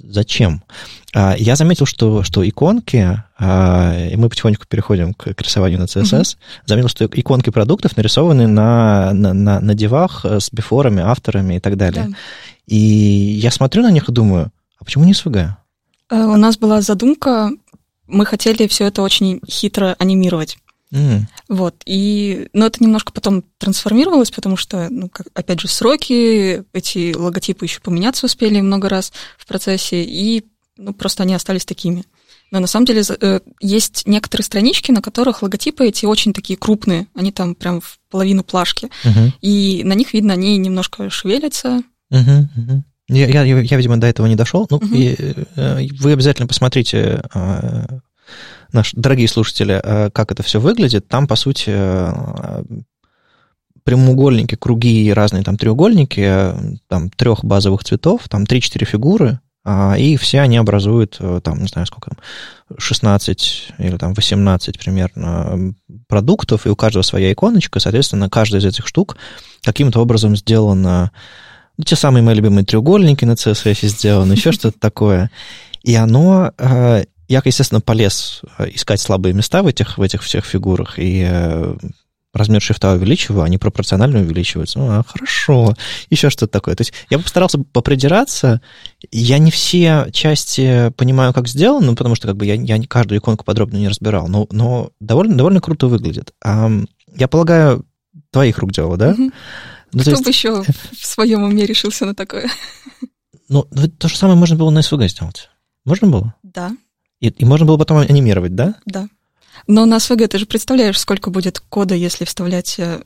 Зачем? 0.00 0.62
А, 1.14 1.34
я 1.38 1.56
заметил, 1.56 1.86
что, 1.86 2.22
что 2.22 2.46
иконки, 2.46 3.22
и 3.40 4.16
мы 4.16 4.28
потихоньку 4.28 4.66
переходим 4.68 5.14
к, 5.14 5.34
к 5.34 5.42
рисованию 5.42 5.80
на 5.80 5.84
CSS, 5.84 6.04
mm-hmm. 6.04 6.36
заметил, 6.66 6.88
что 6.88 7.06
иконки 7.06 7.50
продуктов 7.50 7.96
нарисованы 7.96 8.46
на, 8.46 9.12
на, 9.12 9.32
на, 9.32 9.60
на 9.60 9.74
девах 9.74 10.24
с 10.24 10.50
бифорами, 10.52 11.02
авторами 11.02 11.54
и 11.54 11.60
так 11.60 11.76
далее. 11.76 12.08
Да. 12.08 12.16
И 12.66 12.76
я 12.76 13.50
смотрю 13.50 13.82
на 13.82 13.90
них 13.90 14.08
и 14.08 14.12
думаю, 14.12 14.52
а 14.78 14.84
почему 14.84 15.04
не 15.04 15.12
SVG? 15.12 15.54
Э, 16.10 16.24
у 16.24 16.36
нас 16.36 16.56
была 16.58 16.80
задумка, 16.80 17.50
мы 18.06 18.24
хотели 18.24 18.66
все 18.66 18.86
это 18.86 19.02
очень 19.02 19.40
хитро 19.48 19.94
анимировать. 19.98 20.58
Mm. 20.92 21.22
Вот, 21.48 21.82
и, 21.84 22.48
но 22.54 22.66
это 22.66 22.82
немножко 22.82 23.12
потом 23.12 23.44
трансформировалось, 23.58 24.30
потому 24.30 24.56
что, 24.56 24.88
ну, 24.90 25.10
как, 25.10 25.26
опять 25.34 25.60
же, 25.60 25.68
сроки, 25.68 26.64
эти 26.72 27.14
логотипы 27.14 27.66
еще 27.66 27.80
поменяться 27.80 28.24
успели 28.24 28.60
много 28.60 28.88
раз 28.88 29.12
в 29.36 29.46
процессе, 29.46 30.02
и, 30.02 30.46
ну, 30.78 30.94
просто 30.94 31.24
они 31.24 31.34
остались 31.34 31.66
такими. 31.66 32.04
Но 32.50 32.60
на 32.60 32.66
самом 32.66 32.86
деле 32.86 33.02
э, 33.20 33.40
есть 33.60 34.06
некоторые 34.06 34.44
странички, 34.44 34.90
на 34.90 35.02
которых 35.02 35.42
логотипы 35.42 35.86
эти 35.86 36.06
очень 36.06 36.32
такие 36.32 36.56
крупные, 36.56 37.06
они 37.14 37.32
там 37.32 37.54
прям 37.54 37.82
в 37.82 37.98
половину 38.10 38.42
плашки, 38.42 38.88
uh-huh. 39.04 39.32
и 39.42 39.84
на 39.84 39.92
них 39.92 40.14
видно, 40.14 40.32
они 40.32 40.56
немножко 40.56 41.10
шевелятся. 41.10 41.82
Uh-huh, 42.10 42.46
uh-huh. 42.56 42.82
Я, 43.08 43.26
я, 43.26 43.42
я, 43.42 43.76
видимо, 43.76 43.96
до 43.96 44.06
этого 44.06 44.26
не 44.26 44.36
дошел. 44.36 44.66
Ну, 44.70 44.78
uh-huh. 44.78 44.96
и, 44.96 45.46
э, 45.56 45.86
вы 46.00 46.12
обязательно 46.12 46.46
посмотрите 46.46 47.22
э, 47.34 47.98
наши 48.72 48.96
дорогие 48.96 49.28
слушатели, 49.28 49.80
э, 49.82 50.10
как 50.10 50.30
это 50.30 50.42
все 50.42 50.60
выглядит, 50.60 51.08
там, 51.08 51.26
по 51.26 51.34
сути, 51.34 51.74
прямоугольники, 53.84 54.56
круги 54.56 55.06
и 55.06 55.10
разные 55.10 55.42
там 55.42 55.56
треугольники, 55.56 56.52
там 56.88 57.08
трех 57.10 57.44
базовых 57.44 57.82
цветов, 57.82 58.28
там 58.28 58.44
3-4 58.44 58.84
фигуры, 58.84 59.40
а, 59.64 59.96
и 59.98 60.16
все 60.16 60.40
они 60.40 60.58
образуют, 60.58 61.18
там, 61.42 61.62
не 61.62 61.68
знаю, 61.68 61.86
сколько 61.86 62.10
там, 62.10 62.18
16 62.76 63.72
или 63.78 63.96
там 63.96 64.12
18 64.12 64.78
примерно 64.78 65.74
продуктов, 66.06 66.66
и 66.66 66.68
у 66.68 66.76
каждого 66.76 67.02
своя 67.02 67.32
иконочка, 67.32 67.80
соответственно, 67.80 68.28
каждая 68.28 68.60
из 68.60 68.66
этих 68.66 68.86
штук 68.86 69.16
каким-то 69.62 70.00
образом 70.00 70.36
сделана, 70.36 71.10
ну, 71.78 71.84
те 71.84 71.96
самые 71.96 72.22
мои 72.22 72.34
любимые 72.34 72.64
треугольники 72.64 73.24
на 73.24 73.32
CSS 73.32 73.86
сделаны, 73.88 74.34
еще 74.34 74.52
что-то 74.52 74.78
такое. 74.80 75.30
И 75.82 75.94
оно 75.94 76.52
я, 77.28 77.42
естественно, 77.44 77.80
полез 77.80 78.40
э, 78.58 78.70
искать 78.72 79.00
слабые 79.00 79.34
места 79.34 79.62
в 79.62 79.66
этих, 79.66 79.98
в 79.98 80.02
этих 80.02 80.22
всех 80.22 80.46
фигурах, 80.46 80.98
и 80.98 81.26
э, 81.28 81.76
размер 82.32 82.62
шрифта 82.62 82.92
увеличиваю, 82.92 83.42
они 83.42 83.58
пропорционально 83.58 84.20
увеличиваются. 84.20 84.78
Ну, 84.78 84.88
а, 84.90 85.02
хорошо. 85.06 85.74
Еще 86.08 86.30
что-то 86.30 86.52
такое. 86.52 86.74
То 86.74 86.82
есть 86.82 86.94
я 87.10 87.18
постарался 87.18 87.58
попридираться. 87.58 88.62
Я 89.12 89.38
не 89.38 89.50
все 89.50 90.06
части 90.10 90.90
понимаю, 90.96 91.34
как 91.34 91.48
сделано, 91.48 91.94
потому 91.94 92.14
что 92.14 92.28
как 92.28 92.36
бы 92.36 92.46
я, 92.46 92.54
я 92.54 92.82
каждую 92.86 93.18
иконку 93.18 93.44
подробно 93.44 93.76
не 93.76 93.88
разбирал, 93.88 94.28
но, 94.28 94.46
но 94.50 94.90
довольно, 94.98 95.36
довольно 95.36 95.60
круто 95.60 95.86
выглядит. 95.86 96.32
А, 96.42 96.70
я 97.14 97.28
полагаю, 97.28 97.84
твоих 98.30 98.58
рук 98.58 98.72
дело, 98.72 98.96
да? 98.96 99.10
Угу. 99.10 99.30
Ну, 99.92 100.00
Кто 100.00 100.10
есть... 100.10 100.24
бы 100.24 100.30
еще 100.30 100.62
в 100.62 101.06
своем 101.06 101.42
уме 101.42 101.66
решился 101.66 102.06
на 102.06 102.14
такое? 102.14 102.50
Ну, 103.48 103.64
то 103.98 104.08
же 104.08 104.16
самое 104.16 104.38
можно 104.38 104.56
было 104.56 104.70
на 104.70 104.80
SVG 104.80 105.08
сделать. 105.08 105.48
Можно 105.84 106.08
было? 106.08 106.34
Да. 106.42 106.76
И, 107.20 107.28
и 107.28 107.44
можно 107.44 107.66
было 107.66 107.78
потом 107.78 107.98
анимировать, 107.98 108.54
да? 108.54 108.74
Да. 108.84 109.08
Но 109.66 109.86
на 109.86 109.96
SVG 109.96 110.28
ты 110.28 110.38
же 110.38 110.46
представляешь, 110.46 110.98
сколько 110.98 111.30
будет 111.30 111.58
кода, 111.58 111.94
если 111.94 112.24
вставлять 112.24 112.78
э, 112.78 113.02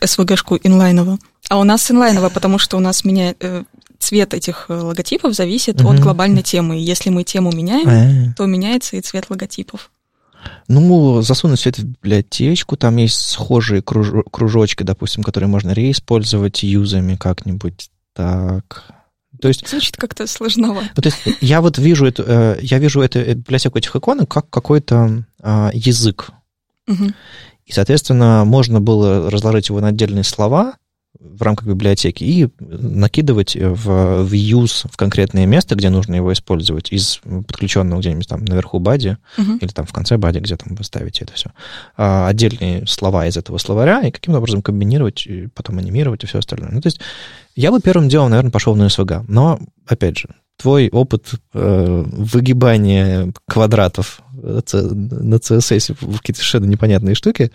инлайново. 0.00 1.18
А 1.48 1.58
у 1.58 1.64
нас 1.64 1.90
инлайново, 1.90 2.30
потому 2.30 2.58
что 2.58 2.76
у 2.76 2.80
нас 2.80 3.04
меняет, 3.04 3.36
э, 3.40 3.64
цвет 3.98 4.34
этих 4.34 4.66
э, 4.68 4.74
логотипов 4.74 5.34
зависит 5.34 5.80
угу. 5.80 5.90
от 5.90 6.00
глобальной 6.00 6.42
темы. 6.42 6.76
Если 6.78 7.10
мы 7.10 7.24
тему 7.24 7.52
меняем, 7.52 7.88
А-а-а. 7.88 8.34
то 8.34 8.46
меняется 8.46 8.96
и 8.96 9.00
цвет 9.00 9.30
логотипов. 9.30 9.90
Ну, 10.68 11.22
засунуть 11.22 11.60
все 11.60 11.70
это 11.70 11.82
в 11.82 11.84
библиотечку, 11.84 12.76
там 12.76 12.96
есть 12.96 13.20
схожие 13.30 13.82
круж... 13.82 14.08
кружочки, 14.30 14.82
допустим, 14.82 15.22
которые 15.22 15.48
можно 15.48 15.72
реиспользовать 15.72 16.62
юзами 16.62 17.16
как-нибудь. 17.16 17.90
Так, 18.14 18.84
то 19.40 19.48
есть, 19.48 19.68
Звучит 19.68 19.96
как-то 19.96 20.26
сложновато. 20.26 20.88
Ну, 20.96 21.02
то 21.02 21.08
есть 21.08 21.38
я 21.40 21.60
вот 21.60 21.78
вижу 21.78 22.06
эту, 22.06 22.24
э, 22.26 22.58
я 22.62 22.78
вижу 22.78 23.00
эту 23.00 23.22
библиотеку 23.34 23.78
этих 23.78 23.94
иконок 23.94 24.30
как 24.30 24.48
какой-то 24.48 25.24
а, 25.42 25.70
язык. 25.74 26.30
Угу. 26.88 27.12
И, 27.66 27.72
соответственно, 27.72 28.44
можно 28.44 28.80
было 28.80 29.30
разложить 29.30 29.68
его 29.68 29.80
на 29.80 29.88
отдельные 29.88 30.24
слова, 30.24 30.74
в 31.20 31.42
рамках 31.42 31.66
библиотеки 31.68 32.24
и 32.24 32.48
накидывать 32.58 33.56
в, 33.56 34.22
в 34.24 34.32
use 34.32 34.86
в 34.90 34.96
конкретное 34.96 35.46
место, 35.46 35.74
где 35.74 35.90
нужно 35.90 36.14
его 36.14 36.32
использовать, 36.32 36.92
из 36.92 37.20
подключенного 37.24 38.00
где-нибудь 38.00 38.28
там 38.28 38.44
наверху 38.44 38.78
бади 38.78 39.16
uh-huh. 39.36 39.58
или 39.60 39.68
там 39.68 39.86
в 39.86 39.92
конце 39.92 40.16
бади, 40.16 40.38
где 40.38 40.56
там 40.56 40.74
вы 40.74 40.84
ставите 40.84 41.24
это 41.24 41.34
все. 41.34 41.50
А, 41.96 42.28
отдельные 42.28 42.86
слова 42.86 43.26
из 43.26 43.36
этого 43.36 43.58
словаря 43.58 44.00
и 44.00 44.10
каким-то 44.10 44.38
образом 44.38 44.62
комбинировать, 44.62 45.26
и 45.26 45.48
потом 45.48 45.78
анимировать 45.78 46.24
и 46.24 46.26
все 46.26 46.38
остальное. 46.38 46.70
Ну, 46.70 46.80
то 46.80 46.88
есть 46.88 47.00
я 47.54 47.70
бы 47.70 47.80
первым 47.80 48.08
делом, 48.08 48.30
наверное, 48.30 48.50
пошел 48.50 48.76
на 48.76 48.86
SVG. 48.86 49.24
Но, 49.28 49.58
опять 49.86 50.18
же, 50.18 50.28
твой 50.56 50.88
опыт 50.90 51.32
э, 51.54 52.04
выгибания 52.06 53.32
квадратов 53.46 54.20
на 54.42 55.36
CSS 55.36 55.96
в 56.00 56.18
какие-то 56.18 56.40
совершенно 56.40 56.66
непонятные 56.66 57.14
штуки, 57.14 57.50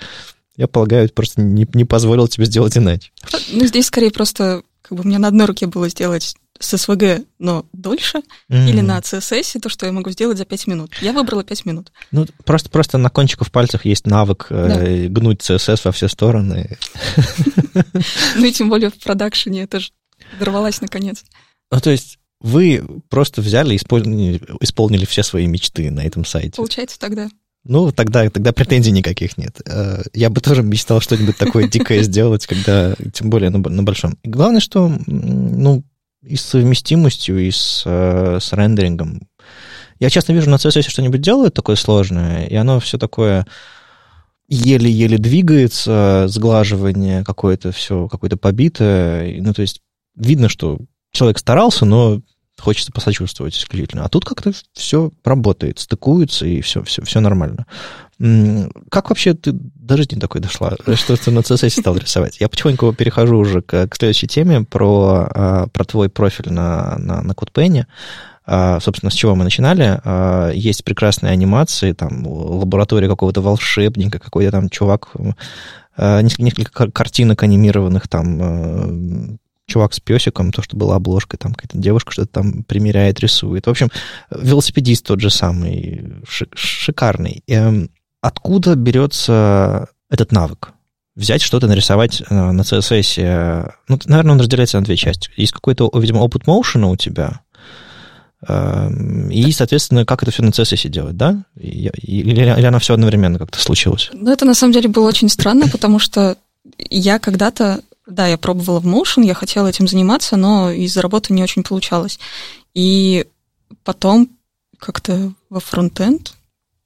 я 0.57 0.67
полагаю, 0.67 1.09
просто 1.09 1.41
не, 1.41 1.67
не 1.73 1.85
позволил 1.85 2.27
тебе 2.27 2.45
сделать 2.45 2.77
иначе. 2.77 3.11
Ну, 3.51 3.65
здесь 3.65 3.87
скорее 3.87 4.11
просто, 4.11 4.63
как 4.81 4.97
бы 4.97 5.03
мне 5.03 5.17
на 5.17 5.29
одной 5.29 5.47
руке 5.47 5.67
было 5.67 5.89
сделать 5.89 6.35
с 6.59 6.77
СВГ, 6.77 7.25
но 7.39 7.65
дольше, 7.73 8.21
mm. 8.49 8.69
или 8.69 8.81
на 8.81 8.99
CSS, 8.99 9.59
то, 9.59 9.69
что 9.69 9.85
я 9.85 9.91
могу 9.91 10.11
сделать 10.11 10.37
за 10.37 10.45
5 10.45 10.67
минут. 10.67 10.93
Я 11.01 11.13
выбрала 11.13 11.43
5 11.43 11.65
минут. 11.65 11.91
Ну, 12.11 12.27
просто, 12.45 12.69
просто 12.69 12.97
на 12.97 13.09
кончиках 13.09 13.51
пальцев 13.51 13.85
есть 13.85 14.05
навык 14.05 14.47
э, 14.49 14.67
да. 14.67 14.83
э, 14.83 15.07
гнуть 15.07 15.41
CSS 15.41 15.81
во 15.85 15.91
все 15.91 16.07
стороны. 16.07 16.77
Ну 18.35 18.45
и 18.45 18.51
тем 18.51 18.69
более 18.69 18.89
в 18.89 18.99
продакшене 18.99 19.63
это 19.63 19.79
же 19.79 19.91
дорвалась 20.39 20.81
наконец. 20.81 21.23
Ну, 21.71 21.79
то 21.79 21.89
есть 21.89 22.19
вы 22.41 22.83
просто 23.09 23.41
взяли 23.41 23.73
и 23.73 23.77
исполнили, 23.77 24.41
исполнили 24.59 25.05
все 25.05 25.23
свои 25.23 25.47
мечты 25.47 25.89
на 25.91 26.01
этом 26.01 26.25
сайте. 26.25 26.57
Получается 26.57 26.99
тогда. 26.99 27.29
Ну, 27.63 27.91
тогда, 27.91 28.27
тогда 28.29 28.53
претензий 28.53 28.91
никаких 28.91 29.37
нет. 29.37 29.61
Э, 29.65 30.01
я 30.13 30.29
бы 30.29 30.41
тоже 30.41 30.63
мечтал 30.63 30.99
что-нибудь 30.99 31.37
такое 31.37 31.67
дикое 31.67 32.01
сделать, 32.01 32.47
когда, 32.47 32.95
тем 33.13 33.29
более 33.29 33.49
на, 33.51 33.59
на 33.59 33.83
большом. 33.83 34.17
Главное, 34.23 34.61
что, 34.61 34.91
ну, 35.05 35.83
и 36.23 36.35
с 36.35 36.41
совместимостью, 36.41 37.39
и 37.39 37.51
с, 37.51 37.83
э, 37.85 38.39
с 38.41 38.53
рендерингом. 38.53 39.27
Я 39.99 40.09
часто 40.09 40.33
вижу 40.33 40.49
на 40.49 40.55
CSS 40.55 40.89
что-нибудь 40.89 41.21
делают 41.21 41.53
такое 41.53 41.75
сложное, 41.75 42.47
и 42.47 42.55
оно 42.55 42.79
все 42.79 42.97
такое 42.97 43.45
еле-еле 44.47 45.17
двигается, 45.17 46.25
сглаживание 46.27 47.23
какое-то, 47.23 47.71
все 47.71 48.07
какое-то 48.07 48.37
побитое. 48.37 49.39
Ну, 49.41 49.53
то 49.53 49.61
есть 49.61 49.81
видно, 50.15 50.49
что 50.49 50.79
человек 51.11 51.37
старался, 51.37 51.85
но 51.85 52.21
хочется 52.59 52.91
посочувствовать 52.91 53.55
исключительно. 53.55 54.05
А 54.05 54.09
тут 54.09 54.25
как-то 54.25 54.51
все 54.73 55.11
работает, 55.23 55.79
стыкуется, 55.79 56.45
и 56.45 56.61
все, 56.61 56.83
все, 56.83 57.03
все 57.03 57.19
нормально. 57.19 57.65
Как 58.89 59.09
вообще 59.09 59.33
ты 59.33 59.51
до 59.51 59.97
жизни 59.97 60.19
такой 60.19 60.41
дошла, 60.41 60.75
что 60.95 61.17
ты 61.17 61.31
на 61.31 61.39
CSS 61.39 61.81
стал 61.81 61.97
рисовать? 61.97 62.39
Я 62.39 62.49
потихоньку 62.49 62.93
перехожу 62.93 63.37
уже 63.37 63.61
к, 63.61 63.87
к 63.87 63.95
следующей 63.95 64.27
теме 64.27 64.63
про, 64.63 65.27
а, 65.29 65.67
про 65.67 65.83
твой 65.85 66.09
профиль 66.09 66.51
на, 66.51 66.97
на, 66.97 67.21
на 67.21 67.31
CodePen. 67.31 67.85
А, 68.45 68.79
собственно, 68.79 69.09
с 69.09 69.15
чего 69.15 69.35
мы 69.35 69.43
начинали? 69.43 69.99
А, 70.03 70.51
есть 70.51 70.83
прекрасные 70.83 71.31
анимации, 71.31 71.93
там, 71.93 72.27
лаборатория 72.27 73.07
какого-то 73.07 73.41
волшебника, 73.41 74.19
какой-то 74.19 74.51
там 74.51 74.69
чувак, 74.69 75.09
несколько 75.97 76.89
картинок 76.89 77.43
анимированных, 77.43 78.07
там, 78.07 79.39
чувак 79.71 79.93
с 79.93 79.99
песиком, 79.99 80.51
то, 80.51 80.61
что 80.61 80.75
была 80.75 80.95
обложкой, 80.95 81.39
там 81.39 81.53
какая-то 81.53 81.77
девушка 81.77 82.11
что-то 82.11 82.31
там 82.31 82.63
примеряет, 82.63 83.19
рисует. 83.19 83.67
В 83.67 83.69
общем, 83.69 83.89
велосипедист 84.29 85.05
тот 85.05 85.21
же 85.21 85.29
самый, 85.29 86.21
шикарный. 86.27 87.43
Эм, 87.47 87.89
откуда 88.21 88.75
берется 88.75 89.87
этот 90.09 90.31
навык? 90.31 90.73
Взять 91.15 91.41
что-то, 91.41 91.67
нарисовать 91.67 92.21
э, 92.21 92.33
на 92.33 92.61
CSS. 92.61 93.73
Ну, 93.87 93.99
наверное, 94.05 94.33
он 94.33 94.39
разделяется 94.39 94.79
на 94.79 94.85
две 94.85 94.97
части. 94.97 95.29
Есть 95.37 95.53
какой-то, 95.53 95.89
видимо, 95.93 96.19
опыт 96.19 96.47
моушена 96.47 96.87
у 96.87 96.95
тебя, 96.95 97.41
эм, 98.47 99.29
и, 99.29 99.51
соответственно, 99.51 100.05
как 100.05 100.23
это 100.23 100.31
все 100.31 100.43
на 100.43 100.49
CSS 100.49 100.89
делать, 100.89 101.15
да? 101.15 101.43
Или, 101.55 102.31
или 102.31 102.65
оно 102.65 102.79
все 102.79 102.93
одновременно 102.93 103.39
как-то 103.39 103.59
случилось? 103.59 104.09
Ну, 104.13 104.31
это 104.31 104.45
на 104.45 104.53
самом 104.53 104.73
деле 104.73 104.89
было 104.89 105.07
очень 105.07 105.29
странно, 105.29 105.67
потому 105.67 105.99
что 105.99 106.37
я 106.77 107.19
когда-то 107.19 107.81
да, 108.11 108.27
я 108.27 108.37
пробовала 108.37 108.79
в 108.79 108.87
Motion, 108.87 109.25
я 109.25 109.33
хотела 109.33 109.67
этим 109.67 109.87
заниматься, 109.87 110.37
но 110.37 110.71
из-за 110.71 111.01
работы 111.01 111.33
не 111.33 111.43
очень 111.43 111.63
получалось. 111.63 112.19
И 112.73 113.25
потом 113.83 114.29
как-то 114.77 115.33
во 115.49 115.59
фронтенд 115.59 116.33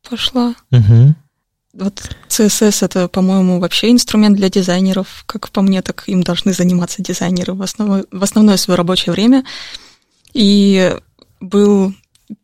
пошла. 0.08 0.56
Угу. 0.72 1.16
Вот 1.74 2.10
CSS 2.30 2.86
это, 2.86 3.08
по-моему, 3.08 3.60
вообще 3.60 3.92
инструмент 3.92 4.38
для 4.38 4.50
дизайнеров. 4.50 5.24
Как 5.26 5.50
по 5.50 5.62
мне, 5.62 5.82
так 5.82 6.04
им 6.08 6.24
должны 6.24 6.54
заниматься 6.54 7.02
дизайнеры 7.02 7.54
в, 7.54 7.62
основ... 7.62 8.06
в 8.10 8.24
основное 8.24 8.58
свое 8.58 8.78
рабочее 8.78 9.12
время. 9.12 9.44
И 10.34 10.96
был 11.42 11.94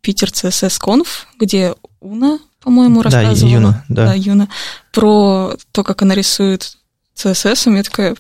Питер 0.01 0.29
CSS 0.29 0.82
Conf, 0.82 1.07
где 1.39 1.75
Уна, 2.01 2.39
по-моему, 2.59 3.01
рассказывала. 3.01 3.39
Да, 3.39 3.47
Юна, 3.47 3.86
да. 3.89 4.05
да, 4.07 4.13
Юна, 4.13 4.49
про 4.91 5.55
то, 5.71 5.84
как 5.84 6.01
она 6.01 6.13
рисует 6.13 6.77
CSS, 7.15 7.71
и 7.71 7.77
я 7.77 7.84
такая, 7.84 8.15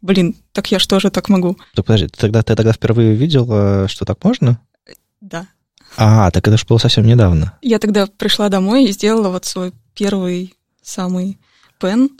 блин, 0.00 0.36
так 0.52 0.70
я 0.70 0.78
что 0.78 1.00
же 1.00 1.10
так 1.10 1.28
могу? 1.28 1.56
Так 1.74 1.86
подожди, 1.86 2.08
ты 2.08 2.18
тогда, 2.18 2.42
ты 2.42 2.54
тогда 2.54 2.72
впервые 2.72 3.14
видела, 3.14 3.88
что 3.88 4.04
так 4.04 4.22
можно? 4.24 4.60
Да. 5.20 5.46
А, 5.96 6.30
так 6.30 6.46
это 6.46 6.56
же 6.56 6.64
было 6.68 6.78
совсем 6.78 7.04
недавно. 7.04 7.58
Я 7.62 7.78
тогда 7.78 8.06
пришла 8.06 8.48
домой 8.48 8.84
и 8.84 8.92
сделала 8.92 9.28
вот 9.28 9.44
свой 9.44 9.72
первый 9.94 10.54
самый 10.82 11.38
пен. 11.78 12.10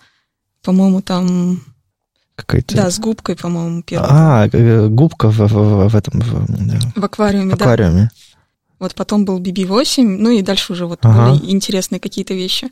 По-моему, 0.63 1.03
там... 1.03 1.63
Какой-то... 2.35 2.75
Да, 2.75 2.91
с 2.91 2.99
губкой, 2.99 3.37
по-моему, 3.37 3.83
первый. 3.83 4.09
А, 4.11 4.49
э, 4.51 4.89
губка 4.89 5.31
в, 5.31 5.39
в, 5.39 5.89
в 5.89 5.97
этом... 5.97 6.21
В, 6.21 6.47
да. 6.49 6.79
в 6.97 7.05
аквариуме, 7.05 7.51
в 7.51 7.55
аквариуме. 7.55 8.03
Да. 8.05 8.11
Вот 8.79 8.95
потом 8.95 9.27
был 9.27 9.41
BB-8, 9.41 10.03
ну 10.03 10.31
и 10.31 10.43
дальше 10.43 10.73
уже 10.73 10.87
вот 10.87 11.01
ага. 11.03 11.33
были 11.33 11.51
интересные 11.51 12.01
какие-то 12.01 12.33
вещи. 12.33 12.71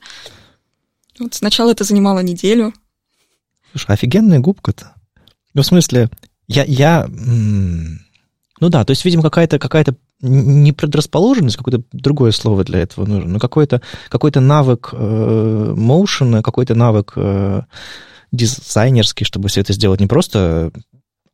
Вот 1.19 1.35
сначала 1.35 1.71
это 1.71 1.85
занимало 1.85 2.21
неделю. 2.21 2.73
Слушай, 3.73 3.93
офигенная 3.95 4.39
губка-то. 4.39 4.95
Ну, 5.55 5.63
в 5.63 5.67
смысле, 5.67 6.11
я, 6.47 6.65
я... 6.65 7.07
Ну 7.09 8.69
да, 8.71 8.85
то 8.85 8.91
есть, 8.91 9.05
видимо, 9.05 9.23
какая-то 9.23 9.59
какая 9.59 9.85
не 10.21 10.73
предрасположенность, 10.73 11.57
какое-то 11.57 11.85
другое 11.93 12.33
слово 12.33 12.65
для 12.65 12.81
этого 12.81 13.07
нужно, 13.07 13.31
но 13.31 13.39
какой-то 13.39 13.83
какой 14.09 14.33
навык 14.35 14.91
э, 14.93 15.75
моушена, 15.77 16.43
какой-то 16.43 16.75
навык 16.75 17.13
э, 17.15 17.63
дизайнерский, 18.33 19.25
чтобы 19.25 19.49
все 19.49 19.61
это 19.61 19.73
сделать 19.73 20.01
не 20.01 20.09
просто, 20.09 20.73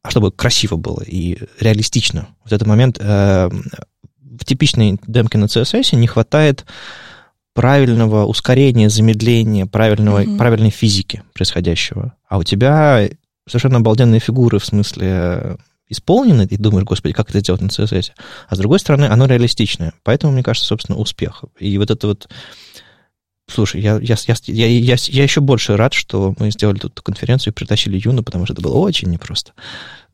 а 0.03 0.11
чтобы 0.11 0.33
красиво 0.33 0.77
было 0.77 1.03
и 1.03 1.39
реалистично. 1.61 2.29
Вот 2.45 2.53
этот 2.53 2.69
момент 2.69 2.99
э, 3.01 3.49
в 4.21 4.45
типичной 4.45 5.01
демке 5.07 5.39
на 5.39 5.47
CSS 5.47 5.97
не 5.97 6.07
хватает 6.07 6.67
правильного 7.55 8.27
ускорения, 8.27 8.91
замедления, 8.91 9.65
правильного, 9.65 10.25
mm-hmm. 10.25 10.37
правильной 10.37 10.71
физики 10.71 11.23
происходящего. 11.33 12.15
А 12.29 12.37
у 12.37 12.43
тебя 12.43 13.09
совершенно 13.47 13.79
обалденные 13.79 14.21
фигуры 14.21 14.59
в 14.59 14.65
смысле 14.65 15.59
исполнены, 15.89 16.47
и 16.51 16.57
думаешь, 16.57 16.85
господи, 16.85 17.15
как 17.15 17.31
это 17.31 17.41
сделать 17.41 17.61
на 17.61 17.67
CSS. 17.67 18.13
А 18.49 18.55
с 18.55 18.59
другой 18.59 18.79
стороны, 18.79 19.05
оно 19.05 19.27
реалистичное. 19.27 19.93
Поэтому, 20.03 20.33
мне 20.33 20.43
кажется, 20.43 20.67
собственно, 20.67 20.99
успех. 20.99 21.45
И 21.59 21.77
вот 21.79 21.91
это 21.91 22.09
вот... 22.09 22.29
Слушай, 23.47 23.83
я, 23.83 23.99
я, 24.01 24.17
я, 24.27 24.35
я, 24.47 24.67
я, 24.67 24.97
я 24.99 25.23
еще 25.23 25.43
больше 25.43 25.77
рад, 25.77 25.93
что 25.93 26.35
мы 26.39 26.51
сделали 26.51 26.79
тут 26.79 26.99
конференцию 27.03 27.53
и 27.53 27.55
притащили 27.55 28.01
Юну, 28.03 28.23
потому 28.23 28.47
что 28.47 28.55
это 28.55 28.63
было 28.63 28.77
очень 28.77 29.11
непросто. 29.11 29.53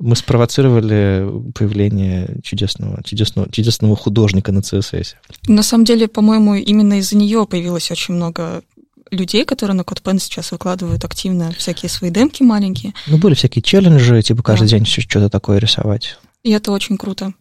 Мы 0.00 0.16
спровоцировали 0.16 1.52
появление 1.54 2.40
чудесного, 2.42 3.00
чудесного, 3.04 3.48
чудесного 3.52 3.94
художника 3.94 4.50
на 4.50 4.58
CSS. 4.58 5.14
На 5.46 5.62
самом 5.62 5.84
деле, 5.84 6.08
по-моему, 6.08 6.56
именно 6.56 6.98
из-за 6.98 7.16
нее 7.16 7.46
появилось 7.46 7.92
очень 7.92 8.14
много 8.14 8.64
людей, 9.10 9.44
которые 9.44 9.76
на 9.76 9.82
CodePen 9.82 10.18
сейчас 10.18 10.52
выкладывают 10.52 11.04
активно 11.04 11.52
всякие 11.52 11.88
свои 11.88 12.10
демки 12.10 12.42
маленькие. 12.42 12.94
Ну, 13.06 13.18
были 13.18 13.34
всякие 13.34 13.62
челленджи, 13.62 14.22
типа 14.22 14.42
каждый 14.42 14.68
да. 14.68 14.78
день 14.78 14.86
что-то 14.86 15.28
такое 15.28 15.58
рисовать. 15.58 16.18
И 16.42 16.50
это 16.50 16.72
очень 16.72 16.96
круто. 16.96 17.32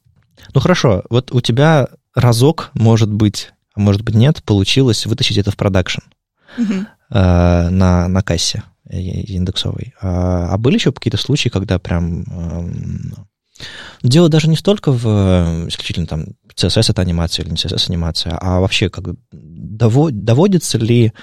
Ну, 0.54 0.62
хорошо, 0.62 1.04
вот 1.10 1.32
у 1.32 1.42
тебя 1.42 1.88
разок, 2.16 2.72
может 2.74 3.12
быть, 3.12 3.52
а 3.76 3.80
может 3.80 4.02
быть 4.02 4.16
нет, 4.16 4.44
получилось 4.44 5.06
вытащить 5.06 5.38
это 5.38 5.52
в 5.52 5.58
продакшн 5.58 6.02
угу. 6.58 6.74
э, 6.74 7.70
на, 7.70 8.08
на 8.08 8.22
кассе 8.22 8.64
индексовой. 8.90 9.94
А, 10.02 10.50
а 10.52 10.58
были 10.58 10.76
еще 10.76 10.92
какие-то 10.92 11.18
случаи, 11.18 11.50
когда 11.50 11.80
прям... 11.80 12.24
Э, 12.24 13.66
дело 14.04 14.30
даже 14.30 14.50
не 14.50 14.56
столько 14.56 14.92
в 14.92 15.68
исключительно 15.68 16.08
там 16.08 16.26
CSS 16.56 16.92
это 16.92 17.02
анимация 17.02 17.44
или 17.44 17.52
не 17.52 17.58
CSS 17.58 17.90
анимация, 17.90 18.38
а 18.40 18.60
вообще 18.60 18.90
как 18.90 19.16
доводится 19.32 20.78
ли 20.78 21.14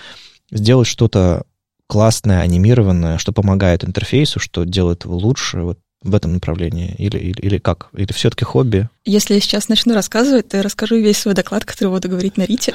сделать 0.51 0.86
что-то 0.86 1.44
классное, 1.86 2.40
анимированное, 2.40 3.18
что 3.18 3.32
помогает 3.32 3.84
интерфейсу, 3.84 4.40
что 4.40 4.64
делает 4.64 5.05
его 5.05 5.16
лучше 5.16 5.61
вот 5.61 5.78
в 6.03 6.14
этом 6.14 6.34
направлении? 6.34 6.94
Или, 6.99 7.18
или, 7.18 7.40
или 7.40 7.59
как? 7.59 7.88
Или 7.92 8.12
все-таки 8.12 8.44
хобби? 8.44 8.88
Если 9.05 9.34
я 9.34 9.40
сейчас 9.40 9.68
начну 9.68 9.94
рассказывать, 9.94 10.49
то 10.49 10.57
я 10.57 10.62
расскажу 10.62 10.97
весь 10.97 11.18
свой 11.18 11.34
доклад, 11.34 11.64
который 11.64 11.88
буду 11.90 12.09
говорить 12.09 12.36
на 12.36 12.44
Рите. 12.44 12.74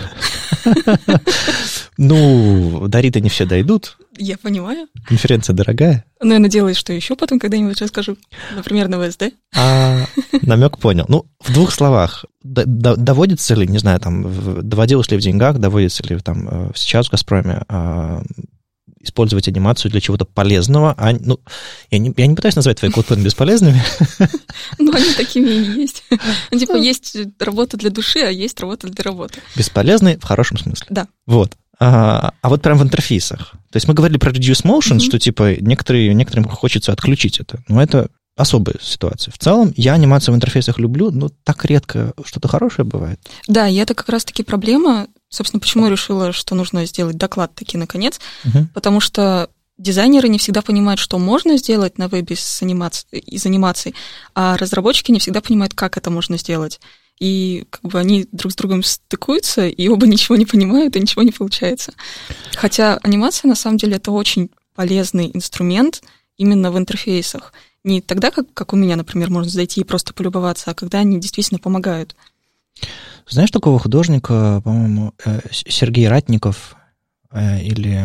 Ну, 1.97 2.87
до 2.87 2.99
Рита 2.99 3.19
не 3.19 3.29
все 3.29 3.45
дойдут. 3.45 3.97
Я 4.17 4.37
понимаю. 4.37 4.87
Конференция 5.07 5.53
дорогая. 5.53 6.05
Ну, 6.21 6.33
я 6.33 6.39
надеялась, 6.39 6.77
что 6.77 6.93
еще 6.93 7.15
потом 7.15 7.39
когда-нибудь 7.39 7.81
расскажу. 7.81 8.17
Например, 8.55 8.87
на 8.87 9.01
ВСД. 9.01 9.33
А, 9.55 10.05
намек 10.41 10.77
понял. 10.77 11.05
Ну, 11.07 11.25
в 11.39 11.53
двух 11.53 11.71
словах. 11.71 12.25
Доводится 12.43 13.55
ли, 13.55 13.67
не 13.67 13.77
знаю, 13.77 13.99
там, 13.99 14.67
доводилось 14.67 15.09
ли 15.11 15.17
в 15.17 15.21
деньгах, 15.21 15.59
доводится 15.59 16.03
ли 16.03 16.17
там 16.19 16.47
э, 16.49 16.71
сейчас 16.75 17.07
в 17.07 17.11
«Газпроме» 17.11 17.63
а, 17.69 18.21
использовать 19.03 19.47
анимацию 19.47 19.91
для 19.91 20.01
чего-то 20.01 20.25
полезного. 20.25 20.93
А, 20.97 21.13
ну, 21.13 21.39
я 21.89 21.97
не, 21.97 22.13
я 22.17 22.27
не 22.27 22.35
пытаюсь 22.35 22.55
назвать 22.55 22.79
твои 22.79 22.91
кодпены 22.91 23.23
бесполезными. 23.23 23.81
Ну, 24.77 24.93
они 24.93 25.13
такими 25.13 25.49
и 25.49 25.81
есть. 25.81 26.03
Ну, 26.51 26.59
типа, 26.59 26.75
есть 26.75 27.17
работа 27.39 27.77
для 27.77 27.89
души, 27.89 28.19
а 28.19 28.29
есть 28.29 28.59
работа 28.59 28.87
для 28.87 29.03
работы. 29.03 29.39
Бесполезные 29.55 30.17
в 30.17 30.23
хорошем 30.23 30.57
смысле. 30.57 30.87
Да. 30.89 31.07
Вот. 31.25 31.55
А, 31.83 32.35
а 32.41 32.49
вот 32.49 32.61
прям 32.61 32.77
в 32.77 32.83
интерфейсах. 32.83 33.53
То 33.71 33.77
есть 33.77 33.87
мы 33.87 33.95
говорили 33.95 34.19
про 34.19 34.31
reduce 34.31 34.63
motion, 34.63 34.97
mm-hmm. 34.97 34.99
что 34.99 35.17
типа 35.17 35.55
некоторые, 35.59 36.13
некоторым 36.13 36.47
хочется 36.47 36.91
отключить 36.91 37.39
это. 37.39 37.63
Но 37.67 37.81
это 37.81 38.09
особая 38.37 38.75
ситуация. 38.79 39.31
В 39.31 39.39
целом, 39.39 39.73
я 39.75 39.93
анимацию 39.93 40.35
в 40.35 40.35
интерфейсах 40.35 40.77
люблю, 40.77 41.09
но 41.09 41.29
так 41.43 41.65
редко 41.65 42.13
что-то 42.23 42.47
хорошее 42.47 42.85
бывает. 42.85 43.19
Да, 43.47 43.67
и 43.67 43.75
это 43.77 43.95
как 43.95 44.09
раз-таки 44.09 44.43
проблема. 44.43 45.07
Собственно, 45.29 45.59
почему 45.59 45.85
я 45.85 45.91
решила, 45.91 46.31
что 46.31 46.53
нужно 46.53 46.85
сделать 46.85 47.17
доклад 47.17 47.55
таки 47.55 47.79
наконец, 47.79 48.19
угу. 48.45 48.67
потому 48.75 48.99
что 48.99 49.49
дизайнеры 49.79 50.29
не 50.29 50.37
всегда 50.37 50.61
понимают, 50.61 50.99
что 50.99 51.17
можно 51.17 51.57
сделать 51.57 51.97
на 51.97 52.07
вебе 52.09 52.35
с 52.35 52.61
анимаци... 52.61 53.07
из 53.11 53.43
анимаций, 53.47 53.95
а 54.35 54.55
разработчики 54.55 55.11
не 55.11 55.19
всегда 55.19 55.41
понимают, 55.41 55.73
как 55.73 55.97
это 55.97 56.11
можно 56.11 56.37
сделать. 56.37 56.79
И 57.21 57.65
как 57.69 57.83
бы 57.83 57.99
они 57.99 58.27
друг 58.31 58.51
с 58.51 58.55
другом 58.55 58.81
стыкуются, 58.81 59.67
и 59.67 59.87
оба 59.87 60.07
ничего 60.13 60.35
не 60.35 60.47
понимают, 60.47 60.95
и 60.95 60.99
ничего 60.99 61.21
не 61.21 61.31
получается. 61.31 61.93
Хотя 62.55 62.97
анимация, 63.03 63.47
на 63.47 63.55
самом 63.55 63.77
деле, 63.77 63.97
это 63.97 64.11
очень 64.11 64.49
полезный 64.73 65.29
инструмент 65.31 66.01
именно 66.37 66.71
в 66.71 66.77
интерфейсах. 66.79 67.53
Не 67.83 68.01
тогда, 68.01 68.31
как, 68.31 68.51
как 68.55 68.73
у 68.73 68.75
меня, 68.75 68.95
например, 68.95 69.29
можно 69.29 69.51
зайти 69.51 69.81
и 69.81 69.83
просто 69.83 70.13
полюбоваться, 70.13 70.71
а 70.71 70.73
когда 70.73 70.99
они 70.99 71.19
действительно 71.19 71.59
помогают. 71.59 72.15
Знаешь 73.29 73.51
такого 73.51 73.77
художника, 73.77 74.59
по-моему, 74.63 75.13
э, 75.23 75.41
Сергей 75.51 76.07
Ратников 76.07 76.75
э, 77.31 77.61
или 77.61 78.03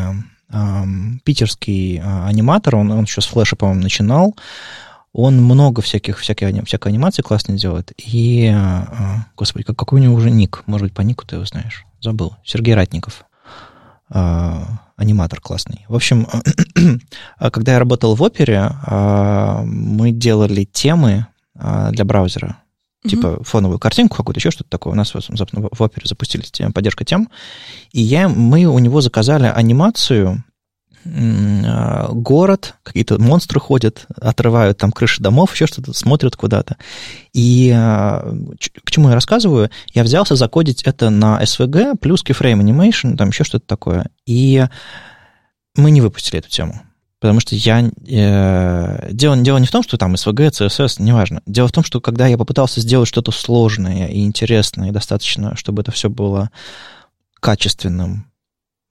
питерский 1.25 2.01
а, 2.01 2.29
аниматор, 2.29 2.77
он, 2.77 2.93
он 2.93 3.03
еще 3.03 3.21
с 3.21 3.27
флеша, 3.27 3.57
по-моему, 3.57 3.83
начинал. 3.83 4.37
Он 5.19 5.43
много 5.43 5.81
всяких, 5.81 6.19
всяких, 6.19 6.67
всякой 6.67 6.89
анимации 6.89 7.23
классно 7.23 7.57
делает. 7.57 7.91
И, 7.97 8.53
а, 8.55 9.25
господи, 9.35 9.65
как, 9.65 9.75
какой 9.75 9.99
у 9.99 10.03
него 10.03 10.15
уже 10.15 10.31
ник? 10.31 10.63
Может 10.67 10.89
быть, 10.89 10.95
по 10.95 11.01
нику 11.01 11.25
ты 11.27 11.37
его 11.37 11.47
знаешь? 11.47 11.87
Забыл. 12.03 12.37
Сергей 12.45 12.75
Ратников. 12.75 13.25
А, 14.11 14.79
аниматор 14.95 15.41
классный. 15.41 15.87
В 15.89 15.95
общем, 15.95 16.27
когда 17.41 17.73
я 17.73 17.79
работал 17.79 18.15
в 18.15 18.21
опере, 18.21 18.61
а, 18.61 19.63
мы 19.65 20.11
делали 20.11 20.65
темы 20.65 21.27
а, 21.59 21.93
для 21.93 22.05
браузера. 22.05 22.59
Типа 23.09 23.43
фоновую 23.43 23.79
картинку 23.79 24.19
какую-то, 24.19 24.39
еще 24.39 24.51
что-то 24.51 24.69
такое. 24.69 24.93
У 24.93 24.97
нас, 24.97 25.09
собственно, 25.09 25.67
в 25.73 25.81
опере 25.81 26.07
запустили 26.07 26.45
поддержка 26.73 27.07
тем. 27.07 27.31
И 27.91 28.03
я, 28.03 28.29
мы 28.29 28.67
у 28.67 28.79
него 28.81 29.01
заказали 29.01 29.47
анимацию 29.47 30.43
а, 30.43 30.56
город, 32.13 32.75
какие-то 32.83 33.21
монстры 33.21 33.61
ходят, 33.61 34.07
отрывают 34.21 34.79
там 34.79 34.93
крыши 34.93 35.23
домов, 35.23 35.55
еще 35.55 35.67
что-то, 35.67 35.93
смотрят 35.93 36.37
куда-то. 36.37 36.77
И 37.33 37.73
а, 37.75 38.35
к 38.85 38.91
чему 38.91 39.09
я 39.09 39.15
рассказываю? 39.15 39.71
Я 39.93 40.03
взялся 40.03 40.37
закодить 40.37 40.83
это 40.83 41.11
на 41.11 41.43
SVG 41.43 41.99
плюс 41.99 42.25
keyframe 42.25 42.61
animation, 42.61 43.17
там 43.17 43.29
еще 43.29 43.45
что-то 43.45 43.67
такое. 43.67 44.11
И 44.27 44.65
мы 45.77 45.91
не 45.91 46.01
выпустили 46.01 46.39
эту 46.39 46.49
тему. 46.49 46.83
Потому 47.19 47.41
что 47.41 47.55
я... 47.55 47.91
Э, 48.09 49.09
дело, 49.11 49.37
дело 49.39 49.59
не 49.59 49.67
в 49.67 49.71
том, 49.71 49.83
что 49.83 49.97
там 49.97 50.15
SVG, 50.15 50.51
CSS, 50.51 51.03
неважно. 51.03 51.43
Дело 51.47 51.69
в 51.69 51.73
том, 51.73 51.83
что 51.83 52.01
когда 52.01 52.27
я 52.27 52.37
попытался 52.37 52.81
сделать 52.81 53.09
что-то 53.09 53.33
сложное 53.33 54.09
и 54.09 54.25
интересное, 54.25 54.91
и 54.91 54.93
достаточно, 54.93 55.57
чтобы 55.57 55.83
это 55.83 55.93
все 55.93 56.11
было 56.11 56.51
качественным, 57.41 58.31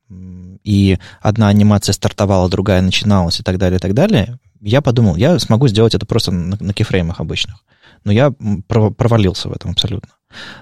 и 0.10 0.98
одна 1.22 1.48
анимация 1.48 1.94
стартовала, 1.94 2.50
другая 2.50 2.82
начиналась 2.82 3.40
и 3.40 3.44
так 3.44 3.58
далее, 3.58 3.78
и 3.78 3.82
так 3.82 3.94
далее, 3.94 4.40
я 4.62 4.82
подумал, 4.82 5.16
я 5.16 5.38
смогу 5.40 5.68
сделать 5.68 5.96
это 5.96 6.06
просто 6.06 6.32
на, 6.32 6.58
на 6.60 6.74
кейфреймах 6.74 7.20
обычных. 7.20 7.58
Но 8.04 8.12
я 8.12 8.32
провалился 8.68 9.50
в 9.50 9.54
этом 9.54 9.72
абсолютно. 9.72 10.10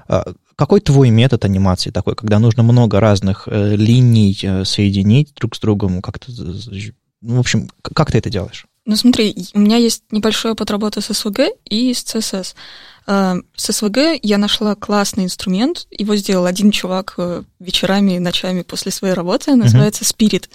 А, 0.07 0.25
какой 0.55 0.81
твой 0.81 1.09
метод 1.09 1.45
анимации 1.45 1.89
такой, 1.89 2.15
когда 2.15 2.39
нужно 2.39 2.63
много 2.63 2.99
разных 2.99 3.47
э, 3.47 3.75
линий 3.75 4.37
э, 4.41 4.65
соединить 4.65 5.33
друг 5.35 5.55
с 5.55 5.59
другом, 5.59 6.01
как-то, 6.01 6.31
ну, 7.21 7.35
в 7.35 7.39
общем, 7.39 7.69
как 7.81 8.11
ты 8.11 8.17
это 8.17 8.29
делаешь? 8.29 8.65
Ну 8.85 8.95
смотри, 8.97 9.35
у 9.53 9.59
меня 9.59 9.77
есть 9.77 10.03
небольшой 10.11 10.51
опыт 10.51 10.69
работы 10.69 10.99
с 10.99 11.09
SVG 11.09 11.51
и 11.65 11.93
с 11.93 12.03
CSS. 12.03 12.55
Э, 13.07 13.35
с 13.55 13.69
SVG 13.69 14.19
я 14.21 14.37
нашла 14.37 14.75
классный 14.75 15.25
инструмент, 15.25 15.87
его 15.91 16.15
сделал 16.15 16.45
один 16.45 16.71
чувак 16.71 17.15
э, 17.17 17.43
вечерами 17.59 18.13
и 18.13 18.19
ночами 18.19 18.61
после 18.61 18.91
своей 18.91 19.13
работы, 19.13 19.55
называется 19.55 20.03
Spirit. 20.03 20.49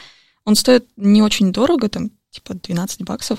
Он 0.44 0.55
стоит 0.55 0.86
не 0.96 1.22
очень 1.22 1.53
дорого, 1.53 1.88
там 1.88 2.11
типа 2.30 2.55
12 2.55 3.03
баксов. 3.03 3.38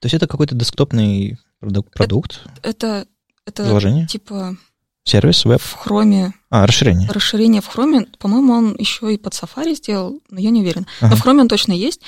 То 0.00 0.06
есть 0.06 0.14
это 0.14 0.26
какой-то 0.26 0.54
десктопный 0.54 1.38
продукт? 1.60 2.42
Это, 2.62 3.06
это, 3.46 3.62
это 3.62 4.06
типа... 4.06 4.56
Сервис, 5.04 5.44
веб? 5.44 5.60
В 5.60 5.72
хроме. 5.74 6.32
А, 6.48 6.66
расширение. 6.66 7.08
Расширение 7.10 7.60
в 7.60 7.66
хроме. 7.66 8.06
По-моему, 8.18 8.52
он 8.52 8.76
еще 8.76 9.12
и 9.12 9.18
под 9.18 9.32
Safari 9.32 9.74
сделал, 9.74 10.20
но 10.30 10.38
я 10.38 10.50
не 10.50 10.60
уверен. 10.60 10.86
Ага. 11.00 11.10
Но 11.10 11.16
в 11.16 11.20
хроме 11.20 11.40
он 11.40 11.48
точно 11.48 11.72
есть. 11.72 12.02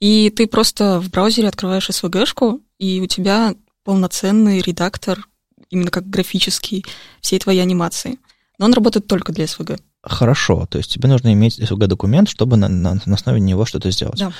И 0.00 0.30
ты 0.30 0.46
просто 0.46 1.00
в 1.00 1.10
браузере 1.10 1.48
открываешь 1.48 1.90
SVG-шку, 1.90 2.60
и 2.78 3.00
у 3.00 3.06
тебя 3.06 3.54
полноценный 3.84 4.60
редактор, 4.60 5.26
именно 5.70 5.90
как 5.90 6.08
графический, 6.08 6.84
всей 7.20 7.38
твоей 7.38 7.60
анимации. 7.60 8.18
Но 8.58 8.66
он 8.66 8.72
работает 8.72 9.06
только 9.06 9.32
для 9.32 9.44
SVG. 9.44 9.80
Хорошо, 10.02 10.66
то 10.66 10.78
есть 10.78 10.92
тебе 10.92 11.08
нужно 11.08 11.32
иметь 11.32 11.58
SVG-документ, 11.60 12.28
чтобы 12.28 12.56
на, 12.56 12.68
на, 12.68 13.00
на 13.04 13.14
основе 13.14 13.40
него 13.40 13.64
что-то 13.64 13.90
сделать. 13.90 14.18
Да. 14.18 14.32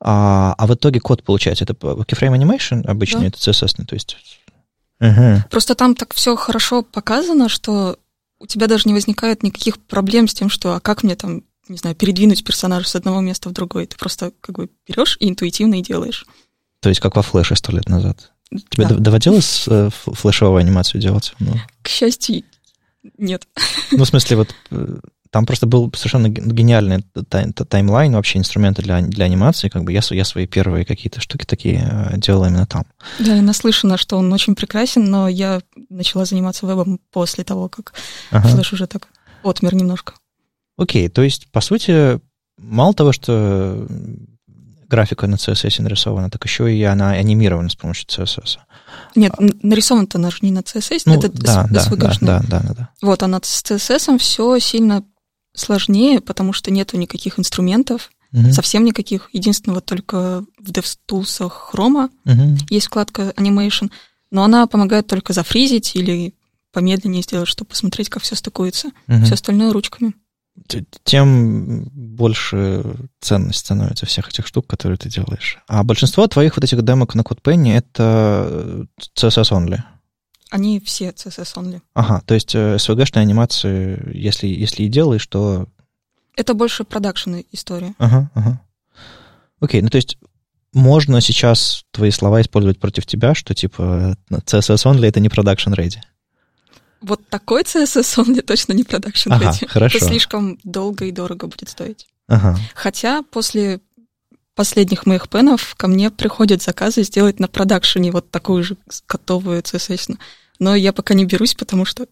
А, 0.00 0.54
а 0.56 0.66
в 0.66 0.74
итоге 0.74 1.00
код 1.00 1.22
получается, 1.22 1.64
это 1.64 1.74
keyframe 1.74 2.38
animation 2.38 2.86
обычно, 2.86 3.20
да. 3.20 3.26
это 3.26 3.38
CSS, 3.38 3.84
то 3.84 3.94
есть... 3.94 4.16
Угу. 5.00 5.44
Просто 5.50 5.74
там 5.74 5.94
так 5.94 6.14
все 6.14 6.36
хорошо 6.36 6.82
показано, 6.82 7.48
что 7.48 7.98
у 8.38 8.46
тебя 8.46 8.66
даже 8.66 8.82
не 8.86 8.92
возникает 8.92 9.42
никаких 9.42 9.78
проблем 9.78 10.28
с 10.28 10.34
тем, 10.34 10.50
что 10.50 10.74
а 10.74 10.80
как 10.80 11.02
мне 11.02 11.16
там 11.16 11.42
не 11.70 11.76
знаю, 11.76 11.96
передвинуть 11.96 12.44
персонажа 12.44 12.88
с 12.88 12.96
одного 12.96 13.20
места 13.20 13.48
в 13.48 13.52
другое. 13.52 13.86
Ты 13.86 13.96
просто 13.96 14.32
как 14.40 14.56
бы 14.56 14.68
берешь 14.86 15.16
и 15.20 15.28
интуитивно 15.28 15.78
и 15.78 15.82
делаешь. 15.82 16.26
То 16.80 16.88
есть 16.88 17.00
как 17.00 17.16
во 17.16 17.22
флеше 17.22 17.56
сто 17.56 17.72
лет 17.72 17.88
назад. 17.88 18.32
Тебе 18.70 18.86
да. 18.86 18.96
доводилось 18.96 19.66
э, 19.68 19.90
флешовую 19.92 20.58
анимацию 20.58 21.00
делать? 21.00 21.34
Ну. 21.38 21.54
К 21.82 21.88
счастью, 21.88 22.42
нет. 23.16 23.46
Ну, 23.92 24.04
в 24.04 24.08
смысле, 24.08 24.38
вот 24.38 24.54
э, 24.70 24.96
там 25.30 25.46
просто 25.46 25.66
был 25.66 25.90
совершенно 25.94 26.28
гениальный 26.28 27.02
таймлайн, 27.68 28.12
вообще 28.12 28.38
инструменты 28.38 28.82
для, 28.82 29.00
для 29.00 29.24
анимации. 29.24 29.68
Как 29.68 29.84
бы 29.84 29.92
я, 29.92 30.00
я 30.10 30.24
свои 30.24 30.46
первые 30.46 30.84
какие-то 30.84 31.20
штуки 31.20 31.44
такие 31.44 31.88
э, 31.88 32.18
делала 32.18 32.46
именно 32.46 32.66
там. 32.66 32.84
Да, 33.20 33.36
я 33.36 33.42
наслышана, 33.42 33.96
что 33.96 34.16
он 34.16 34.32
очень 34.32 34.56
прекрасен, 34.56 35.04
но 35.04 35.28
я 35.28 35.62
начала 35.88 36.24
заниматься 36.24 36.66
вебом 36.66 36.98
после 37.12 37.44
того, 37.44 37.68
как 37.68 37.94
ага. 38.30 38.48
флеш 38.48 38.72
уже 38.72 38.86
так 38.86 39.08
отмер 39.44 39.74
немножко. 39.74 40.14
Окей, 40.76 41.08
то 41.08 41.22
есть, 41.22 41.50
по 41.52 41.60
сути, 41.60 42.20
мало 42.58 42.94
того, 42.94 43.12
что 43.12 43.86
графика 44.90 45.26
на 45.26 45.36
CSS 45.36 45.80
нарисована, 45.80 46.30
так 46.30 46.44
еще 46.44 46.74
и 46.74 46.82
она 46.82 47.12
анимирована 47.12 47.70
с 47.70 47.76
помощью 47.76 48.06
CSS. 48.08 48.58
Нет, 49.14 49.32
нарисован-то 49.62 50.18
наш 50.18 50.42
не 50.42 50.50
на 50.50 50.60
CSS, 50.60 51.02
ну, 51.06 51.14
это 51.14 51.28
да, 51.30 51.66
да, 51.70 51.86
да, 51.90 51.96
да, 51.96 52.18
да, 52.20 52.42
да, 52.48 52.74
да. 52.74 52.88
Вот, 53.00 53.22
а 53.22 53.26
над 53.28 53.44
CSS 53.44 54.18
все 54.18 54.58
сильно 54.58 55.04
сложнее, 55.54 56.20
потому 56.20 56.52
что 56.52 56.70
нету 56.70 56.96
никаких 56.96 57.38
инструментов, 57.38 58.10
угу. 58.32 58.52
совсем 58.52 58.84
никаких. 58.84 59.30
Единственного 59.32 59.80
только 59.80 60.44
в 60.58 60.70
DevTools 60.70 61.50
Chrome 61.72 62.10
угу. 62.24 62.58
есть 62.68 62.86
вкладка 62.86 63.32
Animation, 63.36 63.90
но 64.30 64.44
она 64.44 64.66
помогает 64.66 65.06
только 65.06 65.32
зафризить 65.32 65.94
или 65.94 66.34
помедленнее 66.72 67.22
сделать, 67.22 67.48
чтобы 67.48 67.70
посмотреть, 67.70 68.08
как 68.10 68.22
все 68.22 68.34
стыкуется. 68.36 68.88
Угу. 69.08 69.24
Все 69.24 69.34
остальное 69.34 69.72
ручками 69.72 70.14
тем 71.04 71.84
больше 71.92 72.84
ценность 73.20 73.60
становится 73.60 74.06
всех 74.06 74.28
этих 74.28 74.46
штук, 74.46 74.66
которые 74.66 74.98
ты 74.98 75.08
делаешь. 75.08 75.58
А 75.66 75.82
большинство 75.84 76.26
твоих 76.26 76.56
вот 76.56 76.64
этих 76.64 76.82
демок 76.82 77.14
на 77.14 77.22
CodePenny— 77.22 77.72
это 77.76 78.86
CSS 79.16 79.50
only. 79.52 79.80
Они 80.50 80.80
все 80.80 81.10
CSS 81.10 81.54
only. 81.56 81.80
Ага, 81.94 82.22
то 82.26 82.34
есть 82.34 82.54
SVG-шные 82.54 83.20
э, 83.20 83.22
анимации, 83.22 84.10
если, 84.12 84.48
если 84.48 84.82
и 84.82 84.88
делаешь, 84.88 85.26
то... 85.26 85.68
Это 86.36 86.54
больше 86.54 86.84
продакшн 86.84 87.36
история. 87.52 87.94
Ага, 87.98 88.30
ага. 88.34 88.60
Окей, 89.60 89.82
ну 89.82 89.88
то 89.88 89.96
есть 89.96 90.18
можно 90.72 91.20
сейчас 91.20 91.84
твои 91.92 92.10
слова 92.10 92.40
использовать 92.40 92.80
против 92.80 93.06
тебя, 93.06 93.34
что 93.34 93.54
типа 93.54 94.16
CSS 94.30 94.86
only— 94.86 95.06
это 95.08 95.20
не 95.20 95.28
production 95.28 95.74
ready? 95.74 95.98
Вот 97.00 97.26
такой 97.28 97.62
CSS, 97.62 98.20
он 98.20 98.28
мне 98.28 98.42
точно 98.42 98.72
не 98.72 98.84
продакшн 98.84 99.32
ага, 99.32 99.52
хорошо. 99.68 99.96
Это 99.96 100.06
слишком 100.06 100.58
долго 100.64 101.06
и 101.06 101.12
дорого 101.12 101.46
будет 101.46 101.68
стоить. 101.68 102.06
Ага. 102.28 102.56
Хотя 102.74 103.22
после 103.22 103.80
последних 104.54 105.06
моих 105.06 105.28
пенов 105.28 105.74
ко 105.76 105.88
мне 105.88 106.10
приходят 106.10 106.62
заказы 106.62 107.02
сделать 107.02 107.40
на 107.40 107.48
продакшене 107.48 108.12
вот 108.12 108.30
такую 108.30 108.62
же 108.62 108.76
готовую 109.08 109.62
CSS. 109.62 110.18
Но 110.58 110.74
я 110.74 110.92
пока 110.92 111.14
не 111.14 111.24
берусь, 111.24 111.54
потому 111.54 111.84
что 111.84 112.06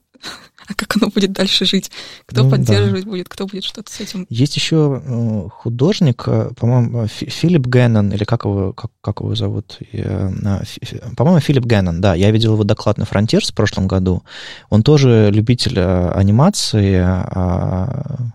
а 0.68 0.74
как 0.74 0.96
оно 0.96 1.08
будет 1.08 1.32
дальше 1.32 1.64
жить? 1.64 1.90
Кто 2.26 2.44
ну, 2.44 2.50
поддерживать 2.50 3.04
да. 3.04 3.10
будет, 3.10 3.28
кто 3.28 3.46
будет 3.46 3.64
что-то 3.64 3.90
с 3.90 4.00
этим? 4.00 4.26
Есть 4.28 4.54
еще 4.56 5.02
э, 5.02 5.48
художник, 5.50 6.24
э, 6.26 6.50
по-моему, 6.54 7.06
Филипп 7.06 7.66
Геннон, 7.66 8.12
или 8.12 8.24
как 8.24 8.44
его, 8.44 8.74
как, 8.74 8.90
как 9.00 9.20
его 9.20 9.34
зовут? 9.34 9.78
Э, 9.92 10.30
по-моему, 11.16 11.40
Филипп 11.40 11.64
Геннон, 11.64 12.02
да. 12.02 12.14
Я 12.14 12.30
видел 12.30 12.52
его 12.52 12.64
доклад 12.64 12.98
на 12.98 13.04
Frontiers 13.04 13.50
в 13.50 13.54
прошлом 13.54 13.88
году. 13.88 14.22
Он 14.68 14.82
тоже 14.82 15.30
любитель 15.32 15.80
анимации. 15.80 16.96
А, 17.00 18.30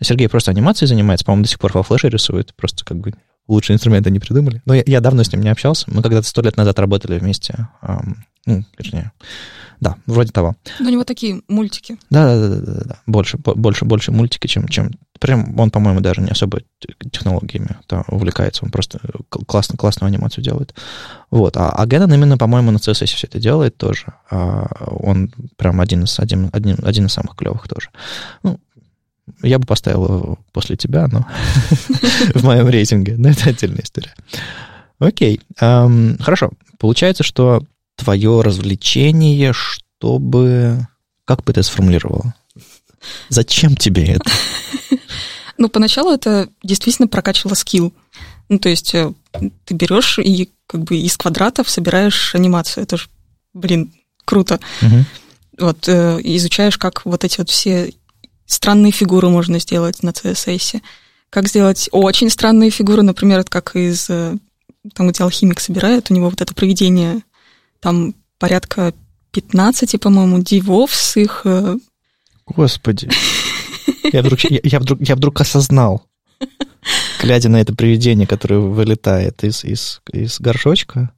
Сергей 0.00 0.28
просто 0.28 0.52
анимацией 0.52 0.88
занимается, 0.88 1.26
по-моему, 1.26 1.44
до 1.44 1.50
сих 1.50 1.58
пор 1.58 1.72
во 1.72 1.82
флеше 1.82 2.08
рисует, 2.08 2.54
просто 2.54 2.84
как 2.84 2.98
бы 2.98 3.12
лучшие 3.48 3.74
инструменты 3.74 4.10
не 4.10 4.18
придумали. 4.18 4.62
Но 4.64 4.74
я, 4.74 4.82
я 4.86 5.00
давно 5.00 5.22
с 5.22 5.32
ним 5.32 5.42
не 5.42 5.48
общался. 5.48 5.84
Мы 5.88 6.02
когда-то 6.02 6.26
сто 6.26 6.42
лет 6.42 6.56
назад 6.56 6.78
работали 6.78 7.18
вместе. 7.18 7.68
Ну, 8.46 8.62
точнее, 8.76 9.12
да, 9.80 9.96
вроде 10.06 10.32
того. 10.32 10.56
Но 10.78 10.88
у 10.88 10.92
него 10.92 11.04
такие 11.04 11.42
мультики. 11.48 11.98
Да, 12.10 12.34
да, 12.36 12.48
да, 12.48 12.60
да, 12.60 12.84
да. 12.84 12.96
Больше, 13.06 13.38
больше, 13.38 13.84
больше 13.84 14.12
мультики, 14.12 14.46
чем, 14.46 14.68
чем. 14.68 14.92
Прям 15.20 15.58
он, 15.58 15.70
по-моему, 15.70 16.00
даже 16.00 16.20
не 16.20 16.30
особо 16.30 16.60
технологиями 17.10 17.76
-то 17.88 18.04
увлекается. 18.08 18.64
Он 18.64 18.70
просто 18.70 19.00
классно, 19.46 19.76
классную 19.76 20.08
анимацию 20.08 20.44
делает. 20.44 20.74
Вот. 21.30 21.56
А, 21.56 21.70
а 21.70 21.86
Геннон 21.86 22.14
именно, 22.14 22.38
по-моему, 22.38 22.70
на 22.70 22.76
CSS 22.76 23.06
все 23.06 23.26
это 23.26 23.38
делает 23.38 23.76
тоже. 23.76 24.14
А 24.30 24.66
он 24.86 25.30
прям 25.56 25.80
один 25.80 26.04
из, 26.04 26.18
один, 26.18 26.50
один, 26.52 26.78
один 26.82 27.06
из 27.06 27.12
самых 27.12 27.36
клевых 27.36 27.68
тоже. 27.68 27.90
Ну, 28.42 28.60
я 29.42 29.58
бы 29.58 29.66
поставил 29.66 30.38
после 30.52 30.76
тебя, 30.76 31.08
но 31.08 31.26
в 32.34 32.44
моем 32.44 32.68
рейтинге. 32.68 33.16
Но 33.16 33.30
это 33.30 33.50
отдельная 33.50 33.82
история. 33.82 34.14
Окей. 34.98 35.40
Хорошо. 35.58 36.50
Получается, 36.78 37.22
что 37.22 37.62
твое 37.96 38.40
развлечение, 38.42 39.52
чтобы... 39.52 40.86
Как 41.24 41.42
бы 41.42 41.52
ты 41.52 41.62
сформулировала? 41.62 42.34
Зачем 43.28 43.76
тебе 43.76 44.04
это? 44.04 44.30
Ну, 45.58 45.70
поначалу 45.70 46.12
это 46.12 46.50
действительно 46.62 47.08
прокачивало 47.08 47.54
скилл. 47.54 47.94
Ну, 48.50 48.58
то 48.58 48.68
есть 48.68 48.94
э, 48.94 49.10
ты 49.64 49.74
берешь 49.74 50.18
и 50.18 50.50
как 50.66 50.82
бы 50.82 50.98
из 50.98 51.16
квадратов 51.16 51.70
собираешь 51.70 52.34
анимацию. 52.34 52.84
Это 52.84 52.98
же, 52.98 53.08
блин, 53.54 53.90
круто. 54.26 54.60
Угу. 54.82 55.04
Вот, 55.60 55.88
э, 55.88 56.20
изучаешь, 56.22 56.76
как 56.76 57.06
вот 57.06 57.24
эти 57.24 57.38
вот 57.38 57.48
все 57.48 57.94
странные 58.46 58.92
фигуры 58.92 59.28
можно 59.28 59.58
сделать 59.58 60.02
на 60.02 60.10
CSS. 60.10 60.80
Как 61.30 61.48
сделать 61.48 61.88
очень 61.92 62.30
странные 62.30 62.70
фигуры, 62.70 63.02
например, 63.02 63.40
это 63.40 63.50
как 63.50 63.76
из... 63.76 64.08
Э, 64.08 64.36
там, 64.94 65.08
где 65.08 65.24
алхимик 65.24 65.60
собирает, 65.60 66.10
у 66.10 66.14
него 66.14 66.30
вот 66.30 66.40
это 66.40 66.54
проведение 66.54 67.22
там 67.80 68.14
порядка 68.38 68.94
15, 69.32 70.00
по-моему, 70.00 70.42
дивов 70.42 70.94
с 70.94 71.16
их... 71.16 71.42
Э, 71.44 71.76
Господи. 72.46 73.10
Я 74.12 74.22
вдруг, 74.22 74.40
я, 74.40 74.60
я, 74.62 74.80
вдруг, 74.80 75.00
я 75.00 75.16
вдруг 75.16 75.40
осознал, 75.40 76.06
глядя 77.20 77.48
на 77.48 77.60
это 77.60 77.74
привидение, 77.74 78.26
которое 78.26 78.60
вылетает 78.60 79.42
из, 79.42 79.64
из, 79.64 80.00
из 80.12 80.40
горшочка. 80.40 81.12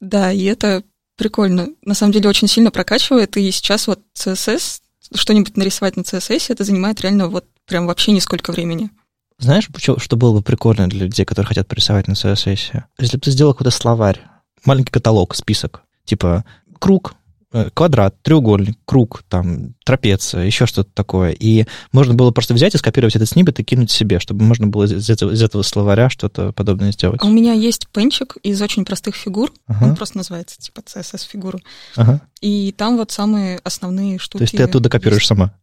Да, 0.00 0.30
и 0.30 0.44
это 0.44 0.84
прикольно. 1.16 1.68
На 1.82 1.94
самом 1.94 2.12
деле 2.12 2.28
очень 2.28 2.48
сильно 2.48 2.70
прокачивает, 2.70 3.36
и 3.38 3.50
сейчас 3.50 3.86
вот 3.86 4.00
CSS, 4.14 4.80
что-нибудь 5.14 5.56
нарисовать 5.56 5.96
на 5.96 6.02
CSS, 6.02 6.46
это 6.50 6.64
занимает 6.64 7.00
реально 7.00 7.28
вот 7.28 7.46
прям 7.66 7.86
вообще 7.86 8.12
нисколько 8.12 8.52
времени. 8.52 8.90
Знаешь, 9.38 9.68
что 9.98 10.16
было 10.16 10.32
бы 10.34 10.42
прикольно 10.42 10.88
для 10.88 11.06
людей, 11.06 11.24
которые 11.24 11.48
хотят 11.48 11.66
порисовать 11.66 12.08
на 12.08 12.12
CSS? 12.12 12.84
Если 12.98 13.16
бы 13.16 13.20
ты 13.20 13.30
сделал 13.30 13.52
какой-то 13.52 13.70
словарь, 13.70 14.20
маленький 14.64 14.92
каталог, 14.92 15.34
список, 15.34 15.82
Типа 16.04 16.44
круг, 16.78 17.14
квадрат, 17.74 18.20
треугольник, 18.22 18.76
круг, 18.84 19.22
там, 19.28 19.74
трапеция, 19.84 20.44
еще 20.44 20.66
что-то 20.66 20.90
такое. 20.92 21.32
И 21.32 21.66
можно 21.92 22.14
было 22.14 22.30
просто 22.30 22.54
взять 22.54 22.74
и 22.74 22.78
скопировать 22.78 23.16
этот 23.16 23.28
снипет 23.28 23.60
и 23.60 23.64
кинуть 23.64 23.90
себе, 23.90 24.18
чтобы 24.18 24.44
можно 24.44 24.66
было 24.66 24.84
из 24.84 25.08
этого, 25.08 25.30
из 25.30 25.42
этого 25.42 25.62
словаря 25.62 26.10
что-то 26.10 26.52
подобное 26.52 26.92
сделать. 26.92 27.20
А 27.22 27.26
у 27.26 27.30
меня 27.30 27.52
есть 27.52 27.88
пенчик 27.88 28.36
из 28.42 28.60
очень 28.60 28.84
простых 28.84 29.14
фигур. 29.14 29.52
Ага. 29.66 29.84
Он 29.86 29.96
просто 29.96 30.18
называется 30.18 30.58
типа 30.58 30.80
CSS-фигуры. 30.80 31.60
Ага. 31.96 32.20
И 32.40 32.72
там 32.76 32.96
вот 32.96 33.10
самые 33.10 33.60
основные 33.62 34.18
штуки. 34.18 34.38
То 34.38 34.44
есть 34.44 34.56
ты 34.56 34.62
оттуда 34.62 34.88
копируешь 34.88 35.22
есть. 35.22 35.28
сама? 35.28 35.54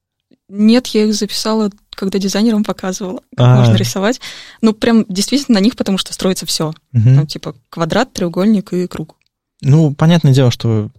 Нет, 0.48 0.88
я 0.88 1.06
их 1.06 1.14
записала 1.14 1.70
когда 1.96 2.20
дизайнерам 2.20 2.64
показывала, 2.64 3.22
как 3.36 3.46
А-а-а. 3.46 3.60
можно 3.60 3.76
рисовать. 3.76 4.22
Ну, 4.62 4.74
прям 4.74 5.06
действительно 5.08 5.60
на 5.60 5.64
них, 5.64 5.76
потому 5.76 5.98
что 5.98 6.14
строится 6.14 6.46
все. 6.46 6.70
Угу. 6.94 7.16
Там, 7.16 7.28
типа 7.28 7.54
квадрат, 7.70 8.12
треугольник 8.14 8.74
и 8.74 8.88
круг. 8.88 9.18
Ну, 9.62 9.94
понятное 9.94 10.34
дело, 10.34 10.50
что 10.52 10.90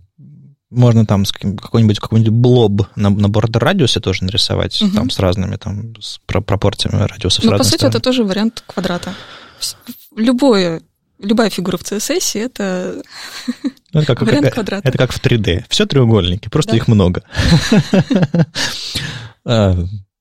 можно 0.72 1.06
там 1.06 1.24
какой-нибудь 1.24 2.00
какой-нибудь 2.00 2.32
блоб 2.32 2.86
на, 2.96 3.10
на 3.10 3.28
бордер 3.28 3.62
радиусе 3.62 4.00
тоже 4.00 4.24
нарисовать, 4.24 4.80
угу. 4.80 4.92
там 4.92 5.10
с 5.10 5.18
разными 5.18 5.56
там 5.56 5.94
с 6.00 6.18
пропорциями 6.26 7.02
радиусов. 7.02 7.44
Ну, 7.44 7.56
по 7.56 7.62
сути, 7.62 7.76
сторон. 7.76 7.90
это 7.90 8.00
тоже 8.00 8.24
вариант 8.24 8.64
квадрата. 8.66 9.14
Любое, 10.16 10.82
любая 11.20 11.50
фигура 11.50 11.76
в 11.76 11.82
CSS 11.82 12.40
это, 12.40 13.02
ну, 13.92 14.00
это 14.00 14.14
как, 14.14 14.26
вариант 14.26 14.46
как, 14.46 14.54
квадрата. 14.54 14.88
Это 14.88 14.98
как 14.98 15.12
в 15.12 15.22
3D. 15.22 15.64
Все 15.68 15.86
треугольники, 15.86 16.48
просто 16.48 16.72
да. 16.72 16.76
их 16.78 16.88
много. 16.88 17.22
А, 19.44 19.76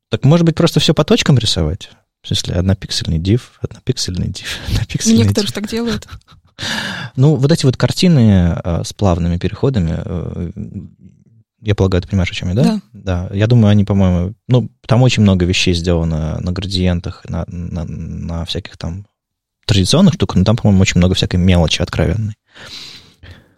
так 0.09 0.25
может 0.25 0.47
быть 0.47 0.55
просто 0.55 0.79
все 0.79 0.95
по 0.95 1.03
точкам 1.03 1.37
рисовать? 1.37 1.91
В 2.23 2.27
смысле, 2.27 2.55
однопиксельный 2.55 3.19
div, 3.19 3.41
однопиксельный 3.61 4.29
div, 4.29 4.47
однопиксельный 4.69 5.19
Некоторые 5.19 5.47
же 5.47 5.53
так 5.53 5.67
делают. 5.67 6.07
Ну, 7.15 7.35
вот 7.35 7.51
эти 7.51 7.65
вот 7.65 7.77
картины 7.77 8.55
э, 8.63 8.83
с 8.83 8.93
плавными 8.93 9.37
переходами, 9.37 9.95
э, 9.97 10.51
я 11.61 11.75
полагаю, 11.75 12.01
ты 12.01 12.07
понимаешь, 12.07 12.31
о 12.31 12.35
чем 12.35 12.49
я, 12.49 12.55
да? 12.55 12.63
Да. 12.63 12.81
Да. 12.93 13.35
Я 13.35 13.47
думаю, 13.47 13.71
они, 13.71 13.83
по-моему, 13.83 14.33
ну, 14.47 14.69
там 14.87 15.03
очень 15.03 15.23
много 15.23 15.45
вещей 15.45 15.73
сделано 15.73 16.39
на 16.39 16.51
градиентах, 16.51 17.23
на, 17.29 17.45
на, 17.47 17.83
на 17.85 18.45
всяких 18.45 18.77
там 18.77 19.05
традиционных 19.65 20.15
штуках, 20.15 20.37
но 20.37 20.43
там, 20.43 20.57
по-моему, 20.57 20.81
очень 20.81 20.97
много 20.97 21.13
всякой 21.15 21.37
мелочи 21.37 21.81
откровенной. 21.81 22.35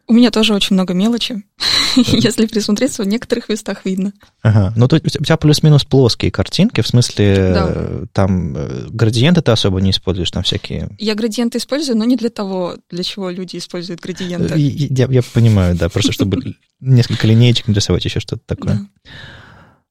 У 0.08 0.14
меня 0.14 0.32
тоже 0.32 0.54
очень 0.54 0.74
много 0.74 0.94
мелочи. 0.94 1.44
Если 1.96 2.46
присмотреться, 2.46 3.04
в 3.04 3.08
некоторых 3.08 3.48
местах 3.48 3.86
видно. 3.86 4.12
Ага. 4.42 4.74
Ну, 4.76 4.88
то 4.88 4.98
у 4.98 5.00
тебя 5.00 5.38
плюс-минус 5.38 5.86
плоские 5.86 6.30
картинки, 6.30 6.82
в 6.82 6.88
смысле, 6.88 7.52
да. 7.54 8.08
там 8.12 8.56
э, 8.56 8.88
градиенты 8.90 9.42
ты 9.42 9.52
особо 9.52 9.80
не 9.80 9.92
используешь, 9.92 10.32
там 10.32 10.44
всякие... 10.44 10.90
Я 11.00 11.16
градиенты 11.16 11.58
использую, 11.58 11.98
но 11.98 12.04
не 12.04 12.18
для 12.18 12.30
того, 12.30 12.76
для 12.90 13.04
чего 13.04 13.30
люди 13.30 13.58
используют 13.58 14.02
градиенты. 14.02 14.54
Я, 14.58 15.08
я 15.10 15.22
понимаю, 15.22 15.76
да, 15.76 15.88
просто 15.88 16.12
чтобы 16.12 16.56
несколько 16.82 17.26
линеечек 17.26 17.68
нарисовать, 17.68 18.04
еще 18.04 18.20
что-то 18.20 18.42
такое. 18.46 18.76
Да. 18.76 19.12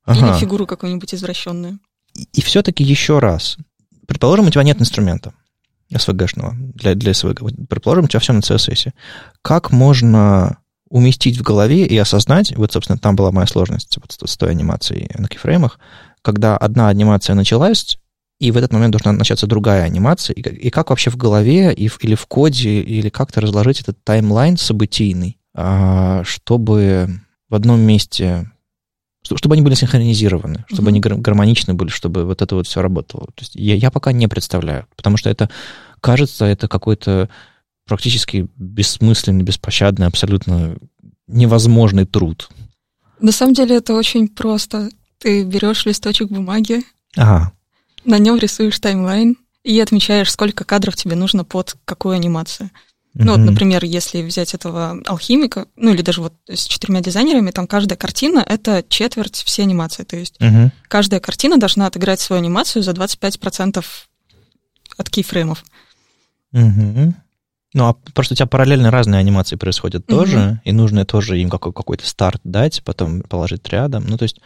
Ага. 0.05 0.33
Или 0.33 0.41
фигуру 0.41 0.67
какую-нибудь 0.67 1.15
извращенную. 1.15 1.79
И, 2.15 2.29
и 2.35 2.41
все-таки 2.43 2.85
еще 2.85 3.19
раз. 3.19 3.57
Предположим, 4.07 4.47
у 4.47 4.51
тебя 4.51 4.63
нет 4.63 4.81
инструмента. 4.81 5.33
SVG-шного, 5.99 6.55
для, 6.75 6.95
для 6.95 7.13
SVG. 7.13 7.67
Предположим, 7.67 8.05
у 8.05 8.09
тебя 8.09 8.21
все 8.21 8.33
на 8.33 8.41
CSS. 8.41 8.93
Как 9.43 9.71
можно 9.71 10.59
уместить 10.89 11.39
в 11.39 11.43
голове 11.43 11.87
и 11.87 11.97
осознать, 11.97 12.55
вот, 12.57 12.73
собственно, 12.73 12.99
там 12.99 13.17
была 13.17 13.33
моя 13.33 13.47
сложность 13.47 13.97
вот, 13.97 14.29
с 14.29 14.37
той 14.37 14.51
анимацией 14.51 15.11
на 15.19 15.27
кейфреймах, 15.27 15.79
когда 16.21 16.57
одна 16.57 16.89
анимация 16.89 17.35
началась, 17.35 17.99
и 18.39 18.51
в 18.51 18.57
этот 18.57 18.73
момент 18.73 18.93
должна 18.93 19.13
начаться 19.13 19.47
другая 19.47 19.85
анимация, 19.85 20.35
и, 20.35 20.41
и 20.41 20.71
как 20.71 20.91
вообще 20.91 21.11
в 21.11 21.17
голове 21.17 21.73
и 21.73 21.89
в, 21.89 22.03
или 22.05 22.15
в 22.15 22.27
коде, 22.27 22.81
или 22.81 23.09
как-то 23.09 23.41
разложить 23.41 23.81
этот 23.81 24.03
таймлайн 24.05 24.57
событийный, 24.57 25.39
а, 25.55 26.25
чтобы 26.25 27.21
в 27.49 27.55
одном 27.55 27.81
месте 27.81 28.51
чтобы 29.23 29.55
они 29.55 29.63
были 29.63 29.75
синхронизированы, 29.75 30.65
чтобы 30.69 30.91
mm-hmm. 30.91 31.13
они 31.13 31.21
гармоничны 31.21 31.75
были, 31.75 31.89
чтобы 31.89 32.25
вот 32.25 32.43
это 32.43 32.55
вот 32.55 32.67
все 32.67 32.83
работало. 32.83 33.27
То 33.27 33.41
есть 33.41 33.55
я, 33.55 33.75
я 33.75 33.91
пока 33.91 34.13
не 34.13 34.27
представляю, 34.29 34.87
потому 34.97 35.17
что 35.17 35.31
это, 35.31 35.49
кажется, 36.01 36.45
это 36.45 36.69
какой-то 36.69 37.29
практически 37.87 38.49
бессмысленный, 38.57 39.45
беспощадный, 39.45 40.07
абсолютно 40.07 40.77
невозможный 41.27 42.05
труд. 42.05 42.49
На 43.21 43.33
самом 43.33 43.55
деле 43.55 43.77
это 43.77 43.95
очень 43.95 44.29
просто. 44.29 44.91
Ты 45.19 45.45
берешь 45.45 45.87
листочек 45.87 46.29
бумаги, 46.29 46.83
ага. 47.17 47.53
на 48.05 48.19
нем 48.19 48.39
рисуешь 48.39 48.81
таймлайн 48.81 49.37
и 49.63 49.79
отмечаешь, 49.79 50.33
сколько 50.33 50.65
кадров 50.65 50.97
тебе 50.97 51.15
нужно 51.15 51.45
под 51.45 51.77
какую 51.85 52.17
анимацию. 52.17 52.71
Ну, 53.15 53.33
вот, 53.33 53.41
например, 53.41 53.85
если 53.85 54.23
взять 54.23 54.55
этого 54.55 54.99
алхимика, 55.05 55.67
ну 55.77 55.93
или 55.93 56.01
даже 56.01 56.23
вот 56.23 56.33
с 56.49 56.65
четырьмя 56.65 57.01
дизайнерами, 57.01 57.51
там 57.51 57.67
каждая 57.67 57.99
картина— 57.99 58.45
это 58.49 58.83
четверть 58.89 59.37
всей 59.37 59.63
анимации. 59.63 60.05
То 60.05 60.17
есть 60.17 60.37
uh-huh. 60.41 60.71
каждая 60.89 61.21
картина 61.21 61.59
должна 61.59 61.87
отыграть 61.87 62.21
свою 62.21 62.41
анимацию 62.41 62.83
за 62.83 62.93
25% 62.93 63.85
от 64.97 65.11
кейфреймов. 65.11 65.63
Uh-huh. 66.55 67.13
Ну, 67.75 67.85
а 67.85 67.95
просто 68.15 68.33
у 68.33 68.37
тебя 68.37 68.47
параллельно 68.47 68.91
разные 68.91 69.19
анимации 69.19 69.57
происходят 69.57 70.05
uh-huh. 70.05 70.17
тоже, 70.17 70.61
и 70.65 70.73
нужно 70.73 71.05
тоже 71.05 71.39
им 71.39 71.51
какой- 71.51 71.73
какой-то 71.75 72.07
старт 72.07 72.41
дать, 72.45 72.83
потом 72.83 73.21
положить 73.23 73.69
рядом. 73.69 74.07
Ну, 74.07 74.17
то 74.17 74.23
есть... 74.23 74.41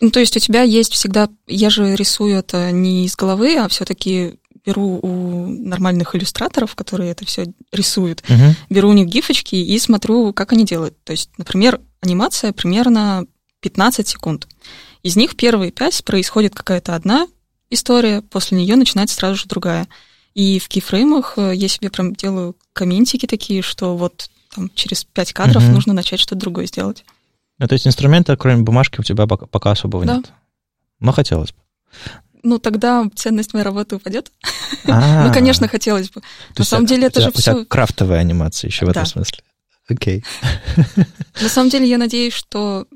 Ну, 0.00 0.10
то 0.10 0.20
есть 0.20 0.36
у 0.36 0.40
тебя 0.40 0.62
есть 0.62 0.92
всегда... 0.92 1.28
Я 1.48 1.70
же 1.70 1.96
рисую 1.96 2.36
это 2.36 2.70
не 2.70 3.06
из 3.06 3.16
головы, 3.16 3.56
а 3.56 3.66
все-таки 3.68 4.38
беру 4.66 4.98
у 5.00 5.46
нормальных 5.46 6.14
иллюстраторов, 6.16 6.74
которые 6.74 7.12
это 7.12 7.24
все 7.24 7.46
рисуют, 7.72 8.22
uh-huh. 8.22 8.54
беру 8.68 8.90
у 8.90 8.92
них 8.92 9.06
гифочки 9.06 9.54
и 9.54 9.78
смотрю, 9.78 10.32
как 10.32 10.52
они 10.52 10.64
делают. 10.64 11.02
То 11.04 11.12
есть, 11.12 11.30
например, 11.38 11.80
анимация 12.00 12.52
примерно 12.52 13.26
15 13.60 14.06
секунд. 14.06 14.48
Из 15.02 15.14
них 15.14 15.36
первые 15.36 15.70
5 15.70 16.04
происходит 16.04 16.54
какая-то 16.54 16.96
одна 16.96 17.28
история, 17.70 18.22
после 18.22 18.58
нее 18.58 18.76
начинается 18.76 19.16
сразу 19.16 19.36
же 19.36 19.46
другая. 19.46 19.86
И 20.34 20.58
в 20.58 20.68
кейфреймах 20.68 21.34
э, 21.36 21.54
я 21.54 21.68
себе 21.68 21.88
прям 21.88 22.14
делаю 22.14 22.56
комментики 22.72 23.26
такие, 23.26 23.62
что 23.62 23.96
вот 23.96 24.28
там, 24.54 24.70
через 24.74 25.04
5 25.04 25.32
кадров 25.32 25.62
uh-huh. 25.62 25.72
нужно 25.72 25.92
начать 25.94 26.20
что-то 26.20 26.40
другое 26.40 26.66
сделать. 26.66 27.04
Ну, 27.58 27.66
то 27.66 27.72
есть 27.72 27.86
инструмента, 27.86 28.36
кроме 28.36 28.62
бумажки, 28.62 29.00
у 29.00 29.02
тебя 29.02 29.26
пока, 29.26 29.46
пока 29.46 29.70
особого 29.70 30.04
да. 30.04 30.16
нет? 30.16 30.32
Но 30.98 31.12
хотелось 31.12 31.52
бы 31.52 31.58
ну 32.46 32.58
тогда 32.58 33.04
ценность 33.14 33.52
моей 33.52 33.64
работы 33.64 33.96
упадет. 33.96 34.32
Ну, 34.84 35.32
конечно, 35.32 35.68
хотелось 35.68 36.10
бы. 36.10 36.22
На 36.56 36.64
самом 36.64 36.86
деле 36.86 37.06
это 37.06 37.20
же 37.20 37.30
все... 37.32 37.64
крафтовая 37.64 38.20
анимация 38.20 38.68
еще 38.68 38.86
в 38.86 38.88
этом 38.88 39.06
смысле. 39.06 39.38
Окей. 39.88 40.24
На 41.40 41.48
самом 41.48 41.70
деле 41.70 41.88
я 41.88 41.98
надеюсь, 41.98 42.32
что 42.32 42.86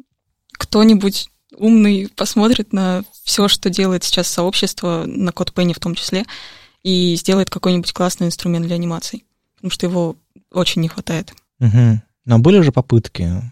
кто-нибудь 0.53 1.31
умный 1.57 2.09
посмотрит 2.17 2.73
на 2.73 3.03
все, 3.25 3.49
что 3.49 3.71
делает 3.71 4.05
сейчас 4.05 4.29
сообщество, 4.29 5.05
на 5.07 5.33
код 5.33 5.53
Penny 5.55 5.75
в 5.75 5.79
том 5.79 5.95
числе, 5.95 6.25
и 6.83 7.15
сделает 7.17 7.51
какой-нибудь 7.51 7.93
классный 7.93 8.27
инструмент 8.27 8.67
для 8.67 8.77
анимаций, 8.77 9.25
потому 9.57 9.71
что 9.71 9.87
его 9.87 10.17
очень 10.53 10.83
не 10.83 10.89
хватает. 10.89 11.33
Угу. 11.61 12.01
Но 12.25 12.39
были 12.39 12.61
же 12.61 12.73
попытки 12.73 13.43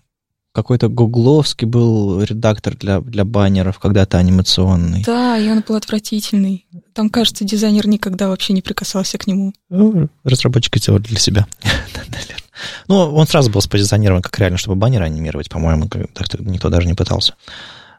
какой-то 0.59 0.89
гугловский 0.89 1.69
был 1.69 2.21
редактор 2.21 2.77
для, 2.77 3.01
для 3.01 3.25
баннеров, 3.25 3.79
когда-то 3.79 4.19
анимационный. 4.19 5.05
Да, 5.05 5.39
и 5.39 5.49
он 5.49 5.63
был 5.67 5.77
отвратительный. 5.77 6.67
Там, 6.95 7.11
кажется, 7.11 7.45
дизайнер 7.45 7.87
никогда 7.87 8.29
вообще 8.29 8.53
не 8.55 8.61
прикасался 8.61 9.19
к 9.19 9.29
нему. 9.29 9.53
Ну, 9.71 10.09
разработчики 10.25 10.79
сделали 10.79 11.03
для 11.03 11.19
себя. 11.19 11.47
ну, 12.89 12.97
он 12.97 13.27
сразу 13.29 13.53
был 13.53 13.61
спозиционирован 13.61 14.21
как 14.21 14.37
реально, 14.41 14.59
чтобы 14.59 14.77
баннеры 14.77 15.05
анимировать, 15.05 15.49
по-моему, 15.49 15.89
никто 16.41 16.69
даже 16.71 16.89
не 16.89 16.95
пытался. 16.95 17.35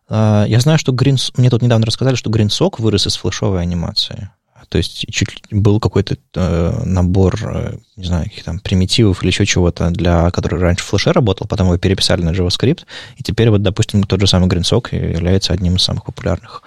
А, 0.10 0.43
я 0.45 0.60
знаю, 0.60 0.78
что 0.78 0.91
Green... 0.91 1.18
Мне 1.38 1.49
тут 1.49 1.62
недавно 1.62 1.86
рассказали, 1.86 2.16
что 2.16 2.30
GreenSock 2.30 2.76
вырос 2.80 3.07
из 3.07 3.16
флешовой 3.16 3.62
анимации. 3.62 4.32
То 4.70 4.78
есть 4.78 5.05
чуть 5.11 5.41
был 5.51 5.80
какой-то 5.80 6.17
э, 6.36 6.84
набор, 6.86 7.39
э, 7.43 7.78
не 7.95 8.05
знаю, 8.05 8.26
каких 8.26 8.43
там 8.43 8.59
примитивов 8.59 9.22
или 9.22 9.30
еще 9.30 9.45
чего-то, 9.45 9.89
для 9.89 10.30
который 10.32 10.59
раньше 10.59 10.84
в 10.84 10.88
флеше 10.88 11.11
работал, 11.11 11.47
потом 11.47 11.67
его 11.67 11.78
переписали 11.78 12.22
на 12.22 12.30
JavaScript, 12.30 12.86
и 13.17 13.24
теперь 13.24 13.49
вот, 13.49 13.63
допустим, 13.63 14.03
тот 14.03 14.20
же 14.22 14.28
самый 14.28 14.47
GreenSock 14.47 14.95
является 14.95 15.53
одним 15.53 15.76
из 15.76 15.84
самых 15.84 16.05
популярных. 16.05 16.61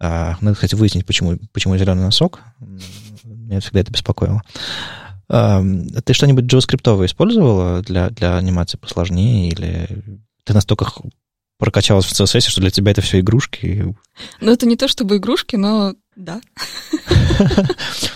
А, 0.00 0.36
надо, 0.40 0.54
кстати, 0.54 0.74
выяснить, 0.74 1.06
почему, 1.06 1.38
почему 1.52 1.76
зеленый 1.76 2.02
носок. 2.02 2.40
Меня 3.22 3.60
всегда 3.60 3.80
это 3.80 3.92
беспокоило. 3.92 4.42
А, 5.28 5.62
ты 6.04 6.12
что-нибудь 6.12 6.52
JavaScript 6.52 7.06
использовала 7.06 7.80
для, 7.82 8.10
для 8.10 8.36
анимации 8.36 8.76
посложнее, 8.76 9.48
или 9.48 9.88
ты 10.44 10.52
настолько 10.52 10.84
прокачалась 11.64 12.04
в 12.04 12.12
CSS, 12.12 12.50
что 12.50 12.60
для 12.60 12.70
тебя 12.70 12.92
это 12.92 13.00
все 13.00 13.20
игрушки? 13.20 13.94
Ну, 14.42 14.52
это 14.52 14.66
не 14.66 14.76
то 14.76 14.86
чтобы 14.86 15.16
игрушки, 15.16 15.56
но 15.56 15.94
да. 16.14 16.42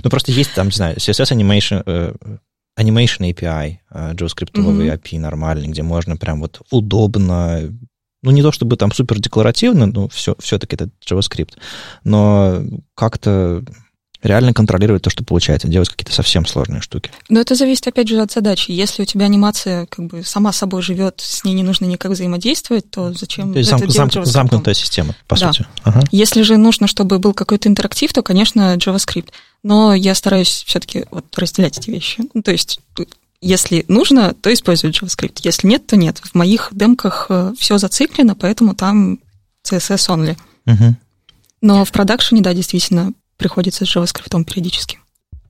Ну, 0.05 0.11
просто 0.11 0.33
есть 0.33 0.55
там, 0.55 0.67
не 0.67 0.73
знаю, 0.73 0.97
CSS 0.97 1.33
Animation, 1.35 1.83
э, 1.87 2.15
Animation 2.79 3.33
API, 3.33 3.79
э, 3.91 4.13
JavaScript 4.13 4.53
API 4.53 5.19
нормальный, 5.19 5.69
где 5.69 5.83
можно 5.83 6.19
прям 6.19 6.41
вот 6.41 6.61
удобно 6.71 7.75
ну, 8.23 8.33
не 8.33 8.43
то 8.43 8.53
чтобы 8.53 8.77
там 8.77 8.93
супер 8.93 9.19
декларативно, 9.19 9.87
но 9.87 10.09
все, 10.09 10.35
все-таки 10.41 10.77
это 10.77 10.91
JavaScript, 11.09 11.55
но 12.05 12.63
как-то 12.95 13.65
реально 14.23 14.53
контролировать 14.53 15.03
то, 15.03 15.11
что 15.11 15.25
получается, 15.25 15.69
делать 15.69 15.89
какие-то 15.89 16.13
совсем 16.13 16.47
сложные 16.47 16.81
штуки. 16.81 17.11
Но 17.29 17.41
это 17.41 17.55
зависит, 17.55 17.87
опять 17.87 18.09
же, 18.09 18.21
от 18.21 18.33
задачи. 18.33 18.71
Если 18.71 19.03
у 19.03 19.05
тебя 19.05 19.27
анимация 19.27 19.87
как 19.87 20.07
бы 20.07 20.25
сама 20.25 20.53
собой 20.53 20.83
живет, 20.83 21.21
с 21.21 21.45
ней 21.45 21.55
не 21.55 21.63
нужно 21.63 21.85
никак 21.85 22.13
взаимодействовать, 22.13 22.91
то 22.91 23.13
зачем 23.13 23.53
то 23.53 23.59
есть 23.59 23.73
это 23.73 23.91
зам, 23.91 24.11
зам, 24.11 24.25
замкнутая 24.25 24.75
система, 24.75 25.15
по 25.27 25.39
да. 25.39 25.53
сути. 25.53 25.67
Ага. 25.85 26.03
Если 26.11 26.43
же 26.43 26.57
нужно, 26.57 26.87
чтобы 26.87 27.19
был 27.19 27.33
какой-то 27.33 27.69
интерактив, 27.69 28.13
то, 28.13 28.23
конечно, 28.23 28.77
JavaScript. 28.77 29.29
Но 29.63 29.95
я 29.95 30.15
стараюсь 30.15 30.65
все-таки 30.67 31.05
вот 31.11 31.27
разделять 31.37 31.79
эти 31.79 31.91
вещи. 31.91 32.23
Ну, 32.35 32.43
то 32.43 32.51
есть 32.51 32.81
если 33.41 33.85
нужно, 33.89 34.35
то 34.35 34.53
использую 34.53 34.93
JavaScript. 34.93 35.41
Если 35.43 35.69
нет, 35.69 35.87
то 35.87 35.97
нет. 35.97 36.19
В 36.19 36.35
моих 36.35 36.71
демках 36.73 37.27
э, 37.29 37.53
все 37.57 37.79
зациклено, 37.79 38.35
поэтому 38.35 38.75
там 38.75 39.21
CSS 39.65 40.09
only. 40.09 40.37
Угу. 40.67 40.97
Но 41.61 41.85
в 41.85 41.93
продакшене, 41.93 42.41
да, 42.41 42.55
действительно, 42.55 43.13
приходится 43.39 43.87
с 43.87 43.97
JavaScript 43.97 44.45
периодически. 44.45 44.99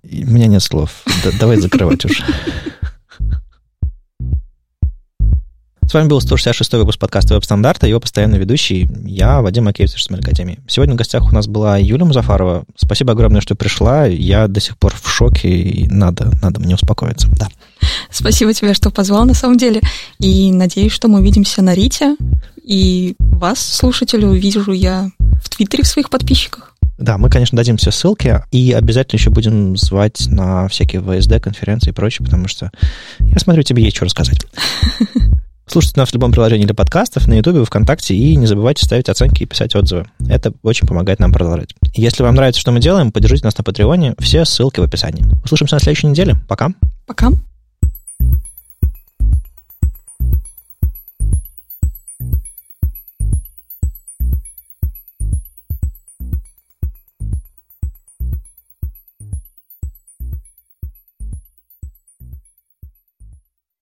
У 0.05 0.31
меня 0.31 0.47
нет 0.47 0.63
слов. 0.63 1.03
Давай 1.41 1.57
закрывать 1.57 2.05
уже. 2.05 2.25
С 5.89 5.95
вами 5.95 6.07
был 6.07 6.21
166 6.21 6.75
выпуск 6.75 6.99
подкаста 6.99 7.35
«Веб-стандарта», 7.35 7.87
его 7.87 7.99
постоянный 7.99 8.39
ведущий, 8.39 8.87
я, 9.07 9.41
Вадим 9.41 9.69
Акеев 9.69 9.89
из 9.89 10.11
Академии. 10.11 10.59
Сегодня 10.69 10.93
в 10.93 10.99
гостях 10.99 11.27
у 11.27 11.35
нас 11.35 11.47
была 11.47 11.79
Юлия 11.79 12.05
Музафарова. 12.05 12.67
Спасибо 12.77 13.13
огромное, 13.13 13.41
что 13.41 13.55
пришла. 13.55 14.05
Я 14.05 14.49
до 14.49 14.61
сих 14.61 14.77
пор 14.77 14.95
в 14.95 15.09
шоке, 15.09 15.49
и 15.49 15.89
надо, 15.89 16.31
надо 16.43 16.61
мне 16.61 16.75
успокоиться. 16.75 17.27
Да. 17.39 17.49
Спасибо 18.11 18.53
тебе, 18.53 18.75
что 18.75 18.91
позвал, 18.91 19.25
на 19.25 19.33
самом 19.33 19.57
деле. 19.57 19.81
И 20.21 20.53
надеюсь, 20.53 20.93
что 20.93 21.09
мы 21.09 21.21
увидимся 21.21 21.63
на 21.63 21.73
Рите. 21.73 22.17
И 22.63 23.17
вас, 23.19 23.59
слушателю, 23.59 24.29
увижу 24.29 24.73
я 24.73 25.11
в 25.43 25.49
Твиттере 25.49 25.85
в 25.85 25.87
своих 25.87 26.11
подписчиках. 26.11 26.75
Да, 26.99 27.17
мы, 27.17 27.31
конечно, 27.31 27.57
дадим 27.57 27.77
все 27.77 27.91
ссылки, 27.91 28.41
и 28.51 28.73
обязательно 28.73 29.19
еще 29.19 29.31
будем 29.31 29.77
звать 29.77 30.27
на 30.27 30.69
всякие 30.69 31.01
ВСД, 31.01 31.41
конференции 31.41 31.91
и 31.91 31.93
прочее, 31.95 32.25
потому 32.25 32.49
что 32.49 32.71
я 33.21 33.39
смотрю, 33.39 33.63
тебе 33.63 33.85
есть 33.85 33.97
что 33.97 34.05
рассказать. 34.05 34.45
Слушайте 35.69 36.01
нас 36.01 36.09
в 36.09 36.15
любом 36.15 36.33
приложении 36.33 36.65
для 36.65 36.75
подкастов, 36.75 37.27
на 37.27 37.35
YouTube, 37.35 37.67
ВКонтакте, 37.67 38.15
и 38.15 38.37
не 38.37 38.47
забывайте 38.47 38.85
ставить 38.85 39.09
оценки 39.09 39.43
и 39.43 39.47
писать 39.47 39.77
отзывы. 39.77 40.07
Это 40.27 40.53
очень 40.63 40.89
помогает 40.89 41.21
нам 41.21 41.31
продолжать. 41.31 41.75
Если 41.95 42.23
вам 42.23 42.35
нравится, 42.35 42.61
что 42.61 42.73
мы 42.73 42.81
делаем, 42.81 43.13
поддержите 43.13 43.45
нас 43.45 43.57
на 43.59 43.65
Патреоне. 43.65 44.15
Все 44.19 44.45
ссылки 44.47 44.81
в 44.81 44.83
описании. 44.83 45.25
Услышимся 45.45 45.77
на 45.77 45.81
следующей 45.81 46.07
неделе. 46.07 46.37
Пока. 46.49 46.71
Пока. 47.07 47.31